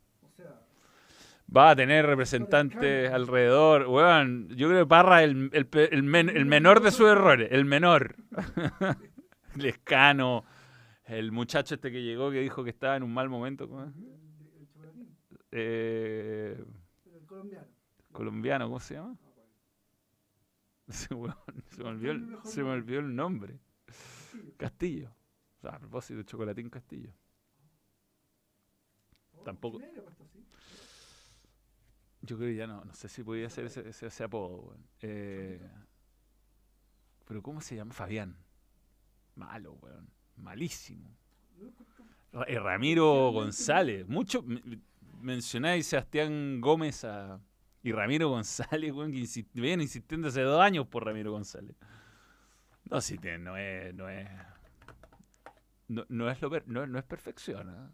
[1.54, 3.86] Va a tener representantes alrededor.
[3.86, 7.48] Weón, yo creo que Parra es el, el el men- el menor de sus errores.
[7.52, 8.16] El menor.
[9.54, 10.44] Lescano.
[11.04, 13.68] El muchacho este que llegó que dijo que estaba en un mal momento.
[15.52, 16.56] Eh,
[17.14, 17.66] el colombiano.
[18.12, 19.16] colombiano, ¿cómo se llama?
[21.10, 21.34] Weón,
[21.70, 23.58] se me olvidó el, se me olvidó el nombre.
[24.56, 25.14] Castillo.
[25.58, 27.12] O sea, a propósito, Chocolatín Castillo.
[29.44, 30.44] Tampoco- ¿quién era puesto así?
[32.26, 34.86] Yo creo que ya no, no sé si podía ser ese, ese, ese apodo, weón.
[35.00, 35.60] Eh,
[37.24, 37.92] pero ¿cómo se llama?
[37.92, 38.36] Fabián.
[39.36, 40.08] Malo, weón.
[40.36, 41.16] Malísimo.
[42.46, 44.06] Eh, Ramiro González.
[44.06, 44.60] Mucho me-
[45.20, 47.40] mencionáis Sebastián Gómez a-
[47.82, 51.76] y Ramiro González, weón, que vienen insistiendo hace dos años por Ramiro González.
[52.90, 54.28] No, si te- no es, no es.
[55.88, 57.68] No, no es lo no, no es perfección.
[57.70, 57.90] ¿ah?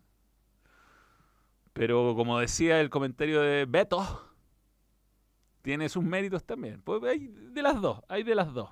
[1.72, 4.32] Pero como decía el comentario de Beto,
[5.62, 6.82] tiene sus méritos también.
[6.82, 8.70] Pues hay de las dos, hay de las dos.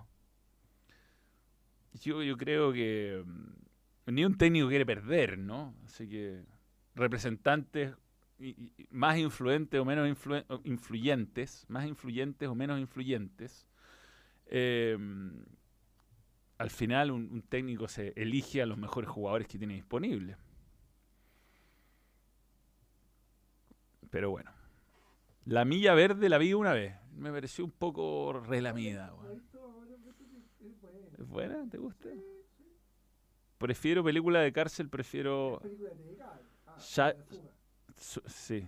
[1.95, 5.75] Yo, yo creo que mm, ni un técnico quiere perder, ¿no?
[5.87, 6.45] Así que
[6.95, 7.95] representantes
[8.91, 10.09] más influentes o menos
[10.65, 13.69] influyentes, más influyentes o menos influyentes,
[14.47, 14.97] eh,
[16.57, 20.37] al final un, un técnico se elige a los mejores jugadores que tiene disponibles.
[24.11, 24.51] Pero bueno.
[25.47, 26.95] La milla verde la vi una vez.
[27.17, 29.13] Me pareció un poco relamida.
[29.13, 29.41] Bueno.
[31.19, 31.69] ¿Es buena?
[31.69, 32.09] ¿Te gusta?
[33.59, 35.61] Prefiero película de cárcel, prefiero...
[38.27, 38.67] Sí,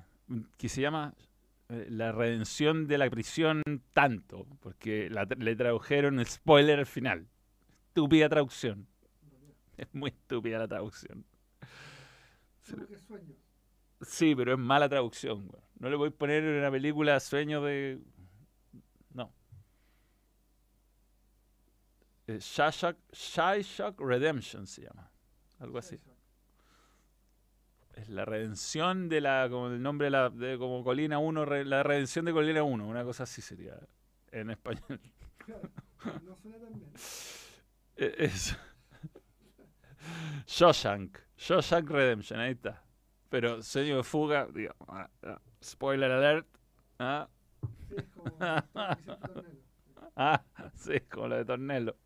[0.59, 1.15] que se llama
[1.71, 3.63] eh, La redención de la prisión
[3.95, 7.27] tanto, porque la le tradujeron el spoiler al final.
[7.89, 8.87] Estúpida traducción.
[9.79, 11.25] Es muy estúpida la traducción.
[14.03, 15.49] Sí, pero es mala traducción.
[15.51, 15.65] weón.
[15.79, 18.01] No le voy a poner en una película sueño de...
[19.15, 19.33] No.
[22.27, 25.11] Eh, Shawshank Shawshank Redemption se llama.
[25.59, 25.99] Algo así.
[27.95, 31.65] Es la redención de la, como el nombre de la, de como Colina 1, re-
[31.65, 33.79] la redención de Colina 1, una cosa así sería
[34.31, 35.01] en español.
[35.37, 35.71] Claro,
[36.25, 36.91] no suena tan bien.
[37.97, 38.57] Es
[40.47, 42.83] Shawshank, Shawshank Redemption, ahí está.
[43.33, 46.47] Pero sueño de fuga, digo, ah, ah, spoiler alert,
[46.99, 47.27] ah,
[47.89, 48.37] Sí, es como.
[50.17, 50.45] ah,
[50.75, 51.97] sí, como lo de Tornello.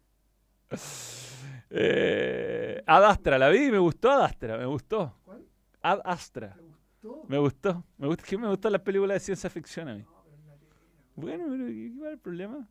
[1.68, 5.18] Eh, Ad Astra, la vi y me gustó Ad Astra, me gustó.
[5.24, 5.44] ¿Cuál?
[5.82, 7.24] Ad Astra, ¿Te gustó?
[7.26, 7.84] me gustó.
[7.98, 10.02] Me gusta, que me gustan las películas de ciencia ficción a mí.
[10.02, 10.76] No, pero es la tela.
[11.16, 12.68] Bueno, pero ¿qué es el problema?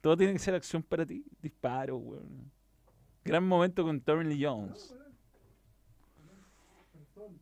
[0.00, 1.24] Todo tiene que ser acción para ti.
[1.40, 2.50] Disparo, weón.
[3.24, 4.88] Gran momento con Tommy Lee Jones.
[4.88, 5.14] Perdón,
[7.14, 7.40] perdón.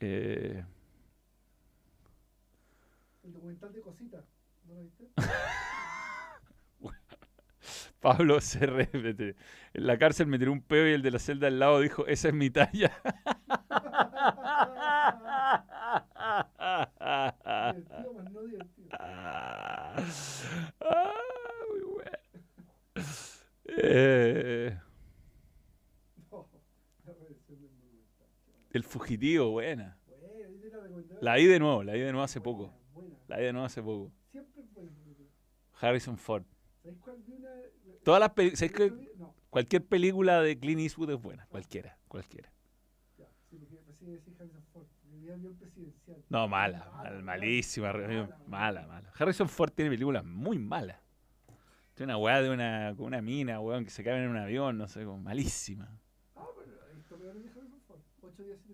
[0.00, 0.64] Eh,
[3.22, 4.24] El documental de cositas.
[4.66, 5.08] ¿No lo viste?
[8.00, 8.64] Pablo se.
[8.64, 9.36] En
[9.86, 12.28] la cárcel me tiró un peo y el de la celda al lado dijo, esa
[12.28, 12.92] es mi talla.
[17.74, 18.88] divertido, más no divertido.
[20.80, 21.12] Ah,
[21.70, 22.18] muy bueno.
[23.66, 24.76] Eh,
[26.30, 26.48] No,
[27.04, 28.28] la versión del documental.
[28.78, 29.98] El fugitivo, buena.
[31.20, 32.72] La vi de nuevo, la vi de nuevo hace poco.
[33.28, 34.12] La vi de nuevo hace poco.
[35.80, 36.44] Harrison Ford.
[38.02, 38.92] Todas las películas.
[39.18, 42.50] No, Cualquier película de Clint Eastwood es buena, cualquiera, cualquiera.
[43.16, 43.26] que.
[46.28, 47.92] No, mala, mal- malísima,
[48.46, 49.12] mala, mala.
[49.18, 50.98] Harrison Ford tiene películas muy malas.
[51.94, 54.78] Tiene una weá de una, con una mina, weón, que se cae en un avión,
[54.78, 55.88] no sé, malísima.
[56.36, 58.00] Ah, pero peores de Harrison Ford.
[58.22, 58.67] Ocho días, siete noches.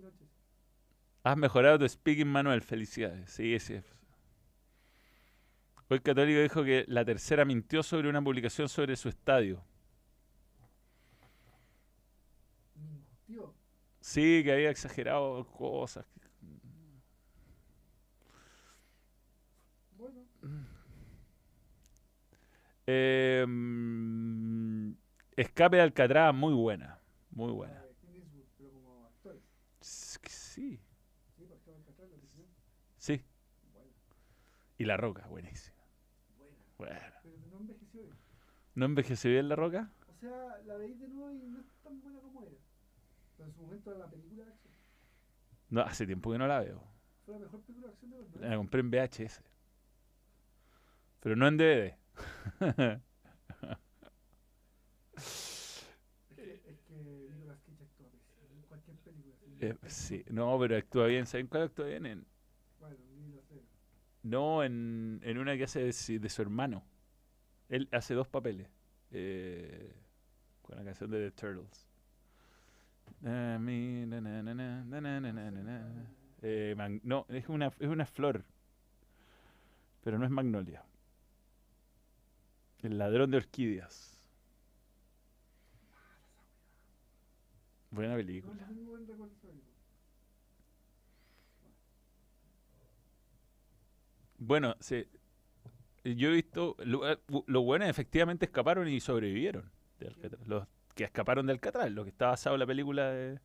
[1.24, 3.28] Has mejorado tu speaking, Manuel, felicidades.
[3.32, 3.80] Sí, sí.
[5.88, 9.64] Hoy Católico dijo que la tercera mintió sobre una publicación sobre su estadio.
[14.00, 16.06] Sí, que había exagerado cosas.
[19.96, 20.26] Bueno,
[22.86, 24.92] Eh, mm,
[25.36, 27.00] Escape de Alcatraz, muy buena.
[27.30, 27.74] Muy buena.
[27.74, 29.42] la de Clint Eastwood, pero como actores.
[29.80, 30.80] S- Sí,
[31.36, 32.48] Sí, porque va a Alcatraz, la original.
[32.98, 33.22] sí.
[33.72, 33.90] Buena,
[34.84, 35.74] Y La Roca, buenísima.
[36.36, 36.58] buena.
[36.76, 37.00] Bueno.
[37.22, 38.18] Pero no envejeció bien.
[38.74, 39.90] ¿No envejeció bien La Roca?
[40.06, 42.58] O sea, la veis de nuevo y no es tan buena como era.
[43.36, 44.74] Pero en su momento era la película de acción.
[45.70, 46.82] No, hace tiempo que no la veo.
[47.24, 48.56] Fue la mejor película de acción de los La 90.
[48.56, 49.42] compré en VHS.
[51.20, 51.96] Pero no en DVD.
[56.28, 59.36] Es que, es que Nicolas Cage actúa pésimo en cualquier película.
[59.38, 59.54] sí.
[59.60, 61.26] Eh, sí, no, pero actúa bien.
[61.26, 62.06] ¿Saben cuál actúa bien?
[62.06, 62.26] En,
[64.24, 66.82] no, en, en una que hace de, su hermano.
[67.68, 68.68] Él hace dos papeles.
[69.10, 69.94] Eh,
[70.62, 71.86] con la canción de The Turtles.
[77.02, 78.44] No, es una, es una flor.
[80.02, 80.82] Pero no es magnolia.
[82.82, 84.26] El ladrón de orquídeas.
[87.90, 88.54] Buena película.
[94.46, 95.08] Bueno, se,
[96.04, 96.76] yo he visto.
[96.84, 100.46] Lo, eh, los buenos efectivamente escaparon y sobrevivieron de Alcatraz.
[100.46, 103.40] Los que escaparon de Alcatraz, lo que está basado en la película de.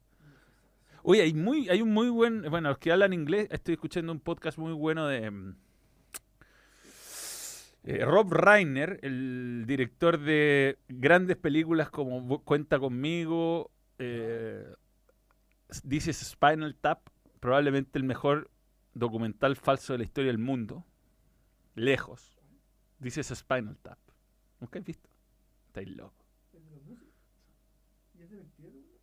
[1.03, 2.41] Oye, hay, muy, hay un muy buen.
[2.49, 5.31] Bueno, los que hablan inglés, estoy escuchando un podcast muy bueno de.
[5.31, 5.55] mm,
[7.85, 14.75] eh, Rob Reiner, el director de grandes películas como Cuenta conmigo, eh,
[15.87, 17.07] This is Spinal Tap,
[17.39, 18.51] probablemente el mejor
[18.93, 20.85] documental falso de la historia del mundo.
[21.75, 22.37] Lejos.
[22.99, 23.97] Dice Spinal Tap.
[24.59, 25.09] ¿Nunca has visto?
[25.67, 26.25] Estáis loco.
[26.53, 27.01] Es mentira.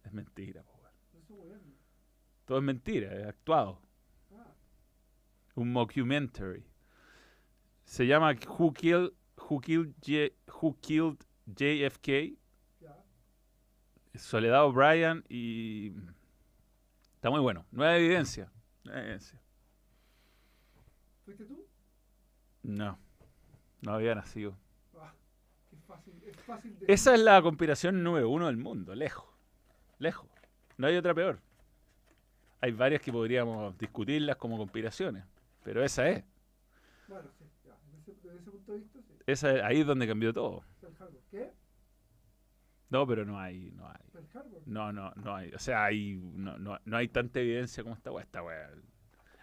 [0.04, 0.64] Es mentira.
[2.44, 3.80] Todo es mentira, es actuado.
[5.54, 6.64] Un mockumentary.
[7.84, 9.12] Se llama Who Killed,
[9.48, 12.36] Who Killed, J- Who Killed JFK.
[14.14, 15.92] Soledad O'Brien y.
[17.14, 17.64] Está muy bueno.
[17.70, 18.50] Nueva evidencia.
[18.84, 19.40] Nueva evidencia.
[21.27, 21.66] ¿Fuiste tú?
[22.62, 22.98] No.
[23.82, 24.57] No había nacido.
[24.98, 25.12] Ah,
[25.70, 26.15] qué fácil.
[26.27, 26.86] Es fácil de.
[26.93, 29.27] Esa es la conspiración número uno del mundo, lejos.
[29.98, 30.27] Lejos.
[30.78, 31.39] No hay otra peor.
[32.62, 35.24] Hay varias que podríamos discutirlas como conspiraciones,
[35.62, 36.24] pero esa es.
[37.07, 37.77] Bueno, sí, ya.
[38.07, 39.15] Desde ese, desde ese punto de vista, sí.
[39.27, 40.65] Esa es- ahí es donde cambió todo.
[41.31, 41.53] ¿Qué?
[42.89, 43.97] No, pero no hay, no hay.
[44.65, 45.53] No, no, no hay.
[45.53, 48.24] O sea, hay, no, no, no hay tanta evidencia como esta weá.
[48.24, 48.70] Esta weá.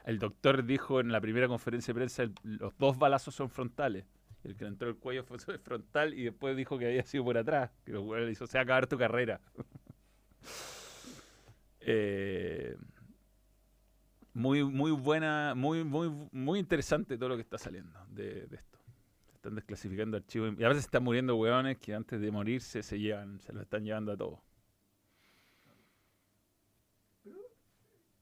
[0.04, 4.06] El doctor dijo en la primera conferencia de prensa, el- los dos balazos son frontales.
[4.44, 7.72] El que entró el cuello fue frontal y después dijo que había sido por atrás.
[7.86, 9.40] Que los le hizo, se va a acabar tu carrera.
[11.86, 12.78] Eh,
[14.34, 18.80] muy, muy buena, muy, muy, muy interesante todo lo que está saliendo de, esto.
[19.36, 20.56] Están desclasificando archivos.
[20.58, 23.84] Y a veces están muriendo hueones que antes de morirse se llevan, se lo están
[23.84, 24.40] llevando a todos.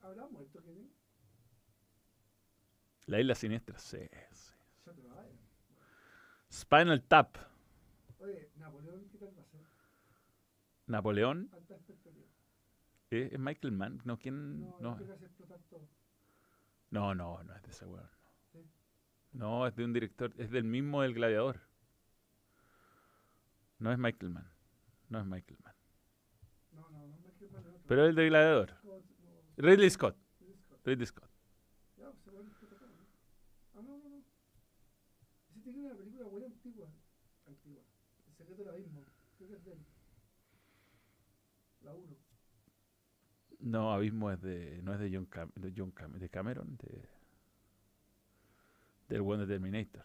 [0.01, 0.60] ¿Habrá muerto?
[3.11, 3.97] La isla siniestra, sí,
[4.31, 4.53] sí.
[6.49, 7.35] Spinal Tap,
[8.19, 9.61] Oye, Napoleón, ¿qué tal va a ser?
[10.87, 11.51] Napoleón.
[13.09, 14.01] ¿es Michael Mann?
[14.05, 14.61] No, ¿quién?
[14.61, 14.97] No, No,
[16.89, 17.13] no.
[17.15, 18.09] no, no, es de ese weón.
[19.33, 21.59] No, es de un director, es del mismo del Gladiador.
[23.79, 24.49] No es Michael Mann,
[25.09, 25.75] no es Michael Mann.
[26.71, 27.81] No, no, no quedo mal otro.
[27.87, 28.77] Pero el del Gladiador,
[29.57, 30.79] Ridley Scott, Ridley Scott.
[30.85, 31.29] Ridley Scott.
[31.97, 33.05] Ya, pues, se puede explotar todo, ¿no?
[33.75, 34.23] Ah, no, no, no.
[35.49, 36.89] Ese tiene una película buena antigua.
[37.45, 37.83] Antigua.
[38.63, 39.85] Creo que es de él.
[41.81, 42.15] La 1.
[43.59, 47.07] No, Abismo es de, no es de John, Cam- de John Cam- de Cameron, de,
[49.09, 50.03] del buen Terminator.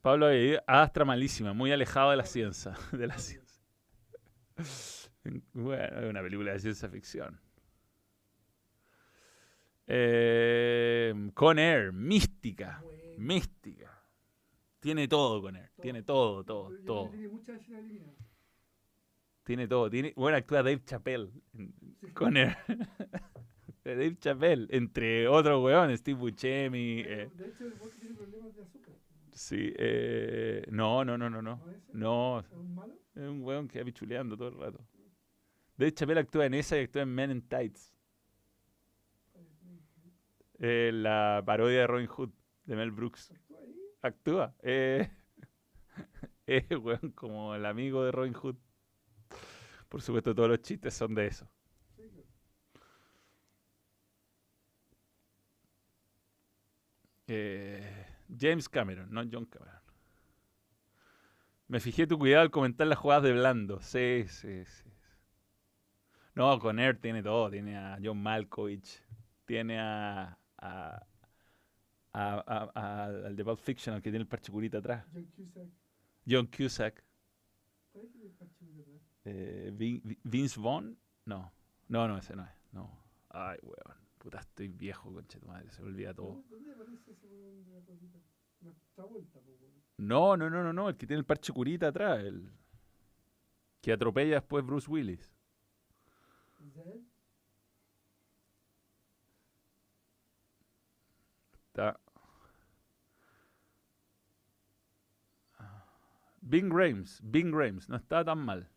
[0.00, 2.74] Pablo Aguirre, Astra malísima, muy alejado de la ciencia.
[2.92, 3.60] De la ciencia.
[5.52, 7.38] Bueno, es una película de ciencia ficción.
[9.86, 12.82] Eh, Con Air, mística.
[13.18, 13.89] Mística.
[14.80, 15.70] Tiene todo con Air.
[15.80, 17.10] Tiene todo, todo, todo.
[17.10, 17.60] Tiene muchas.
[19.44, 19.90] Tiene todo.
[19.90, 21.30] Tiene, bueno, actúa Dave Chappelle
[22.00, 22.06] Sí.
[22.14, 22.56] con Air.
[23.84, 27.00] Dave Chappelle, entre otros weones, Steve Buscemi.
[27.00, 28.94] eh, De hecho, el tiene problemas de azúcar.
[29.32, 31.56] sí, eh, no, no, no, no, no.
[31.56, 31.90] ¿No es ese?
[31.96, 32.94] No, ¿Es un malo?
[33.14, 34.84] Es un weón que va pichuleando todo el rato.
[35.76, 37.94] Dave Chappelle actúa en esa y actúa en Men in Tights.
[40.58, 42.30] eh, la parodia de Robin Hood
[42.66, 43.32] de Mel Brooks.
[44.02, 44.54] ¿Actúa.
[44.62, 45.10] Eh,
[46.46, 48.56] es weón como el amigo de Robin Hood.
[49.88, 51.48] Por supuesto, todos los chistes son de eso.
[57.26, 58.06] Eh,
[58.36, 59.80] James Cameron, no John Cameron.
[61.68, 63.80] Me fijé tu cuidado al comentar las jugadas de Blando.
[63.80, 64.90] Sí, sí, sí.
[66.34, 67.48] No, con Air tiene todo.
[67.50, 69.04] Tiene a John Malkovich.
[69.44, 70.36] Tiene a,
[72.12, 75.06] a- a- a- al de Pulp Fiction, al que tiene el parche curita atrás.
[75.12, 75.68] John Cusack.
[76.28, 77.04] John Cusack.
[77.92, 79.00] ¿Cuál es el parche de atrás?
[79.24, 80.98] Eh, Vin- Vi- Vince Vaughn.
[81.26, 81.52] No.
[81.88, 82.50] No, no, ese no es.
[82.72, 82.90] No.
[83.30, 84.00] Ay, weón.
[84.18, 85.70] Puta, estoy viejo, concha de tu madre.
[85.70, 86.42] Se me olvida todo.
[86.50, 88.18] ¿Dónde aparece ese weón de la cosita?
[88.60, 89.26] No, weón.
[89.96, 90.88] No, no, no, no, no.
[90.88, 92.20] El que tiene el parche curita atrás.
[92.24, 92.50] El
[93.80, 95.34] que atropella después Bruce Willis.
[96.66, 97.06] ¿Es él?
[101.80, 101.98] Está.
[106.42, 108.68] Bing Rames, Bing Rames, no está tan mal.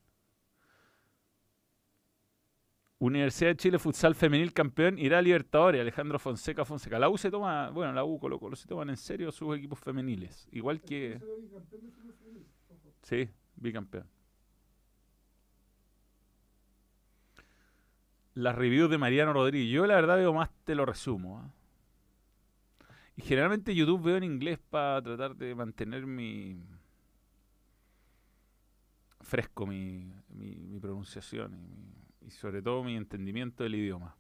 [3.00, 6.98] Universidad de Chile Futsal Femenil campeón irá a Libertadores, Alejandro Fonseca Fonseca.
[6.98, 9.80] La U se toma, bueno, la U Colo Colo se toman en serio sus equipos
[9.80, 10.48] femeniles.
[10.52, 11.20] Igual que,
[13.02, 14.08] sí, bicampeón.
[18.36, 19.70] Las reviews de Mariano Rodríguez.
[19.72, 21.40] Yo la verdad veo más, te lo resumo.
[21.40, 21.63] ¿ah?
[23.16, 26.60] Y generalmente YouTube veo en inglés para tratar de mantener mi
[29.22, 34.16] fresco mi, mi, mi pronunciación y, mi- y sobre todo mi entendimiento del idioma.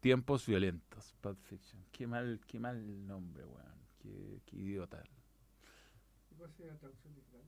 [0.00, 1.84] Tiempos violentos, Pulp Fiction.
[1.92, 3.78] Qué mal, qué mal nombre, weón.
[3.98, 5.02] Qué, qué idiota.
[6.30, 7.44] ¿Y cuál sería la traducción literal?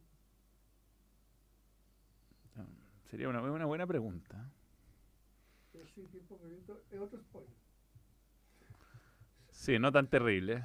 [2.56, 2.66] No,
[3.10, 4.50] Sería una, una buena pregunta.
[5.72, 7.56] Pero sí, tiempo violento es otro spoiler.
[9.60, 10.64] Sí, no tan terrible.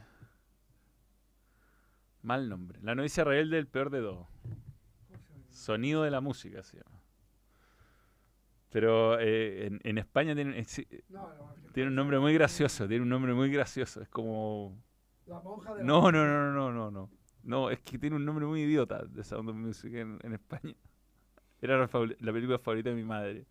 [2.22, 2.80] Mal nombre.
[2.82, 4.26] La novicia rebelde del peor de dos.
[5.50, 7.02] Sonido de la música se llama.
[8.70, 12.20] Pero eh, en, en España tiene, eh, sí, No, no, es que- tiene un nombre
[12.20, 12.88] muy gracioso.
[12.88, 14.02] Tiene un nombre muy gracioso.
[14.02, 14.82] Es como.
[15.26, 17.10] La monja de la No, no, no, no, no, no.
[17.44, 20.74] No, es que tiene un nombre muy idiota de Sound of Music en, en España.
[21.62, 23.46] Era la película favorita de mi madre.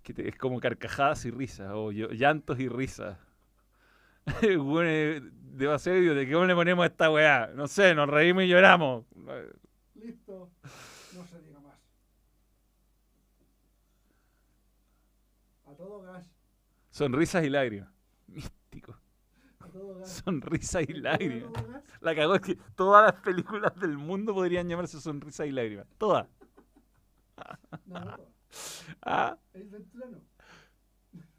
[0.00, 3.18] Es que te- es como carcajadas y risas, o llantos y risas.
[4.58, 6.20] Bueno, eh, demasiado idiota.
[6.20, 7.50] ¿Qué le ponemos a esta weá?
[7.54, 9.04] No sé, nos reímos y lloramos.
[9.94, 10.50] Listo.
[11.14, 11.74] No se diga más.
[15.66, 16.30] A todo gas.
[16.90, 17.88] Sonrisas y lágrimas.
[18.26, 18.96] Místico.
[19.60, 20.22] A todo gas.
[20.24, 21.52] Sonrisas y ¿El lágrimas.
[22.00, 25.86] La cagó es que todas las películas del mundo podrían llamarse Sonrisas y lágrimas.
[25.98, 26.26] Todas.
[27.86, 28.29] No, no.
[29.02, 30.18] Ah, El Ventura no.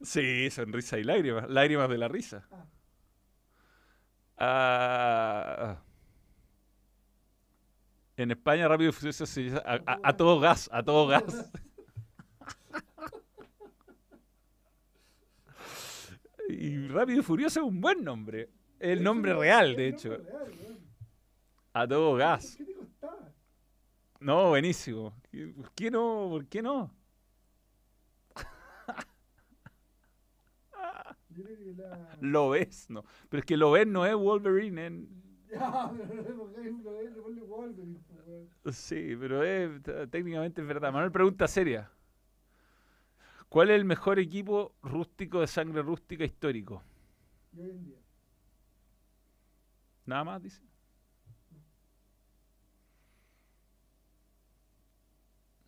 [0.02, 1.50] sí, sonrisa y lágrimas.
[1.50, 2.48] Lágrimas de la risa.
[2.52, 2.66] Ah.
[4.44, 5.82] Ah,
[8.18, 11.52] en España Rápido y Furioso se llama a, a- a todo gas, a todo gas.
[16.50, 18.50] Y Rápido y Furioso es un buen nombre.
[18.80, 20.18] El nombre real, de hecho.
[21.74, 22.56] A todo gas.
[22.58, 23.32] ¿Qué te costaba?
[24.20, 25.14] No, buenísimo.
[25.56, 26.28] ¿Por qué no?
[26.30, 26.92] ¿Por qué no?
[28.36, 28.44] Yo
[30.34, 31.18] creo que la.
[32.22, 33.04] Lo ves, no.
[33.30, 35.22] Pero es que lo ves no es Wolverine en.
[38.72, 40.92] Sí, pero es, técnicamente es verdad.
[40.92, 41.92] Manuel, pregunta seria.
[43.50, 46.82] ¿Cuál es el mejor equipo rústico de sangre rústica histórico?
[50.06, 50.62] Nada más, dice.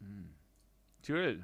[0.01, 0.29] Mm.
[1.01, 1.43] Chihuel.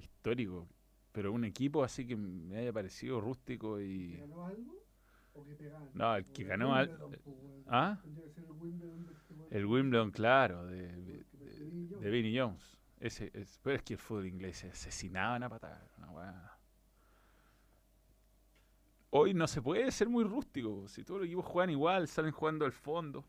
[0.00, 0.68] Histórico.
[1.12, 4.16] Pero un equipo así que me haya parecido rústico ¿Que y...
[4.16, 4.84] ganó algo?
[5.32, 5.56] ¿O que?
[5.94, 7.64] No, el que ganó weón.
[7.66, 8.00] ¿Ah?
[8.02, 9.48] Que ser el Wimbledon de este weón.
[9.50, 12.02] El Wimbledon, claro, de, de, De Vinnie Jones.
[12.02, 12.78] de Vinnie Jones.
[13.00, 15.90] Ese, es, pero es que el fútbol inglés se asesinaban a patadas.
[15.98, 16.58] una.
[19.10, 20.86] Hoy no se puede ser muy rústico.
[20.86, 23.24] Si todos los equipos juegan igual, salen jugando al fondo.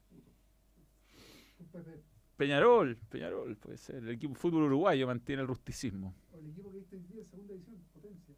[2.38, 3.98] Peñarol, Peñarol, puede ser.
[3.98, 6.14] El equipo fútbol uruguayo mantiene el rusticismo.
[6.34, 8.36] O el equipo que viste hoy día, segunda división, potencia.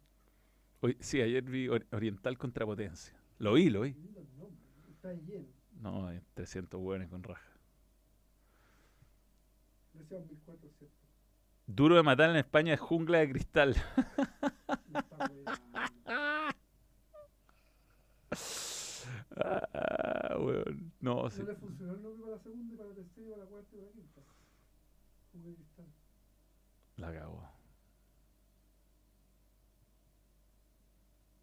[0.80, 3.14] Hoy, sí, ayer vi Or- Oriental contra Potencia.
[3.38, 3.92] Lo vi, lo vi.
[3.92, 4.58] Nombre.
[4.90, 5.46] Está lleno.
[5.80, 7.48] No, hay 300 hueones con raja.
[9.94, 10.96] Gracias a 2004, ¿cierto?
[11.66, 13.74] Duro de matar en España es jungla de cristal.
[14.88, 15.30] No está.
[19.36, 20.92] Ah, weón.
[21.00, 21.40] No, sí.
[21.42, 23.76] No le funcionó el nombre para la segunda, para la tercera, para la cuarta y
[23.78, 24.22] para la quinta.
[25.32, 25.86] Jugo de cristal.
[26.96, 27.42] La cagó.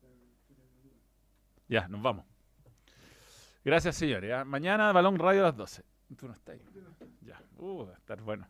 [0.02, 2.26] La- la- la- la- Ya, nos vamos.
[3.64, 4.30] Gracias, señores.
[4.34, 4.43] ¿ah?
[4.43, 5.84] Mañana Balón Radio a las 12.
[6.18, 6.61] Tú no estás ahí.
[7.22, 7.41] Ya.
[7.57, 8.45] Uh, estar bueno.